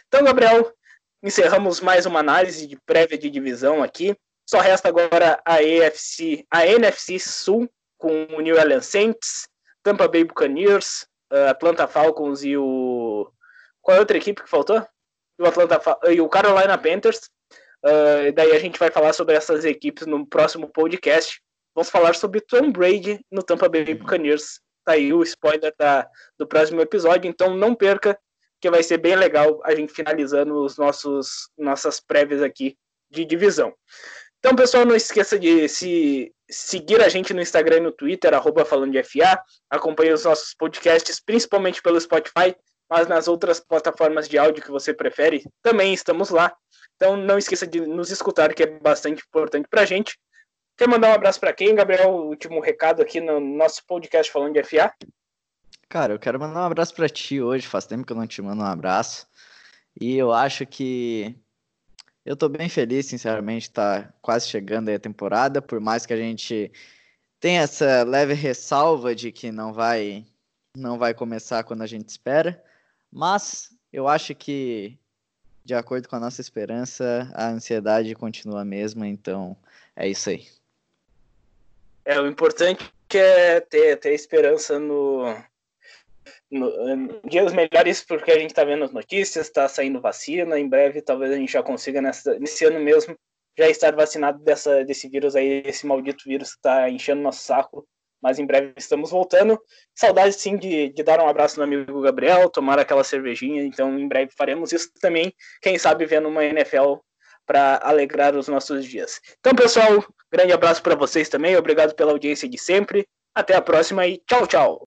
Então, 0.08 0.24
Gabriel, 0.24 0.72
encerramos 1.22 1.80
mais 1.80 2.06
uma 2.06 2.20
análise 2.20 2.66
de 2.66 2.76
prévia 2.86 3.18
de 3.18 3.30
divisão 3.30 3.82
aqui. 3.82 4.16
Só 4.48 4.60
resta 4.60 4.88
agora 4.88 5.40
a 5.44 5.56
AFC, 5.56 6.44
a 6.50 6.66
NFC 6.66 7.18
Sul 7.18 7.68
com 7.96 8.26
o 8.36 8.40
New 8.40 8.56
Orleans 8.56 8.86
Saints, 8.86 9.48
Tampa 9.82 10.08
Bay 10.08 10.24
Buccaneers, 10.24 11.06
Atlanta 11.48 11.86
Falcons 11.86 12.42
e 12.42 12.56
o 12.56 13.32
qual 13.82 13.96
é 13.96 13.98
a 13.98 14.00
outra 14.00 14.16
equipe 14.16 14.42
que 14.42 14.48
faltou? 14.48 14.86
O 15.38 15.46
Atlanta 15.46 15.80
e 16.10 16.20
o 16.20 16.28
Carolina 16.28 16.78
Panthers. 16.78 17.30
Uh, 17.84 18.32
daí 18.32 18.52
a 18.52 18.60
gente 18.60 18.78
vai 18.78 18.90
falar 18.92 19.12
sobre 19.12 19.34
essas 19.34 19.64
equipes 19.64 20.06
no 20.06 20.24
próximo 20.24 20.68
podcast. 20.68 21.42
Vamos 21.74 21.90
falar 21.90 22.14
sobre 22.14 22.40
Tom 22.40 22.70
Brady 22.70 23.20
no 23.30 23.42
Tampa 23.42 23.68
Bay 23.68 23.94
Buccaneers. 23.94 24.60
Tá 24.84 24.92
aí 24.92 25.12
o 25.12 25.22
spoiler 25.22 25.72
da, 25.78 26.08
do 26.38 26.46
próximo 26.46 26.80
episódio, 26.80 27.28
então 27.28 27.56
não 27.56 27.74
perca, 27.74 28.18
que 28.60 28.70
vai 28.70 28.82
ser 28.82 28.98
bem 28.98 29.16
legal 29.16 29.60
a 29.64 29.74
gente 29.74 29.92
finalizando 29.92 30.54
os 30.62 30.76
nossos 30.76 31.48
nossas 31.58 32.00
prévias 32.00 32.42
aqui 32.42 32.76
de 33.10 33.24
divisão. 33.24 33.74
Então, 34.38 34.56
pessoal, 34.56 34.84
não 34.84 34.96
esqueça 34.96 35.38
de 35.38 35.68
se 35.68 36.34
seguir 36.50 37.00
a 37.00 37.08
gente 37.08 37.32
no 37.32 37.40
Instagram 37.40 37.76
e 37.76 37.80
no 37.80 37.92
Twitter, 37.92 38.34
arroba 38.34 38.64
falando 38.64 38.90
de 38.90 39.02
FA. 39.04 39.40
Acompanhe 39.70 40.12
os 40.12 40.24
nossos 40.24 40.52
podcasts, 40.54 41.20
principalmente 41.20 41.80
pelo 41.80 42.00
Spotify, 42.00 42.56
mas 42.90 43.06
nas 43.06 43.28
outras 43.28 43.60
plataformas 43.60 44.28
de 44.28 44.36
áudio 44.38 44.62
que 44.62 44.70
você 44.70 44.92
prefere, 44.92 45.44
também 45.62 45.94
estamos 45.94 46.30
lá. 46.30 46.52
Então, 46.96 47.16
não 47.16 47.38
esqueça 47.38 47.66
de 47.66 47.80
nos 47.80 48.10
escutar, 48.10 48.52
que 48.52 48.64
é 48.64 48.66
bastante 48.66 49.22
importante 49.24 49.68
para 49.70 49.82
a 49.82 49.86
gente. 49.86 50.18
Quer 50.82 50.88
mandar 50.88 51.10
um 51.10 51.14
abraço 51.14 51.38
para 51.38 51.52
quem, 51.52 51.76
Gabriel? 51.76 52.10
Último 52.10 52.60
recado 52.60 53.00
aqui 53.00 53.20
no 53.20 53.38
nosso 53.38 53.86
podcast 53.86 54.32
falando 54.32 54.54
de 54.54 54.64
FA. 54.64 54.92
Cara, 55.88 56.14
eu 56.14 56.18
quero 56.18 56.40
mandar 56.40 56.62
um 56.62 56.64
abraço 56.64 56.92
para 56.92 57.08
ti 57.08 57.40
hoje. 57.40 57.68
Faz 57.68 57.86
tempo 57.86 58.04
que 58.04 58.12
eu 58.12 58.16
não 58.16 58.26
te 58.26 58.42
mando 58.42 58.64
um 58.64 58.66
abraço. 58.66 59.28
E 60.00 60.16
eu 60.16 60.32
acho 60.32 60.66
que 60.66 61.38
eu 62.26 62.36
tô 62.36 62.48
bem 62.48 62.68
feliz, 62.68 63.06
sinceramente, 63.06 63.70
tá 63.70 64.12
quase 64.20 64.48
chegando 64.48 64.88
aí 64.88 64.96
a 64.96 64.98
temporada, 64.98 65.62
por 65.62 65.78
mais 65.78 66.04
que 66.04 66.14
a 66.14 66.16
gente 66.16 66.72
tenha 67.38 67.60
essa 67.60 68.02
leve 68.02 68.34
ressalva 68.34 69.14
de 69.14 69.30
que 69.30 69.52
não 69.52 69.72
vai 69.72 70.26
não 70.76 70.98
vai 70.98 71.14
começar 71.14 71.62
quando 71.62 71.82
a 71.82 71.86
gente 71.86 72.08
espera, 72.08 72.60
mas 73.08 73.70
eu 73.92 74.08
acho 74.08 74.34
que 74.34 74.98
de 75.64 75.74
acordo 75.74 76.08
com 76.08 76.16
a 76.16 76.20
nossa 76.20 76.40
esperança, 76.40 77.30
a 77.36 77.50
ansiedade 77.50 78.16
continua 78.16 78.62
a 78.62 78.64
mesma, 78.64 79.06
então 79.06 79.56
é 79.94 80.08
isso 80.08 80.28
aí. 80.28 80.61
É, 82.04 82.20
o 82.20 82.26
importante 82.26 82.92
é 83.14 83.60
ter, 83.60 83.96
ter 83.98 84.12
esperança 84.12 84.78
no, 84.78 85.24
no, 86.50 87.20
dias 87.28 87.52
melhores 87.52 88.02
porque 88.02 88.30
a 88.30 88.38
gente 88.38 88.50
está 88.50 88.64
vendo 88.64 88.84
as 88.84 88.92
notícias, 88.92 89.46
está 89.46 89.68
saindo 89.68 90.00
vacina, 90.00 90.58
em 90.58 90.68
breve 90.68 91.02
talvez 91.02 91.32
a 91.32 91.36
gente 91.36 91.52
já 91.52 91.62
consiga 91.62 92.00
nessa, 92.00 92.38
nesse 92.38 92.64
ano 92.64 92.80
mesmo 92.80 93.16
já 93.56 93.68
estar 93.68 93.94
vacinado 93.94 94.38
dessa, 94.42 94.84
desse 94.84 95.08
vírus 95.08 95.36
aí, 95.36 95.62
esse 95.66 95.86
maldito 95.86 96.24
vírus 96.26 96.50
que 96.50 96.56
está 96.56 96.88
enchendo 96.88 97.20
nosso 97.20 97.42
saco, 97.42 97.86
mas 98.22 98.38
em 98.38 98.46
breve 98.46 98.72
estamos 98.76 99.10
voltando. 99.10 99.60
Saudade 99.94 100.34
sim 100.34 100.56
de, 100.56 100.88
de 100.88 101.02
dar 101.02 101.20
um 101.20 101.28
abraço 101.28 101.58
no 101.58 101.64
amigo 101.64 102.00
Gabriel, 102.00 102.48
tomar 102.48 102.78
aquela 102.78 103.04
cervejinha, 103.04 103.62
então 103.62 103.98
em 103.98 104.08
breve 104.08 104.32
faremos 104.36 104.72
isso 104.72 104.90
também, 105.00 105.34
quem 105.60 105.78
sabe 105.78 106.06
vendo 106.06 106.28
uma 106.28 106.44
NFL 106.44 106.94
para 107.44 107.80
alegrar 107.82 108.34
os 108.36 108.48
nossos 108.48 108.86
dias. 108.86 109.20
Então, 109.40 109.54
pessoal, 109.54 110.02
grande 110.32 110.52
abraço 110.52 110.82
para 110.82 110.96
vocês 110.96 111.28
também, 111.28 111.56
obrigado 111.56 111.94
pela 111.94 112.12
audiência 112.12 112.48
de 112.48 112.58
sempre. 112.58 113.06
Até 113.34 113.54
a 113.54 113.62
próxima 113.62 114.06
e 114.06 114.20
tchau, 114.26 114.46
tchau. 114.46 114.80